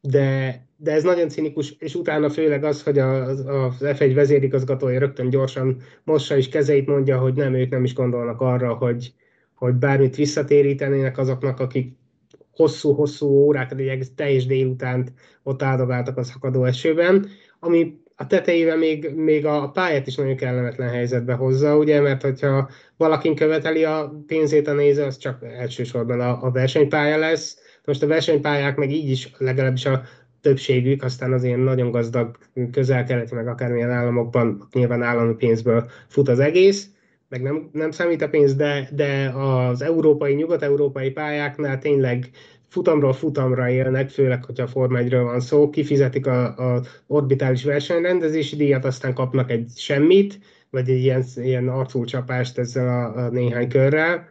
de, 0.00 0.63
de 0.76 0.92
ez 0.92 1.02
nagyon 1.02 1.28
cinikus, 1.28 1.76
és 1.78 1.94
utána 1.94 2.30
főleg 2.30 2.64
az, 2.64 2.82
hogy 2.82 2.98
az, 2.98 3.44
az 3.46 3.76
F1 3.80 4.12
vezérigazgatója 4.14 4.98
rögtön 4.98 5.30
gyorsan 5.30 5.76
mossa 6.04 6.36
is 6.36 6.48
kezeit 6.48 6.86
mondja, 6.86 7.18
hogy 7.18 7.34
nem, 7.34 7.54
ők 7.54 7.70
nem 7.70 7.84
is 7.84 7.94
gondolnak 7.94 8.40
arra, 8.40 8.74
hogy, 8.74 9.12
hogy 9.54 9.74
bármit 9.74 10.16
visszatérítenének 10.16 11.18
azoknak, 11.18 11.60
akik 11.60 11.92
hosszú-hosszú 12.50 13.26
órákat, 13.26 13.78
egy 13.78 14.12
teljes 14.16 14.46
délutánt 14.46 15.12
ott 15.42 15.62
áldogáltak 15.62 16.16
a 16.16 16.22
szakadó 16.22 16.64
esőben, 16.64 17.26
ami 17.60 18.02
a 18.16 18.26
tetejével 18.26 18.76
még, 18.76 19.14
még 19.14 19.46
a 19.46 19.70
pályát 19.70 20.06
is 20.06 20.14
nagyon 20.14 20.36
kellemetlen 20.36 20.88
helyzetbe 20.88 21.34
hozza, 21.34 21.76
ugye, 21.76 22.00
mert 22.00 22.22
hogyha 22.22 22.68
valakin 22.96 23.34
követeli 23.34 23.84
a 23.84 24.22
pénzét 24.26 24.68
a 24.68 24.72
néző, 24.72 25.02
az 25.02 25.16
csak 25.16 25.42
elsősorban 25.42 26.20
a, 26.20 26.42
a 26.42 26.50
versenypálya 26.50 27.18
lesz. 27.18 27.58
Most 27.84 28.02
a 28.02 28.06
versenypályák 28.06 28.76
meg 28.76 28.90
így 28.92 29.10
is 29.10 29.30
legalábbis 29.38 29.86
a 29.86 30.02
többségük, 30.44 31.02
aztán 31.02 31.32
az 31.32 31.44
ilyen 31.44 31.58
nagyon 31.58 31.90
gazdag 31.90 32.36
közel-keleti, 32.72 33.34
meg 33.34 33.48
akármilyen 33.48 33.90
államokban 33.90 34.68
nyilván 34.72 35.02
állami 35.02 35.34
pénzből 35.34 35.90
fut 36.08 36.28
az 36.28 36.38
egész, 36.38 36.88
meg 37.28 37.42
nem, 37.42 37.68
nem 37.72 37.90
számít 37.90 38.22
a 38.22 38.28
pénz, 38.28 38.54
de, 38.54 38.88
de 38.92 39.28
az 39.28 39.82
európai, 39.82 40.34
nyugat-európai 40.34 41.10
pályáknál 41.10 41.78
tényleg 41.78 42.30
futamról 42.68 43.12
futamra 43.12 43.70
élnek, 43.70 44.10
főleg, 44.10 44.44
hogyha 44.44 44.64
a 44.64 44.68
Forma 44.68 44.98
1 44.98 45.14
van 45.14 45.40
szó, 45.40 45.70
kifizetik 45.70 46.26
a, 46.26 46.44
a 46.44 46.82
orbitális 47.06 47.64
versenyrendezési 47.64 48.56
díjat, 48.56 48.84
aztán 48.84 49.14
kapnak 49.14 49.50
egy 49.50 49.70
semmit, 49.76 50.38
vagy 50.70 50.88
egy 50.88 51.02
ilyen, 51.02 51.24
ilyen 51.36 51.68
arculcsapást 51.68 52.58
ezzel 52.58 52.88
a, 52.88 53.24
a 53.24 53.28
néhány 53.28 53.68
körrel, 53.68 54.28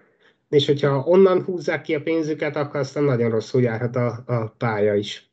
és 0.49 0.65
hogyha 0.65 1.03
onnan 1.05 1.43
húzzák 1.43 1.81
ki 1.81 1.95
a 1.95 2.01
pénzüket, 2.01 2.55
akkor 2.55 2.79
aztán 2.79 3.03
nagyon 3.03 3.29
rosszul 3.29 3.61
járhat 3.61 3.95
a, 3.95 4.23
a 4.25 4.47
pálya 4.57 4.95
is. 4.95 5.32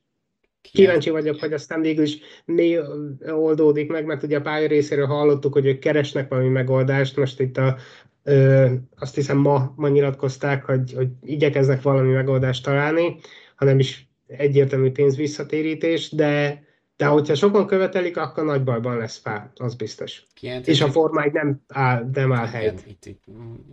Kíváncsi 0.62 1.10
vagyok, 1.10 1.40
hogy 1.40 1.52
aztán 1.52 1.80
végül 1.80 2.04
is 2.04 2.18
mi 2.44 2.78
oldódik 3.26 3.90
meg, 3.90 4.04
mert 4.04 4.22
ugye 4.22 4.36
a 4.36 4.40
pálya 4.40 4.66
részéről 4.66 5.06
hallottuk, 5.06 5.52
hogy 5.52 5.66
ők 5.66 5.78
keresnek 5.78 6.28
valami 6.28 6.48
megoldást, 6.48 7.16
most 7.16 7.40
itt 7.40 7.56
a, 7.56 7.76
ö, 8.22 8.66
azt 8.98 9.14
hiszem 9.14 9.38
ma, 9.38 9.72
ma 9.76 9.88
nyilatkozták, 9.88 10.64
hogy, 10.64 10.92
hogy 10.92 11.08
igyekeznek 11.22 11.82
valami 11.82 12.12
megoldást 12.12 12.64
találni, 12.64 13.16
hanem 13.56 13.78
is 13.78 14.08
egyértelmű 14.26 14.90
pénz 14.90 15.16
visszatérítés, 15.16 16.10
de 16.10 16.62
de 16.96 17.06
hogyha 17.06 17.34
sokan 17.34 17.66
követelik, 17.66 18.16
akkor 18.16 18.44
nagy 18.44 18.64
bajban 18.64 18.96
lesz 18.96 19.18
fá, 19.18 19.50
az 19.54 19.74
biztos. 19.74 20.26
Kient, 20.34 20.66
és 20.68 20.80
a 20.80 20.90
formáig 20.90 21.32
nem 21.32 21.60
áll, 21.68 22.10
nem 22.12 22.32
áll 22.32 22.46
helyt. 22.46 22.84
Itt, 22.86 23.06
itt 23.06 23.24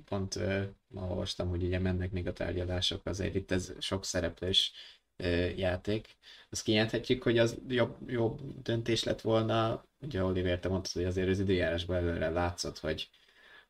pont 0.10 0.40
ma 0.88 1.08
olvastam, 1.10 1.50
hogy 1.50 1.64
ugye 1.64 1.80
mennek 1.80 2.12
még 2.12 2.28
a 2.28 2.34
tárgyalások, 2.34 3.02
azért 3.04 3.36
itt 3.36 3.52
ez 3.52 3.74
sok 3.80 4.06
szereplős 4.06 4.72
uh, 4.74 5.07
játék, 5.56 6.16
azt 6.50 6.64
kijelenthetjük, 6.64 7.24
hogy 7.24 7.38
az 7.38 7.58
jobb, 7.68 7.96
jobb 8.10 8.62
döntés 8.64 9.04
lett 9.04 9.22
volna, 9.22 9.86
ugye 10.02 10.24
Oliver, 10.24 10.60
te 10.60 10.70
mondtad, 10.70 10.92
hogy 10.92 11.04
azért 11.04 11.30
az 11.30 11.40
időjárásban 11.40 11.96
előre 11.96 12.30
látszott, 12.30 12.80
hogy, 12.80 13.10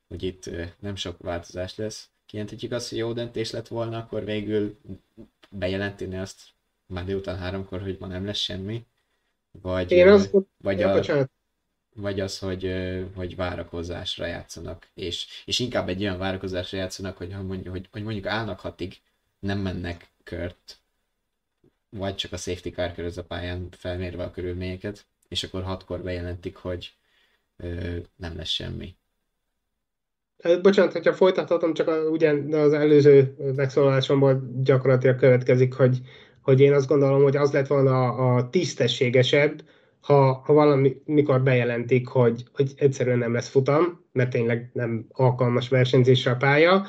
hogy 0.08 0.24
itt 0.24 0.50
nem 0.80 0.96
sok 0.96 1.18
változás 1.22 1.76
lesz. 1.76 2.10
Kijelenthetjük 2.26 2.72
azt, 2.72 2.90
hogy 2.90 2.98
jó 2.98 3.14
döntés 3.14 3.52
lett 3.52 3.68
volna, 3.68 3.98
akkor 3.98 4.26
végül 4.26 4.78
bejelenteni 5.50 6.18
azt 6.18 6.42
már 6.86 7.06
délután 7.06 7.38
háromkor, 7.38 7.82
hogy 7.82 7.98
ma 8.00 8.08
nem 8.08 8.26
lesz 8.26 8.38
semmi, 8.38 8.86
vagy, 9.62 9.92
Én 9.92 10.08
azt 10.08 10.32
vagy, 10.58 10.82
a, 10.82 11.28
vagy 11.96 12.20
az, 12.20 12.40
hogy, 12.40 12.74
hogy 13.16 13.36
várakozásra 13.36 14.26
játszanak, 14.26 14.88
és, 14.94 15.28
és 15.46 15.60
inkább 15.60 15.90
egy 15.90 16.02
olyan 16.02 16.18
várakozásra 16.18 16.78
játszanak, 16.78 17.18
hogy 17.18 17.30
mondjuk, 17.30 17.74
hogy, 17.74 17.88
hogy 17.92 18.04
mondjuk 18.04 18.26
állnak 18.26 18.60
hatig, 18.60 18.98
nem 19.40 19.60
mennek 19.60 20.10
kört, 20.24 20.78
vagy 21.90 22.16
csak 22.16 22.32
a 22.32 22.38
safety 22.38 22.70
car 22.70 22.94
köröz 22.94 23.18
a 23.18 23.24
pályán 23.24 23.68
felmérve 23.72 24.24
a 24.24 24.32
körülményeket, 24.32 25.06
és 25.28 25.44
akkor 25.44 25.64
hatkor 25.64 26.02
bejelentik, 26.02 26.56
hogy 26.56 26.94
ö, 27.58 27.98
nem 28.16 28.36
lesz 28.36 28.50
semmi. 28.50 28.96
Bocsánat, 30.62 30.92
hogyha 30.92 31.14
folytathatom, 31.14 31.74
csak 31.74 31.88
a, 31.88 32.12
az 32.52 32.74
előző 32.74 33.36
megszólalásomból 33.56 34.52
gyakorlatilag 34.64 35.16
következik, 35.16 35.74
hogy, 35.74 36.02
hogy 36.42 36.60
én 36.60 36.74
azt 36.74 36.88
gondolom, 36.88 37.24
hogy 37.24 37.36
az 37.36 37.52
lett 37.52 37.68
volna 37.68 38.08
a, 38.08 38.36
a 38.36 38.50
tisztességesebb, 38.50 39.64
ha, 40.02 40.34
ha 40.34 40.54
valami, 40.54 41.02
mikor 41.06 41.44
bejelentik, 41.44 42.08
hogy, 42.08 42.44
hogy 42.54 42.72
egyszerűen 42.76 43.18
nem 43.18 43.34
lesz 43.34 43.50
futam, 43.50 44.06
mert 44.12 44.30
tényleg 44.30 44.70
nem 44.74 45.06
alkalmas 45.12 45.70
versenyzésre 45.70 46.32
a 46.32 46.36
pálya, 46.36 46.86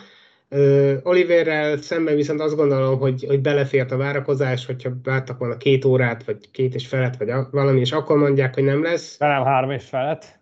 Oliverrel 1.02 1.76
szemben 1.76 2.14
viszont 2.14 2.40
azt 2.40 2.56
gondolom, 2.56 2.98
hogy, 2.98 3.24
hogy 3.26 3.40
belefért 3.40 3.90
a 3.90 3.96
várakozás, 3.96 4.66
hogyha 4.66 4.90
vártak 5.02 5.38
volna 5.38 5.56
két 5.56 5.84
órát, 5.84 6.24
vagy 6.24 6.50
két 6.50 6.74
és 6.74 6.86
felet, 6.86 7.16
vagy 7.16 7.30
valami, 7.50 7.80
és 7.80 7.92
akkor 7.92 8.18
mondják, 8.18 8.54
hogy 8.54 8.64
nem 8.64 8.82
lesz. 8.82 9.18
Nem 9.18 9.44
három 9.44 9.70
és 9.70 9.84
felet. 9.84 10.40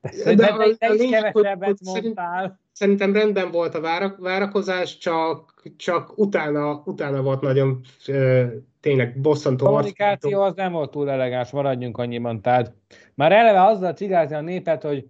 De, 0.00 0.10
de, 0.24 0.34
de, 0.34 0.76
de, 0.78 0.88
de 0.88 0.94
is 0.94 1.10
kevesebbet 1.10 1.78
mondtál. 1.84 2.60
Szerintem 2.72 3.12
rendben 3.12 3.50
volt 3.50 3.74
a 3.74 3.80
várak, 3.80 4.18
várakozás, 4.18 4.98
csak, 4.98 5.62
csak 5.76 6.18
utána, 6.18 6.82
utána 6.84 7.22
volt 7.22 7.40
nagyon 7.40 7.80
ö, 8.06 8.44
tényleg 8.80 9.20
bosszantó. 9.20 9.66
A 9.66 9.68
kommunikáció 9.68 10.40
az 10.40 10.54
nem 10.54 10.72
volt 10.72 10.90
túl 10.90 11.10
elegáns, 11.10 11.50
maradjunk 11.50 11.98
annyiban. 11.98 12.42
Tehát 12.42 12.74
már 13.14 13.32
eleve 13.32 13.64
azzal 13.64 13.92
cigázni 13.92 14.34
a 14.34 14.40
népet, 14.40 14.82
hogy 14.82 15.06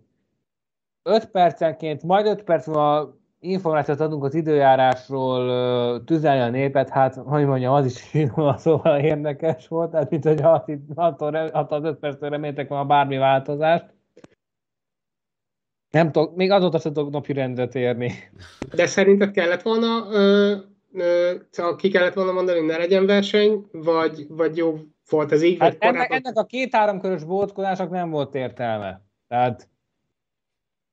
5 1.03 1.27
percenként, 1.27 2.03
majd 2.03 2.27
5 2.27 2.43
perc 2.43 2.67
múlva 2.67 3.23
információt 3.45 4.01
adunk 4.01 4.25
az 4.25 4.35
időjárásról, 4.35 6.05
tüzelni 6.05 6.41
a 6.41 6.49
népet, 6.49 6.89
hát, 6.89 7.15
hogy 7.15 7.47
mondjam, 7.47 7.75
az 7.75 7.87
is 7.87 8.27
szóval 8.57 9.01
érdekes 9.01 9.69
volt, 9.69 9.91
tehát 9.91 10.11
mint 10.11 10.25
hogy 10.25 10.41
attól, 10.95 11.35
attól 11.35 11.79
az 11.79 11.85
5 11.85 11.99
perctől 11.99 12.31
reméltek 12.31 12.69
volna 12.69 12.85
bármi 12.85 13.17
változást. 13.17 13.93
Nem 15.91 16.13
tudok, 16.13 16.37
még 16.37 16.51
azóta 16.51 16.79
sem 16.79 16.93
tudok 16.93 17.11
napi 17.11 17.33
rendet 17.33 17.75
érni. 17.75 18.13
De 18.75 18.87
szerinted 18.87 19.31
kellett 19.31 19.63
volna, 19.63 20.07
ö, 20.11 20.55
ö, 20.93 21.33
ki 21.77 21.89
kellett 21.89 22.15
volna 22.15 22.33
mondani, 22.33 22.59
hogy 22.59 22.69
ne 22.69 22.77
legyen 22.77 23.07
verseny, 23.07 23.67
vagy, 23.73 24.27
vagy 24.29 24.57
jó 24.57 24.79
volt 25.09 25.33
ez 25.33 25.43
így? 25.43 25.59
Hát 25.59 25.77
ennek, 25.79 26.13
ennek 26.13 26.39
a 26.39 26.45
két-három 26.45 27.01
körös 27.01 27.25
bótkodásnak 27.25 27.91
nem 27.91 28.11
volt 28.11 28.35
értelme. 28.35 29.03
Tehát 29.29 29.69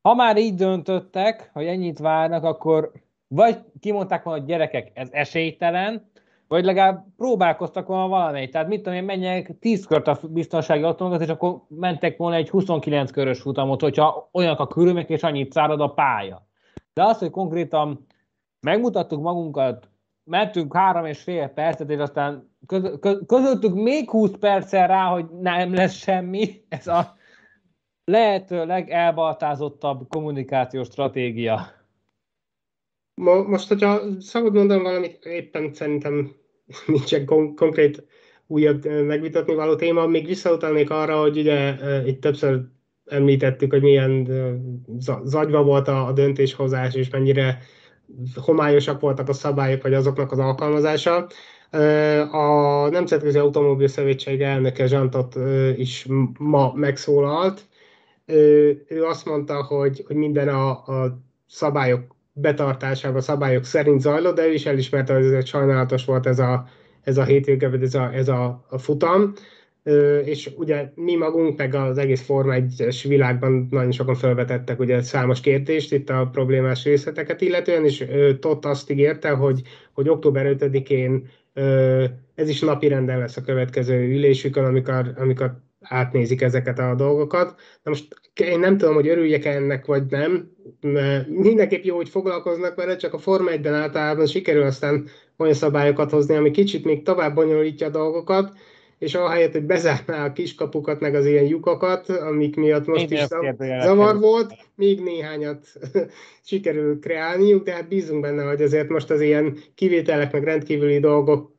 ha 0.01 0.13
már 0.13 0.37
így 0.37 0.55
döntöttek, 0.55 1.49
hogy 1.53 1.65
ennyit 1.65 1.99
várnak, 1.99 2.43
akkor 2.43 2.91
vagy 3.27 3.57
kimondták 3.79 4.23
volna, 4.23 4.39
hogy 4.39 4.49
gyerekek, 4.49 4.91
ez 4.93 5.09
esélytelen, 5.11 6.09
vagy 6.47 6.65
legalább 6.65 7.05
próbálkoztak 7.17 7.87
volna 7.87 8.07
valamelyik. 8.07 8.51
Tehát 8.51 8.67
mit 8.67 8.81
tudom 8.81 8.97
én, 8.97 9.03
menjek 9.03 9.59
10 9.59 9.85
kört 9.85 10.07
a 10.07 10.19
biztonsági 10.29 10.83
automatot, 10.83 11.21
és 11.21 11.27
akkor 11.27 11.61
mentek 11.67 12.17
volna 12.17 12.35
egy 12.35 12.49
29 12.49 13.11
körös 13.11 13.41
futamot, 13.41 13.81
hogyha 13.81 14.29
olyanok 14.31 14.59
a 14.59 14.67
körülmények, 14.67 15.09
és 15.09 15.23
annyit 15.23 15.51
szárad 15.51 15.81
a 15.81 15.93
pálya. 15.93 16.45
De 16.93 17.03
az, 17.03 17.17
hogy 17.17 17.29
konkrétan 17.29 18.05
megmutattuk 18.59 19.21
magunkat, 19.21 19.89
mentünk 20.23 20.75
három 20.75 21.05
és 21.05 21.21
fél 21.21 21.47
percet, 21.47 21.89
és 21.89 21.99
aztán 21.99 22.49
köz, 22.67 22.97
köz, 22.99 23.23
közöltük 23.27 23.73
még 23.73 24.09
20 24.09 24.31
perccel 24.39 24.87
rá, 24.87 25.05
hogy 25.05 25.25
nem 25.39 25.73
lesz 25.73 25.93
semmi, 25.93 26.63
ez 26.69 26.87
a 26.87 27.15
lehető 28.11 28.65
legelbaltázottabb 28.65 30.07
kommunikációs 30.09 30.87
stratégia. 30.87 31.67
Most, 33.21 33.67
hogyha 33.67 34.01
szabad 34.19 34.53
mondanom 34.53 34.83
valamit, 34.83 35.25
éppen 35.25 35.73
szerintem 35.73 36.31
nincsen 36.87 37.25
kon- 37.25 37.55
konkrét 37.55 38.05
újabb 38.47 38.85
megvitatni 38.85 39.53
való 39.53 39.75
téma, 39.75 40.07
még 40.07 40.25
visszautalnék 40.25 40.89
arra, 40.89 41.19
hogy 41.19 41.37
ugye 41.37 41.75
itt 42.05 42.21
többször 42.21 42.61
említettük, 43.05 43.71
hogy 43.71 43.81
milyen 43.81 44.27
zagyva 45.23 45.63
volt 45.63 45.87
a 45.87 46.11
döntéshozás, 46.13 46.95
és 46.95 47.09
mennyire 47.09 47.59
homályosak 48.35 48.99
voltak 48.99 49.29
a 49.29 49.33
szabályok, 49.33 49.81
vagy 49.81 49.93
azoknak 49.93 50.31
az 50.31 50.39
alkalmazása. 50.39 51.27
A 52.31 52.87
Nemzetközi 52.89 53.37
Automobil 53.37 53.87
Szövetség 53.87 54.41
elnöke 54.41 54.85
Zsantot 54.85 55.35
is 55.75 56.07
ma 56.39 56.73
megszólalt, 56.73 57.69
ő, 58.31 58.83
ő 58.87 59.03
azt 59.03 59.25
mondta, 59.25 59.63
hogy, 59.63 60.03
hogy 60.07 60.15
minden 60.15 60.47
a, 60.47 60.69
a 60.69 61.21
szabályok 61.47 62.15
betartásában, 62.33 63.17
a 63.17 63.21
szabályok 63.21 63.63
szerint 63.63 64.01
zajlott, 64.01 64.35
de 64.35 64.47
ő 64.47 64.53
is 64.53 64.65
elismerte, 64.65 65.13
hogy 65.13 65.23
ez 65.23 65.45
sajnálatos 65.45 66.05
volt 66.05 66.25
ez 66.25 66.39
a, 66.39 66.65
ez 67.01 67.17
a 67.17 67.23
hétvége, 67.23 67.69
vagy 67.69 67.83
ez 67.83 67.95
a, 67.95 68.13
ez 68.13 68.27
a, 68.27 68.65
a 68.69 68.77
futam. 68.77 69.33
És 70.23 70.51
ugye 70.57 70.91
mi 70.95 71.15
magunk, 71.15 71.57
meg 71.57 71.75
az 71.75 71.97
egész 71.97 72.21
Forma 72.21 72.53
1-es 72.57 73.05
világban 73.07 73.67
nagyon 73.69 73.91
sokan 73.91 74.15
felvetettek 74.15 74.79
ugye 74.79 75.01
számos 75.01 75.41
kérdést 75.41 75.93
itt 75.93 76.09
a 76.09 76.29
problémás 76.31 76.83
részleteket 76.83 77.41
illetően, 77.41 77.85
és 77.85 78.05
Tott 78.39 78.65
azt 78.65 78.91
ígérte, 78.91 79.29
hogy, 79.29 79.61
hogy 79.93 80.09
október 80.09 80.55
5-én 80.59 81.29
ez 82.35 82.49
is 82.49 82.59
napi 82.59 82.89
lesz 82.89 83.37
a 83.37 83.41
következő 83.41 83.95
ülésükön, 83.95 84.65
amikor, 84.65 85.13
amikor 85.17 85.61
átnézik 85.81 86.41
ezeket 86.41 86.79
a 86.79 86.95
dolgokat. 86.95 87.55
Na 87.83 87.91
most 87.91 88.07
én 88.33 88.59
nem 88.59 88.77
tudom, 88.77 88.93
hogy 88.93 89.07
örüljek 89.07 89.45
ennek, 89.45 89.85
vagy 89.85 90.03
nem. 90.09 90.51
Mindenképp 91.27 91.83
jó, 91.83 91.95
hogy 91.95 92.09
foglalkoznak 92.09 92.75
vele, 92.75 92.95
csak 92.95 93.13
a 93.13 93.17
Forma 93.17 93.51
1-ben 93.51 93.73
általában 93.73 94.25
sikerül 94.25 94.63
aztán 94.63 95.07
olyan 95.37 95.53
szabályokat 95.53 96.11
hozni, 96.11 96.35
ami 96.35 96.51
kicsit 96.51 96.85
még 96.85 97.03
tovább 97.03 97.35
bonyolítja 97.35 97.87
a 97.87 97.89
dolgokat, 97.89 98.53
és 99.01 99.15
ahelyett, 99.15 99.51
hogy 99.51 99.63
bezárná 99.63 100.25
a 100.25 100.33
kiskapukat, 100.33 100.99
meg 100.99 101.15
az 101.15 101.25
ilyen 101.25 101.45
lyukakat, 101.45 102.09
amik 102.09 102.55
miatt 102.55 102.85
most 102.85 103.11
Én 103.11 103.17
is 103.17 103.25
zavar 103.83 104.19
volt, 104.19 104.53
még 104.75 105.03
néhányat 105.03 105.67
sikerül 106.45 106.99
kreálniuk, 106.99 107.63
de 107.63 107.71
hát 107.71 107.87
bízunk 107.87 108.21
benne, 108.21 108.43
hogy 108.43 108.61
azért 108.61 108.89
most 108.89 109.09
az 109.09 109.21
ilyen 109.21 109.57
kivételek, 109.75 110.31
meg 110.31 110.43
rendkívüli 110.43 110.99
dolgok 110.99 111.50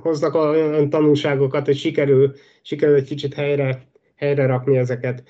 hoznak 0.00 0.34
olyan 0.34 0.90
tanulságokat, 0.90 1.64
hogy 1.64 1.76
sikerül, 1.76 2.32
sikerül 2.62 2.94
egy 2.94 3.04
kicsit 3.04 3.34
helyre, 3.34 3.86
helyre 4.16 4.46
rakni 4.46 4.76
ezeket. 4.76 5.22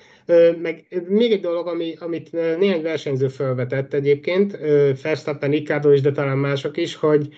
Meg 0.61 1.05
még 1.07 1.31
egy 1.31 1.41
dolog, 1.41 1.67
ami, 1.67 1.95
amit 1.99 2.31
néhány 2.31 2.81
versenyző 2.81 3.27
felvetett 3.27 3.93
egyébként, 3.93 4.57
Verstappen, 5.01 5.49
Ricardo 5.49 5.91
is, 5.91 6.01
de 6.01 6.11
talán 6.11 6.37
mások 6.37 6.77
is, 6.77 6.95
hogy, 6.95 7.29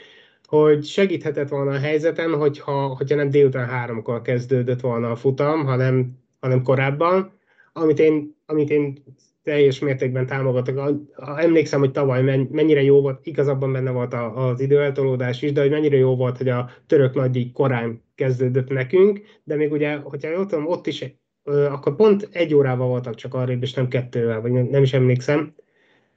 hogy 0.45 0.85
segíthetett 0.85 1.49
volna 1.49 1.71
a 1.71 1.79
helyzeten, 1.79 2.33
hogyha, 2.33 2.87
hogyha 2.87 3.15
nem 3.15 3.29
délután 3.29 3.67
háromkor 3.67 4.21
kezdődött 4.21 4.81
volna 4.81 5.11
a 5.11 5.15
futam, 5.15 5.65
hanem, 5.65 6.17
hanem 6.39 6.63
korábban, 6.63 7.31
amit 7.73 7.99
én, 7.99 8.35
amit 8.45 8.69
én 8.69 9.03
teljes 9.49 9.79
mértékben 9.79 10.25
támogatok. 10.25 10.93
Emlékszem, 11.37 11.79
hogy 11.79 11.91
tavaly 11.91 12.47
mennyire 12.51 12.81
jó 12.81 13.01
volt, 13.01 13.25
igazabban 13.25 13.71
benne 13.71 13.91
volt 13.91 14.13
az 14.35 14.59
időeltolódás 14.59 15.41
is, 15.41 15.51
de 15.51 15.61
hogy 15.61 15.69
mennyire 15.69 15.97
jó 15.97 16.15
volt, 16.15 16.37
hogy 16.37 16.49
a 16.49 16.69
török 16.87 17.15
nagydíj 17.15 17.51
korán 17.51 18.03
kezdődött 18.15 18.69
nekünk, 18.69 19.21
de 19.43 19.55
még 19.55 19.71
ugye, 19.71 19.95
hogyha 19.95 20.29
jól 20.29 20.45
tudom, 20.45 20.67
ott 20.67 20.87
is, 20.87 21.05
akkor 21.43 21.95
pont 21.95 22.29
egy 22.31 22.53
órával 22.53 22.87
voltak 22.87 23.15
csak 23.15 23.33
arrébb, 23.33 23.61
és 23.61 23.73
nem 23.73 23.87
kettővel, 23.87 24.41
vagy 24.41 24.51
nem 24.51 24.83
is 24.83 24.93
emlékszem. 24.93 25.53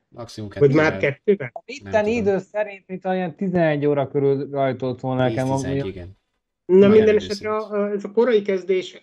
Maximum 0.08 0.50
kettővel. 0.50 0.76
Vagy 0.76 0.84
már 0.84 0.98
kettővel? 0.98 1.50
A 1.52 1.62
itten 1.64 2.06
idő 2.06 2.38
szerint, 2.38 2.84
mint 2.86 3.06
olyan 3.06 3.34
11 3.34 3.86
óra 3.86 4.08
körül 4.08 4.48
rajtolt 4.50 5.00
volna 5.00 5.22
nekem. 5.28 5.46
11, 5.46 5.86
igen. 5.86 6.16
Na 6.64 6.88
minden 6.88 7.16
esetre 7.16 7.50
ez 7.94 8.04
a 8.04 8.12
korai 8.14 8.42
kezdés 8.42 9.02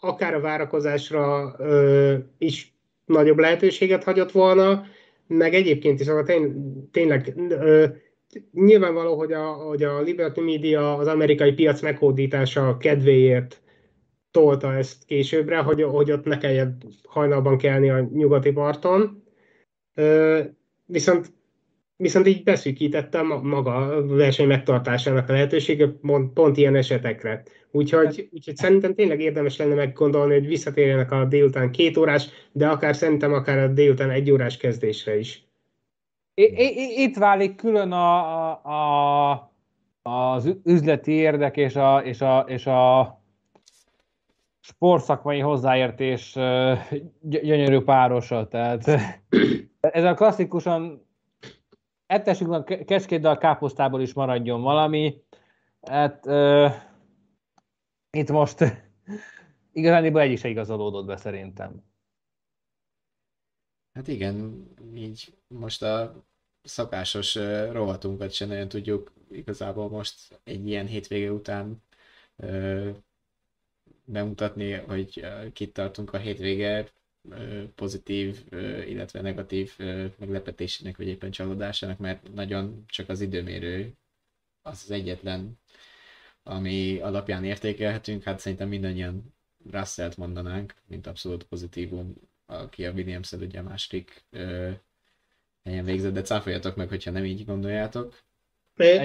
akár 0.00 0.34
a 0.34 0.40
várakozásra 0.40 1.56
is 2.38 2.73
nagyobb 3.04 3.38
lehetőséget 3.38 4.04
hagyott 4.04 4.32
volna, 4.32 4.84
meg 5.26 5.54
egyébként 5.54 6.00
is, 6.00 6.06
szóval 6.06 6.22
tény, 6.22 6.52
tényleg 6.90 7.34
ö, 7.48 7.86
nyilvánvaló, 8.52 9.16
hogy 9.16 9.32
a, 9.32 9.44
hogy 9.52 9.82
a 9.82 10.00
Liberty 10.00 10.40
Media 10.40 10.96
az 10.96 11.06
amerikai 11.06 11.52
piac 11.52 11.80
meghódítása 11.80 12.76
kedvéért 12.76 13.62
tolta 14.30 14.74
ezt 14.74 15.04
későbbre, 15.04 15.56
hogy, 15.56 15.82
hogy 15.82 16.12
ott 16.12 16.24
ne 16.24 16.38
kelljen 16.38 16.76
hajnalban 17.02 17.58
kelni 17.58 17.90
a 17.90 18.08
nyugati 18.12 18.52
parton. 18.52 19.22
Ö, 19.94 20.40
viszont 20.84 21.32
viszont 21.96 22.26
így 22.26 22.42
beszűkítette 22.42 23.22
maga 23.22 23.74
a 23.74 24.06
verseny 24.06 24.46
megtartásának 24.46 25.28
a 25.28 25.32
lehetősége 25.32 25.88
pont, 25.88 26.32
pont 26.32 26.56
ilyen 26.56 26.76
esetekre. 26.76 27.42
Úgyhogy, 27.70 28.28
úgyhogy 28.32 28.56
szerintem 28.56 28.94
tényleg 28.94 29.20
érdemes 29.20 29.56
lenne 29.56 29.74
meggondolni, 29.74 30.32
hogy 30.32 30.46
visszatérjenek 30.46 31.12
a 31.12 31.24
délután 31.24 31.70
két 31.70 31.96
órás, 31.96 32.28
de 32.52 32.68
akár 32.68 32.96
szerintem 32.96 33.32
akár 33.32 33.58
a 33.58 33.68
délután 33.68 34.10
egy 34.10 34.30
órás 34.30 34.56
kezdésre 34.56 35.18
is. 35.18 35.44
Itt 36.96 37.16
válik 37.16 37.56
külön 37.56 37.92
a, 37.92 38.50
a, 38.50 39.30
a, 39.32 39.50
az 40.02 40.56
üzleti 40.64 41.12
érdek 41.12 41.56
és 41.56 41.76
a, 41.76 41.98
és 41.98 42.20
a, 42.20 42.44
és 42.48 42.66
a 42.66 43.22
sportszakmai 44.60 45.38
hozzáértés 45.38 46.38
gyönyörű 47.20 47.80
párosa. 47.80 48.48
Tehát 48.48 48.84
ez 49.80 50.04
a 50.04 50.14
klasszikusan 50.14 51.06
ettessünk 52.14 52.52
a 52.52 52.64
kecskéddel 52.84 53.32
a 53.32 53.38
káposztából 53.38 54.00
is 54.00 54.12
maradjon 54.12 54.62
valami. 54.62 55.22
Hát 55.80 56.26
uh, 56.26 56.72
itt 58.10 58.30
most 58.30 58.64
igazán 59.72 60.04
egy 60.04 60.30
is 60.30 60.44
igazolódott 60.44 61.06
be 61.06 61.16
szerintem. 61.16 61.82
Hát 63.92 64.08
igen, 64.08 64.66
így 64.94 65.38
most 65.46 65.82
a 65.82 66.24
szakásos 66.62 67.34
uh, 67.34 67.72
rovatunkat 67.72 68.32
sem 68.32 68.48
nagyon 68.48 68.68
tudjuk 68.68 69.12
igazából 69.30 69.88
most 69.88 70.40
egy 70.44 70.68
ilyen 70.68 70.86
hétvége 70.86 71.32
után 71.32 71.82
uh, 72.36 72.88
bemutatni, 74.04 74.72
hogy 74.72 75.26
kit 75.52 75.72
tartunk 75.72 76.12
a 76.12 76.18
hétvége 76.18 76.88
pozitív, 77.74 78.44
illetve 78.86 79.20
negatív 79.20 79.76
meglepetésének, 80.18 80.96
vagy 80.96 81.06
éppen 81.06 81.30
csalódásának, 81.30 81.98
mert 81.98 82.34
nagyon 82.34 82.84
csak 82.86 83.08
az 83.08 83.20
időmérő 83.20 83.92
az 84.62 84.82
az 84.84 84.90
egyetlen, 84.90 85.58
ami 86.42 86.98
alapján 86.98 87.44
értékelhetünk. 87.44 88.22
Hát 88.22 88.38
szerintem 88.38 88.68
mindannyian 88.68 89.34
Russell-t 89.70 90.16
mondanánk, 90.16 90.74
mint 90.86 91.06
abszolút 91.06 91.44
pozitívum, 91.44 92.14
aki 92.46 92.86
a 92.86 92.92
williams 92.92 93.32
ugye 93.32 93.58
a 93.58 93.62
második 93.62 94.24
ö, 94.30 94.70
helyen 95.64 95.84
végzett, 95.84 96.12
de 96.12 96.22
cáfoljatok 96.22 96.76
meg, 96.76 96.88
hogyha 96.88 97.10
nem 97.10 97.24
így 97.24 97.44
gondoljátok. 97.44 98.22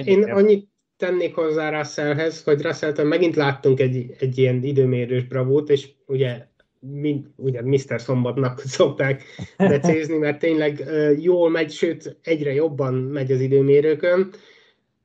Én 0.04 0.30
annyit 0.30 0.68
tennék 0.96 1.34
hozzá 1.34 1.78
Russellhez, 1.78 2.42
hogy 2.42 2.62
russell 2.62 3.04
megint 3.04 3.36
láttunk 3.36 3.80
egy, 3.80 4.16
egy 4.18 4.38
ilyen 4.38 4.62
időmérős 4.62 5.24
bravót, 5.24 5.70
és 5.70 5.90
ugye 6.06 6.48
mind, 6.80 7.26
ugye 7.36 7.62
Mr. 7.62 8.00
Szombatnak 8.00 8.60
szokták 8.78 9.22
becézni, 9.56 10.16
mert 10.16 10.38
tényleg 10.38 10.84
jól 11.18 11.50
megy, 11.50 11.70
sőt 11.70 12.18
egyre 12.22 12.52
jobban 12.52 12.94
megy 12.94 13.32
az 13.32 13.40
időmérőkön, 13.40 14.30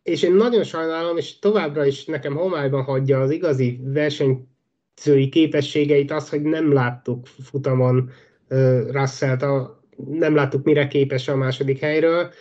és 0.03 0.23
én 0.23 0.33
nagyon 0.33 0.63
sajnálom, 0.63 1.17
és 1.17 1.39
továbbra 1.39 1.85
is 1.85 2.05
nekem 2.05 2.35
homályban 2.35 2.83
hagyja 2.83 3.21
az 3.21 3.31
igazi 3.31 3.79
versenyzői 3.83 5.29
képességeit 5.29 6.11
az, 6.11 6.29
hogy 6.29 6.41
nem 6.41 6.73
láttuk 6.73 7.25
futamon 7.25 8.09
Russell-t, 8.87 9.41
a, 9.41 9.83
nem 10.09 10.35
láttuk 10.35 10.63
mire 10.63 10.87
képes 10.87 11.27
a 11.27 11.35
második 11.35 11.79
helyről. 11.79 12.31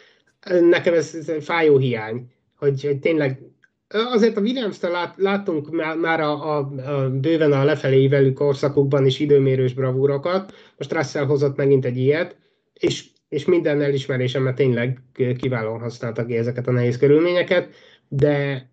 Nekem 0.60 0.94
ez, 0.94 1.14
ez 1.14 1.44
fájó 1.44 1.78
hiány, 1.78 2.32
hogy, 2.56 2.84
hogy 2.84 2.98
tényleg 2.98 3.53
Azért 3.94 4.36
a 4.36 4.40
Williams-től 4.40 4.90
lát, 4.90 5.14
láttunk 5.16 5.70
már, 6.00 6.20
a, 6.20 6.56
a, 6.56 6.70
a, 6.86 7.10
bőven 7.10 7.52
a 7.52 7.64
lefelé 7.64 8.02
ívelő 8.02 8.32
korszakokban 8.32 9.06
is 9.06 9.18
időmérős 9.18 9.74
bravúrokat, 9.74 10.54
most 10.76 10.92
Russell 10.92 11.24
hozott 11.24 11.56
megint 11.56 11.84
egy 11.84 11.96
ilyet, 11.96 12.36
és, 12.72 13.06
és 13.28 13.44
minden 13.44 13.80
elismerésemet 13.80 14.54
tényleg 14.54 15.00
kiválóan 15.36 15.80
használtak 15.80 16.26
ki 16.26 16.36
ezeket 16.36 16.66
a 16.66 16.72
nehéz 16.72 16.98
körülményeket, 16.98 17.74
de, 18.08 18.68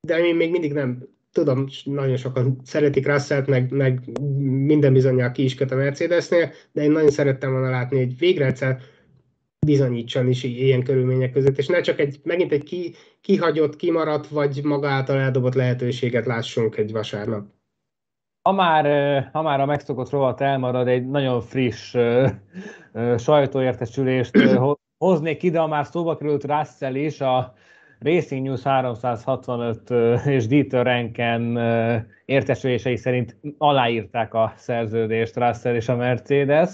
de 0.00 0.18
én 0.18 0.36
még 0.36 0.50
mindig 0.50 0.72
nem 0.72 1.08
tudom, 1.32 1.66
nagyon 1.84 2.16
sokan 2.16 2.60
szeretik 2.64 3.06
Russell-t, 3.06 3.46
meg, 3.46 3.70
meg 3.70 4.18
minden 4.40 4.92
bizonyal 4.92 5.30
ki 5.30 5.44
is 5.44 5.54
köt 5.54 5.70
a 5.70 5.76
Mercedesnél, 5.76 6.50
de 6.72 6.82
én 6.82 6.90
nagyon 6.90 7.10
szerettem 7.10 7.50
volna 7.50 7.70
látni, 7.70 7.98
hogy 7.98 8.18
végre 8.18 8.46
egyszer 8.46 8.80
bizonyítson 9.66 10.28
is 10.28 10.42
ilyen 10.42 10.82
körülmények 10.82 11.32
között, 11.32 11.58
és 11.58 11.66
ne 11.66 11.80
csak 11.80 11.98
egy, 11.98 12.20
megint 12.24 12.52
egy 12.52 12.62
ki, 12.62 12.94
kihagyott, 13.20 13.76
kimaradt, 13.76 14.28
vagy 14.28 14.60
maga 14.64 14.88
által 14.88 15.18
eldobott 15.18 15.54
lehetőséget 15.54 16.26
lássunk 16.26 16.76
egy 16.76 16.92
vasárnap. 16.92 17.46
Ha 18.42 18.52
már, 18.52 18.84
ha 19.32 19.42
már 19.42 19.60
a 19.60 19.66
megszokott 19.66 20.10
rovat 20.10 20.40
elmarad, 20.40 20.88
egy 20.88 21.06
nagyon 21.06 21.40
friss 21.40 21.94
uh, 21.94 22.30
uh, 22.92 23.18
sajtóértesülést 23.18 24.38
hoznék 24.98 25.42
ide, 25.42 25.60
a 25.60 25.66
már 25.66 25.86
szóba 25.86 26.16
került 26.16 26.44
Russell 26.44 26.94
is, 26.94 27.20
a 27.20 27.54
Racing 27.98 28.46
News 28.46 28.62
365 28.62 29.90
és 30.26 30.46
Dieter 30.46 30.84
Renken 30.84 31.58
értesülései 32.24 32.96
szerint 32.96 33.36
aláírták 33.58 34.34
a 34.34 34.52
szerződést 34.56 35.36
Russell 35.36 35.74
és 35.74 35.88
a 35.88 35.96
Mercedes. 35.96 36.70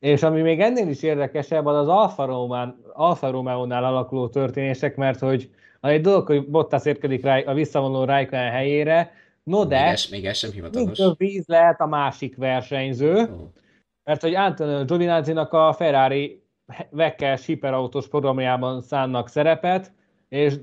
És 0.00 0.22
ami 0.22 0.40
még 0.40 0.60
ennél 0.60 0.88
is 0.88 1.02
érdekesebb, 1.02 1.66
az 1.66 1.76
az 1.76 1.88
Alfa, 1.88 2.24
Román, 2.24 2.80
Alfa 2.92 3.30
Romeo-nál 3.30 3.84
alakuló 3.84 4.28
történések, 4.28 4.96
mert 4.96 5.18
hogy 5.18 5.50
egy 5.80 6.00
dolog, 6.00 6.26
hogy 6.26 6.48
Bottas 6.48 6.84
érkedik 6.84 7.22
rá, 7.22 7.38
a 7.38 7.54
visszavonuló 7.54 8.04
Raikkonen 8.04 8.50
helyére, 8.50 9.12
no 9.42 9.64
de 9.64 9.82
még 9.82 9.92
ez, 9.92 10.06
még 10.10 10.26
ez 10.26 10.36
sem 10.36 10.50
hivatalos. 10.50 10.98
víz 11.16 11.46
lehet 11.46 11.80
a 11.80 11.86
másik 11.86 12.36
versenyző, 12.36 13.14
oh. 13.14 13.28
mert 14.04 14.20
hogy 14.20 14.34
Antonio 14.34 14.84
Giovinazzi-nak 14.84 15.52
a 15.52 15.72
Ferrari 15.72 16.42
Vekkel 16.90 17.36
Shipper 17.36 17.88
programjában 18.10 18.80
szánnak 18.80 19.28
szerepet, 19.28 19.92
és 20.28 20.54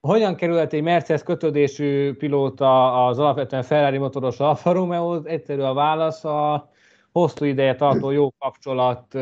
hogyan 0.00 0.34
került 0.34 0.72
egy 0.72 0.82
Mercedes 0.82 1.22
kötődésű 1.22 2.14
pilóta 2.14 3.06
az 3.06 3.18
alapvetően 3.18 3.62
Ferrari 3.62 3.98
motoros 3.98 4.40
Alfa 4.40 4.72
Romeo? 4.72 5.24
Egyszerű 5.24 5.60
a 5.60 5.74
válasz, 5.74 6.24
a 6.24 6.70
hosszú 7.18 7.44
ideje 7.44 7.74
tartó 7.74 8.10
jó 8.10 8.30
kapcsolat 8.30 9.14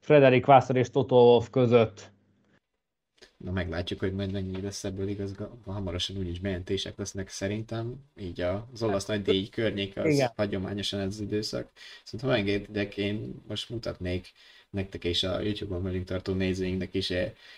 Frederik 0.00 0.46
Vassar 0.46 0.76
és 0.76 0.90
Toto 0.90 1.16
Wolff 1.16 1.46
között. 1.50 2.10
Na 3.36 3.50
meglátjuk, 3.50 4.00
hogy 4.00 4.14
majd 4.14 4.32
mennyi 4.32 4.60
lesz 4.60 4.84
ebből 4.84 5.08
igaz, 5.08 5.34
hamarosan 5.64 6.16
úgyis 6.16 6.38
bejelentések 6.38 6.98
lesznek 6.98 7.28
szerintem, 7.28 7.94
így 8.16 8.40
az 8.40 8.82
olasz 8.82 9.06
nagy 9.06 9.22
díj 9.22 9.48
környék 9.48 9.96
az 9.96 10.14
Igen. 10.14 10.32
hagyományosan 10.36 11.00
ez 11.00 11.06
az 11.06 11.20
időszak. 11.20 11.70
Szóval 12.04 12.30
ha 12.30 12.36
megengedek, 12.36 12.96
én 12.96 13.42
most 13.48 13.70
mutatnék 13.70 14.32
nektek 14.70 15.04
és 15.04 15.22
a 15.22 15.40
YouTube-on 15.40 15.82
velünk 15.82 16.04
tartó 16.04 16.32
nézőinknek 16.32 16.94
is 16.94 17.12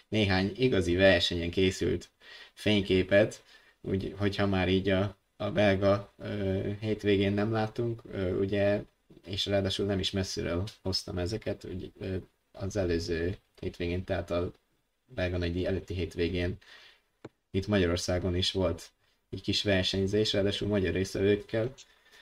néhány 0.09 0.53
igazi 0.57 0.95
versenyen 0.95 1.51
készült 1.51 2.11
fényképet, 2.53 3.43
úgy, 3.81 4.15
hogyha 4.19 4.47
már 4.47 4.69
így 4.69 4.89
a, 4.89 5.17
a 5.37 5.51
belga 5.51 6.12
ö, 6.19 6.71
hétvégén 6.81 7.33
nem 7.33 7.53
látunk, 7.53 8.03
ö, 8.12 8.39
ugye 8.39 8.83
és 9.25 9.47
ráadásul 9.47 9.87
nem 9.87 9.99
is 9.99 10.11
messziről 10.11 10.64
hoztam 10.83 11.18
ezeket, 11.18 11.64
úgy 11.64 11.93
az 12.53 12.77
előző 12.77 13.37
hétvégén, 13.61 14.05
tehát 14.05 14.31
a 14.31 14.53
belga 15.07 15.37
nagy 15.39 15.64
előtti 15.64 15.95
hétvégén 15.95 16.59
itt 17.51 17.66
Magyarországon 17.66 18.37
is 18.37 18.53
volt 18.53 18.93
egy 19.31 19.41
kis 19.41 19.62
versenyzés, 19.62 20.33
ráadásul 20.33 20.68
magyar 20.68 20.93
részvevőkkel. 20.93 21.75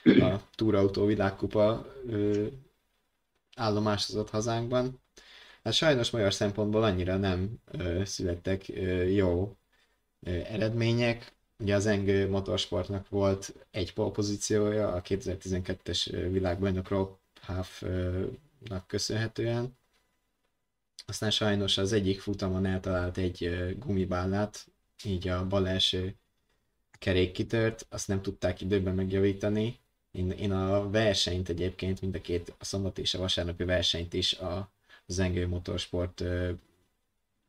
A 0.03 0.49
Túrautó 0.55 1.05
világkupa 1.05 1.85
ö, 2.07 2.47
állomásozott 3.55 4.29
hazánkban. 4.29 5.01
Hát 5.63 5.73
sajnos 5.73 6.09
magyar 6.09 6.33
szempontból 6.33 6.83
annyira 6.83 7.17
nem 7.17 7.59
ö, 7.71 8.01
születtek 8.05 8.63
ö, 8.69 9.03
jó 9.03 9.57
ö, 10.19 10.29
eredmények. 10.29 11.32
Ugye 11.57 11.75
az 11.75 11.85
Engő 11.85 12.29
Motorsportnak 12.29 13.09
volt 13.09 13.53
egy 13.71 13.93
polpozíciója 13.93 14.91
a 14.91 15.01
2012-es 15.01 16.27
világbajnok 16.31 16.87
Rob 16.87 17.09
Half-nak 17.41 18.87
köszönhetően. 18.87 19.77
Aztán 21.05 21.31
sajnos 21.31 21.77
az 21.77 21.93
egyik 21.93 22.21
futamon 22.21 22.65
eltalált 22.65 23.17
egy 23.17 23.73
gumibállát, 23.79 24.67
így 25.03 25.27
a 25.27 25.47
bal 25.47 25.67
első 25.67 26.15
kerék 27.03 27.31
kitört, 27.31 27.85
azt 27.89 28.07
nem 28.07 28.21
tudták 28.21 28.61
időben 28.61 28.95
megjavítani. 28.95 29.79
Én, 30.11 30.31
én 30.31 30.51
a 30.51 30.89
versenyt 30.89 31.49
egyébként, 31.49 32.01
mind 32.01 32.15
a 32.15 32.21
két, 32.21 32.55
a 32.59 32.65
szombat 32.65 32.97
és 32.97 33.13
a 33.13 33.19
vasárnapi 33.19 33.63
versenyt 33.63 34.13
is 34.13 34.33
a 34.33 34.71
Zengő 35.05 35.47
Motorsport 35.47 36.23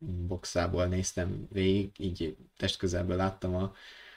boxából 0.05 0.85
néztem 0.85 1.47
végig, 1.51 1.91
így 1.97 2.37
testközelből 2.57 3.15
láttam 3.15 3.55
a, 3.55 3.73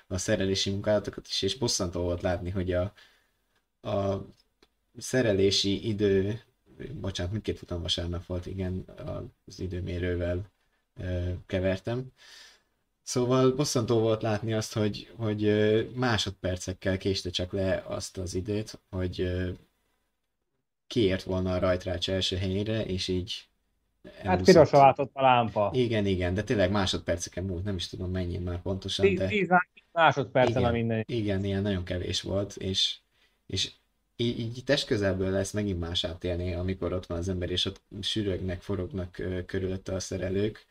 a 0.07 0.18
szerelési 0.18 0.70
munkálatokat 0.70 1.26
is, 1.26 1.43
és 1.43 1.59
bosszantó 1.59 2.01
volt 2.03 2.22
látni, 2.22 2.51
hogy 2.51 2.72
a, 2.72 2.93
a 3.89 4.26
szerelési 4.99 5.89
idő, 5.89 6.41
bocsánat, 6.93 7.32
mindkét 7.32 7.59
futam 7.59 7.82
vasárnap 7.82 8.26
volt, 8.26 8.47
igen, 8.47 8.84
az 9.47 9.61
időmérővel 9.61 10.51
kevertem. 11.47 12.12
Szóval 13.03 13.53
bosszantó 13.53 13.99
volt 13.99 14.22
látni 14.22 14.53
azt, 14.53 14.72
hogy, 14.72 15.12
hogy 15.16 15.43
másodpercekkel 15.95 16.99
késte 16.99 17.30
csak 17.30 17.53
le 17.53 17.84
azt 17.86 18.18
az 18.18 18.34
időt, 18.34 18.80
hogy 18.91 19.30
kiért 20.86 21.22
volna 21.22 21.53
a 21.53 21.59
rajtrács 21.59 22.11
első 22.11 22.36
helyére, 22.36 22.84
és 22.84 23.09
így 23.09 23.49
Hát 24.22 24.42
pirosra 24.42 24.78
váltott 24.78 25.11
a 25.14 25.22
lámpa. 25.22 25.70
Igen, 25.74 26.06
igen, 26.06 26.34
de 26.34 26.42
tényleg 26.42 26.70
másodperceken 26.70 27.44
múlt, 27.44 27.64
nem 27.64 27.76
is 27.76 27.88
tudom 27.88 28.11
mennyi 28.11 28.38
már 28.38 28.62
pontosan. 28.62 29.06
10, 29.06 29.18
de... 29.18 29.26
10 29.26 29.48
másodpercen 29.92 30.56
igen, 30.56 30.68
a 30.68 30.72
minden. 30.72 31.04
Igen, 31.06 31.44
ilyen 31.44 31.62
nagyon 31.62 31.84
kevés 31.84 32.22
volt, 32.22 32.56
és, 32.56 32.96
és 33.46 33.70
így, 34.16 34.38
így 34.38 34.62
test 34.64 34.86
közelből 34.86 35.30
lesz 35.30 35.52
megint 35.52 35.80
más 35.80 36.04
átélni, 36.04 36.54
amikor 36.54 36.92
ott 36.92 37.06
van 37.06 37.18
az 37.18 37.28
ember, 37.28 37.50
és 37.50 37.64
ott 37.64 37.80
sűrögnek, 38.00 38.62
forognak 38.62 39.22
körülötte 39.46 39.94
a 39.94 40.00
szerelők. 40.00 40.66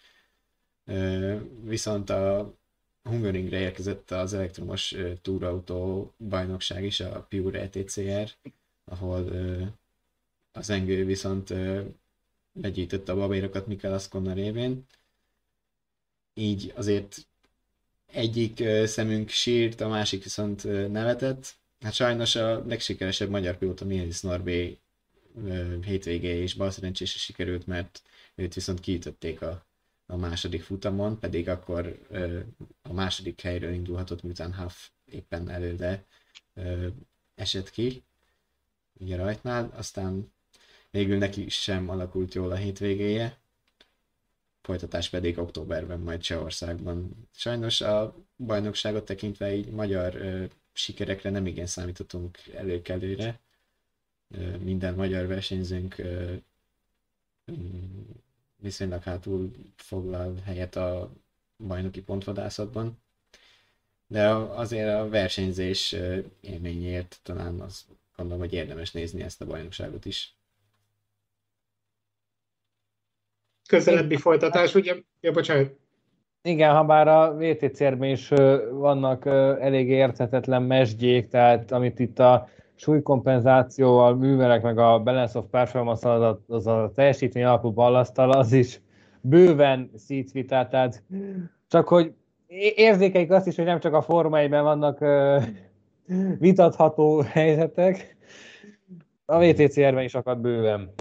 Viszont 1.64 2.10
a 2.10 2.54
Hungaringre 3.04 3.60
érkezett 3.60 4.12
az 4.12 4.34
elektromos 4.34 4.96
túrautó 5.22 6.12
bajnokság 6.30 6.84
is, 6.84 7.00
a 7.00 7.26
Pure 7.30 7.62
ETCR, 7.62 8.30
ahol 8.86 9.28
az 10.52 10.70
engő 10.70 11.06
viszont 11.06 11.54
begyűjtötte 12.62 13.12
a 13.12 13.16
babérokat 13.16 13.68
Mikel 13.68 13.94
Ascona 13.94 14.34
révén. 14.34 14.86
Így 16.34 16.74
azért 16.76 17.28
egyik 18.06 18.64
szemünk 18.86 19.30
sírt, 19.30 19.82
a 19.82 19.88
másik 19.88 20.24
viszont 20.24 20.64
nevetett. 20.92 21.56
Hát 21.80 21.94
sajnos 21.94 22.36
a 22.36 22.66
legsikeresebb 22.66 23.30
magyar 23.30 23.58
pilóta 23.58 23.86
Mihály 23.86 24.10
Norbé 24.22 24.78
hétvégé 25.82 26.42
és 26.42 26.54
balszerencsése 26.54 27.18
sikerült, 27.18 27.68
mert 27.68 28.02
őt 28.36 28.54
viszont 28.54 28.80
kiütötték 28.80 29.42
a, 29.42 29.66
a 30.06 30.16
második 30.16 30.64
futamon, 30.64 31.20
pedig 31.20 31.50
akkor 31.50 32.00
a 32.82 32.94
második 32.94 33.42
helyről 33.42 33.74
indulhatott, 33.74 34.24
miután 34.24 34.56
Huff 34.56 34.88
éppen 35.06 35.50
előre 35.50 36.06
esett 37.36 37.70
ki, 37.70 38.04
ugye 39.00 39.16
rajtnál, 39.16 39.74
aztán 39.76 40.32
végül 40.92 41.18
neki 41.18 41.50
sem 41.50 41.90
alakult 41.90 42.34
jól 42.34 42.52
a 42.52 42.56
hétvégéje, 42.56 43.38
folytatás 44.62 45.10
pedig 45.10 45.38
októberben 45.38 46.00
majd 46.00 46.22
Csehországban. 46.22 47.28
Sajnos 47.32 47.82
a 47.82 48.16
bajnokságot 48.38 49.06
tekintve 49.06 49.56
így 49.56 49.70
magyar 49.70 50.16
ö, 50.16 50.46
sikerekre 50.74 51.30
nem 51.30 51.46
igen 51.46 51.66
számítottunk 51.66 52.38
előkelőre. 52.56 53.40
Ö, 54.30 54.58
minden 54.58 54.94
magyar 54.94 55.28
versenyzőnk 55.28 55.98
ö, 55.98 56.34
viszonylag 58.56 59.04
hátul 59.04 59.52
foglal 59.76 60.36
helyet 60.44 60.76
a 60.76 61.12
bajnoki 61.58 62.02
pontvadászatban. 62.02 62.98
De 64.08 64.28
azért 64.30 64.90
a 64.96 65.10
versenyzés 65.10 65.96
élményért 66.42 67.20
talán 67.24 67.60
az 67.60 67.86
gondolom, 68.16 68.42
hogy 68.42 68.54
érdemes 68.54 68.92
nézni 68.92 69.22
ezt 69.22 69.42
a 69.42 69.46
bajnokságot 69.46 70.06
is. 70.06 70.37
Közelebbi 73.68 74.16
folytatás, 74.16 74.76
ugye? 74.76 74.96
Ja, 75.22 75.32
bocsánat. 75.32 75.76
Igen, 76.42 76.76
ha 76.76 76.84
bár 76.84 77.08
a 77.08 77.36
VTCR-ben 77.36 78.10
is 78.10 78.30
vannak 78.72 79.26
elég 79.60 79.90
érthetetlen 79.90 80.64
mesdjék, 80.64 81.28
tehát 81.28 81.72
amit 81.72 82.00
itt 82.00 82.20
a 82.20 82.48
súlykompenzációval 82.76 84.16
művelek, 84.16 84.62
meg 84.62 84.78
a 84.78 85.00
balance 85.00 85.40
of 85.40 85.46
performance, 85.52 86.12
az 86.12 86.22
a, 86.22 86.42
az 86.48 86.68
a 86.68 86.92
teljesítmény 86.96 87.44
alapú 87.44 87.72
ballasztal, 87.72 88.32
az 88.32 88.54
is 88.54 88.82
bőven 89.22 89.92
szítvitát, 89.96 90.70
tehát 90.70 91.04
csak 91.68 91.88
hogy 91.88 92.14
érzékeik 92.76 93.32
azt 93.32 93.48
is, 93.48 93.56
hogy 93.56 93.66
nem 93.66 93.80
csak 93.80 93.94
a 93.94 94.38
1 94.38 94.50
vannak 94.50 95.06
vitatható 96.40 97.22
helyzetek, 97.22 98.16
a 99.26 99.40
VTCR-ben 99.40 100.04
is 100.04 100.16
akad 100.16 100.38
bőven. 100.38 100.94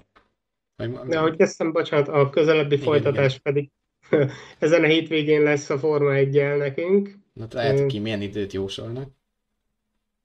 De 1.07 1.17
ahogy 1.17 1.35
kezdtem, 1.35 1.71
bocsánat, 1.71 2.07
a 2.07 2.29
közelebbi 2.29 2.73
igen, 2.73 2.85
folytatás 2.85 3.39
igen. 3.39 3.41
pedig 3.43 3.69
ezen 4.59 4.83
a 4.83 4.87
hétvégén 4.87 5.41
lesz 5.41 5.69
a 5.69 5.77
Forma 5.77 6.13
1 6.13 6.57
nekünk. 6.57 7.17
Na, 7.33 7.47
lehet, 7.51 7.85
ki 7.85 7.99
milyen 7.99 8.21
időt 8.21 8.53
jósolnak? 8.53 9.15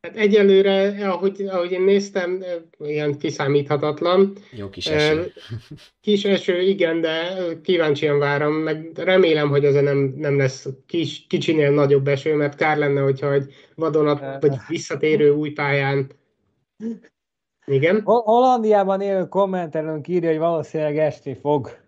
Hát 0.02 0.16
egyelőre, 0.16 1.08
ahogy, 1.08 1.42
ahogy 1.42 1.70
én 1.70 1.82
néztem, 1.82 2.44
ilyen 2.78 3.18
kiszámíthatatlan. 3.18 4.32
Jó 4.50 4.70
kis 4.70 4.86
eső. 4.86 5.32
Kis 6.00 6.24
eső, 6.24 6.60
igen, 6.60 7.00
de 7.00 7.36
kíváncsian 7.62 8.18
várom, 8.18 8.52
meg 8.54 8.90
remélem, 8.94 9.48
hogy 9.48 9.64
ez 9.64 9.74
nem, 9.74 10.14
nem 10.16 10.36
lesz 10.36 10.68
kis, 10.86 11.26
kicsinél 11.28 11.70
nagyobb 11.70 12.08
eső, 12.08 12.34
mert 12.34 12.56
kár 12.56 12.76
lenne, 12.76 13.00
hogyha 13.00 13.32
egy 13.32 13.54
vadonat, 13.74 14.42
vagy 14.42 14.56
visszatérő 14.68 15.30
új 15.30 15.50
pályán 15.50 16.10
igen. 17.66 18.02
Hollandiában 18.04 19.00
élő 19.00 19.28
kommentelőnk 19.28 20.08
írja, 20.08 20.28
hogy 20.28 20.38
valószínűleg 20.38 20.98
esni 20.98 21.34
fog. 21.34 21.80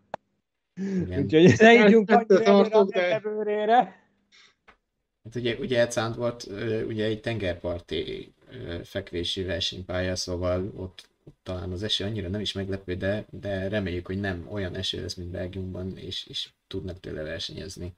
Igen. 0.74 1.22
Úgyhogy 1.22 1.54
ne 1.58 1.86
ígyunk 1.86 2.10
annyira 2.10 2.84
de... 2.84 3.20
bőrére. 3.22 4.02
Hát 5.24 5.34
ugye, 5.34 5.56
ugye 5.56 5.80
Edzant 5.80 6.16
volt 6.16 6.46
ugye 6.86 7.04
egy 7.04 7.20
tengerparti 7.20 8.34
fekvési 8.82 9.42
versenypálya, 9.42 10.16
szóval 10.16 10.72
ott, 10.76 11.08
ott 11.24 11.38
talán 11.42 11.72
az 11.72 11.82
eső 11.82 12.04
annyira 12.04 12.28
nem 12.28 12.40
is 12.40 12.52
meglepő, 12.52 12.94
de, 12.94 13.26
de 13.30 13.68
reméljük, 13.68 14.06
hogy 14.06 14.20
nem 14.20 14.46
olyan 14.50 14.74
eső 14.74 15.00
lesz, 15.00 15.14
mint 15.14 15.30
Belgiumban, 15.30 15.96
és, 15.96 16.26
és 16.26 16.50
tudnak 16.66 17.00
tőle 17.00 17.22
versenyezni. 17.22 17.92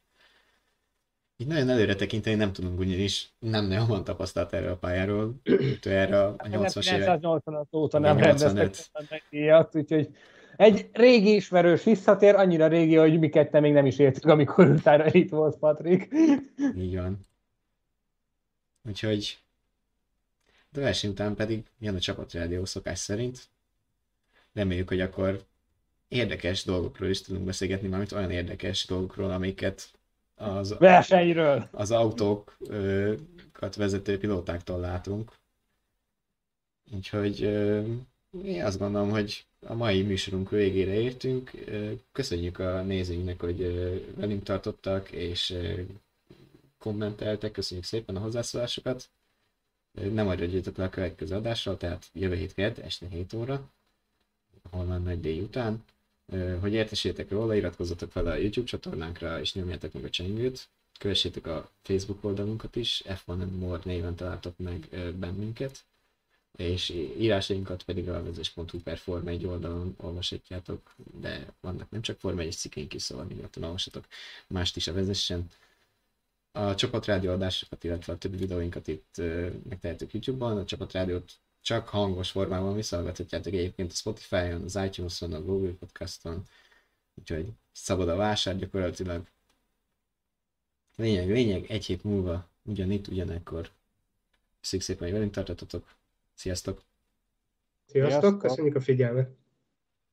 Így 1.37 1.47
nagyon 1.47 1.69
előre 1.69 1.95
tekinteni 1.95 2.37
nem 2.37 2.53
tudunk, 2.53 2.79
ugyanis 2.79 3.31
nem 3.39 3.67
nagyon 3.67 3.87
van 3.87 4.05
tapasztalat 4.05 4.53
erről 4.53 4.71
a 4.71 4.77
pályáról. 4.77 5.35
erre 5.83 6.25
a 6.25 6.37
80-as 6.37 6.87
évek. 6.87 7.01
1985 7.01 7.75
óta 7.75 7.99
nem 7.99 8.19
rendeztek 8.19 9.23
díjat, 9.31 9.75
úgyhogy 9.75 10.09
egy 10.57 10.89
régi 10.93 11.35
ismerős 11.35 11.85
visszatér, 11.85 12.35
annyira 12.35 12.67
régi, 12.67 12.97
hogy 12.97 13.19
mi 13.19 13.29
ketten 13.29 13.63
még 13.63 13.73
nem 13.73 13.87
is 13.87 13.99
értük, 13.99 14.25
amikor 14.25 14.69
utána 14.69 15.13
itt 15.13 15.31
volt 15.31 15.57
Patrik. 15.57 16.09
Így 16.79 16.97
van. 16.97 17.19
Úgyhogy 18.89 19.39
de 20.73 20.81
verseny 20.81 21.11
után 21.11 21.35
pedig 21.35 21.65
jön 21.79 21.95
a 21.95 21.99
csapatrádió 21.99 22.65
szokás 22.65 22.99
szerint. 22.99 23.49
Reméljük, 24.53 24.89
hogy 24.89 25.01
akkor 25.01 25.45
érdekes 26.09 26.65
dolgokról 26.65 27.09
is 27.09 27.21
tudunk 27.21 27.45
beszélgetni, 27.45 27.89
mármint 27.89 28.13
olyan 28.13 28.31
érdekes 28.31 28.87
dolgokról, 28.87 29.31
amiket 29.31 29.91
az, 30.37 30.77
versenyről. 30.79 31.69
Az 31.71 31.91
autókat 31.91 33.75
vezető 33.77 34.19
pilótáktól 34.19 34.81
látunk. 34.81 35.33
Úgyhogy 36.95 37.41
én 38.45 38.65
azt 38.65 38.79
gondolom, 38.79 39.11
hogy 39.11 39.47
a 39.67 39.75
mai 39.75 40.03
műsorunk 40.03 40.51
végére 40.51 40.93
értünk. 41.01 41.51
Köszönjük 42.13 42.59
a 42.59 42.83
nézőinknek, 42.83 43.41
hogy 43.41 43.59
velünk 44.17 44.43
tartottak, 44.43 45.11
és 45.11 45.57
kommenteltek. 46.79 47.53
Köszönjük 47.53 47.87
szépen 47.87 48.17
a 48.17 48.21
hozzászólásokat. 48.21 49.11
Nem 49.93 50.27
maradjatok 50.27 50.77
le 50.77 50.85
a 50.85 50.89
következő 50.89 51.35
adással, 51.35 51.77
tehát 51.77 52.07
jövő 52.13 52.35
hét 52.35 52.55
kedd, 52.55 52.81
este 52.81 53.07
7 53.09 53.33
óra, 53.33 53.71
holnap 54.71 55.05
nagy 55.05 55.21
dél 55.21 55.43
után. 55.43 55.85
Hogy 56.61 56.73
értessétek 56.73 57.31
róla, 57.31 57.55
iratkozzatok 57.55 58.11
fel 58.11 58.27
a 58.27 58.35
YouTube 58.35 58.67
csatornánkra, 58.67 59.41
és 59.41 59.55
nyomjátok 59.55 59.93
meg 59.93 60.05
a 60.05 60.11
csengőt. 60.11 60.69
Kövessétek 60.99 61.47
a 61.47 61.71
Facebook 61.83 62.25
oldalunkat 62.25 62.77
is, 62.77 63.03
F1 63.07 63.59
More 63.59 63.81
néven 63.85 64.15
találtok 64.15 64.59
meg 64.59 64.89
bennünket, 65.19 65.85
és 66.57 66.91
írásainkat 67.19 67.83
pedig 67.83 68.09
a 68.09 68.23
vezes.hu 68.23 68.81
per 68.83 68.99
Forma 68.99 69.31
1 69.31 69.47
oldalon 69.47 69.95
olvashatjátok, 69.97 70.95
de 71.21 71.47
vannak 71.61 71.91
nem 71.91 72.03
csak 72.03 72.19
Forma 72.19 72.41
1 72.41 72.53
cikkeink 72.53 72.95
is, 72.95 73.03
szóval 73.03 73.27
nyugodtan 73.29 73.63
olvashatok 73.63 74.07
mást 74.47 74.77
is 74.77 74.87
a 74.87 74.93
vezessen. 74.93 75.47
A 76.53 76.75
csapatrádió 76.75 77.33
adásokat, 77.33 77.85
illetve 77.85 78.13
a 78.13 78.19
többi 78.19 78.37
videóinkat 78.37 78.89
itt 78.89 79.21
megtehetők 79.69 80.13
YouTube-on, 80.13 80.59
a 80.59 80.65
csapatrádiót 80.65 81.33
csak 81.67 81.89
hangos 81.89 82.31
formában 82.31 82.75
visszahallgathatjátok 82.75 83.53
egyébként 83.53 83.93
a 83.93 83.95
Spotify-on, 83.95 84.63
az 84.63 84.77
iTunes-on, 84.77 85.33
a 85.33 85.43
Google 85.43 85.73
Podcast-on, 85.73 86.43
úgyhogy 87.15 87.47
szabad 87.73 88.09
a 88.09 88.17
vásár 88.17 88.57
gyakorlatilag. 88.57 89.27
Lényeg, 90.97 91.29
lényeg, 91.29 91.71
egy 91.71 91.87
hét 91.87 92.05
múlva 92.05 92.49
ugyanitt, 92.63 93.09
ugyanekkor. 93.09 93.71
Köszönjük 94.61 94.89
szépen, 94.89 95.03
hogy 95.03 95.13
velünk 95.13 95.33
tartottatok. 95.33 95.95
Sziasztok! 96.35 96.83
Sziasztok, 97.87 98.39
köszönjük 98.39 98.75
a 98.75 98.81
figyelmet! 98.81 99.31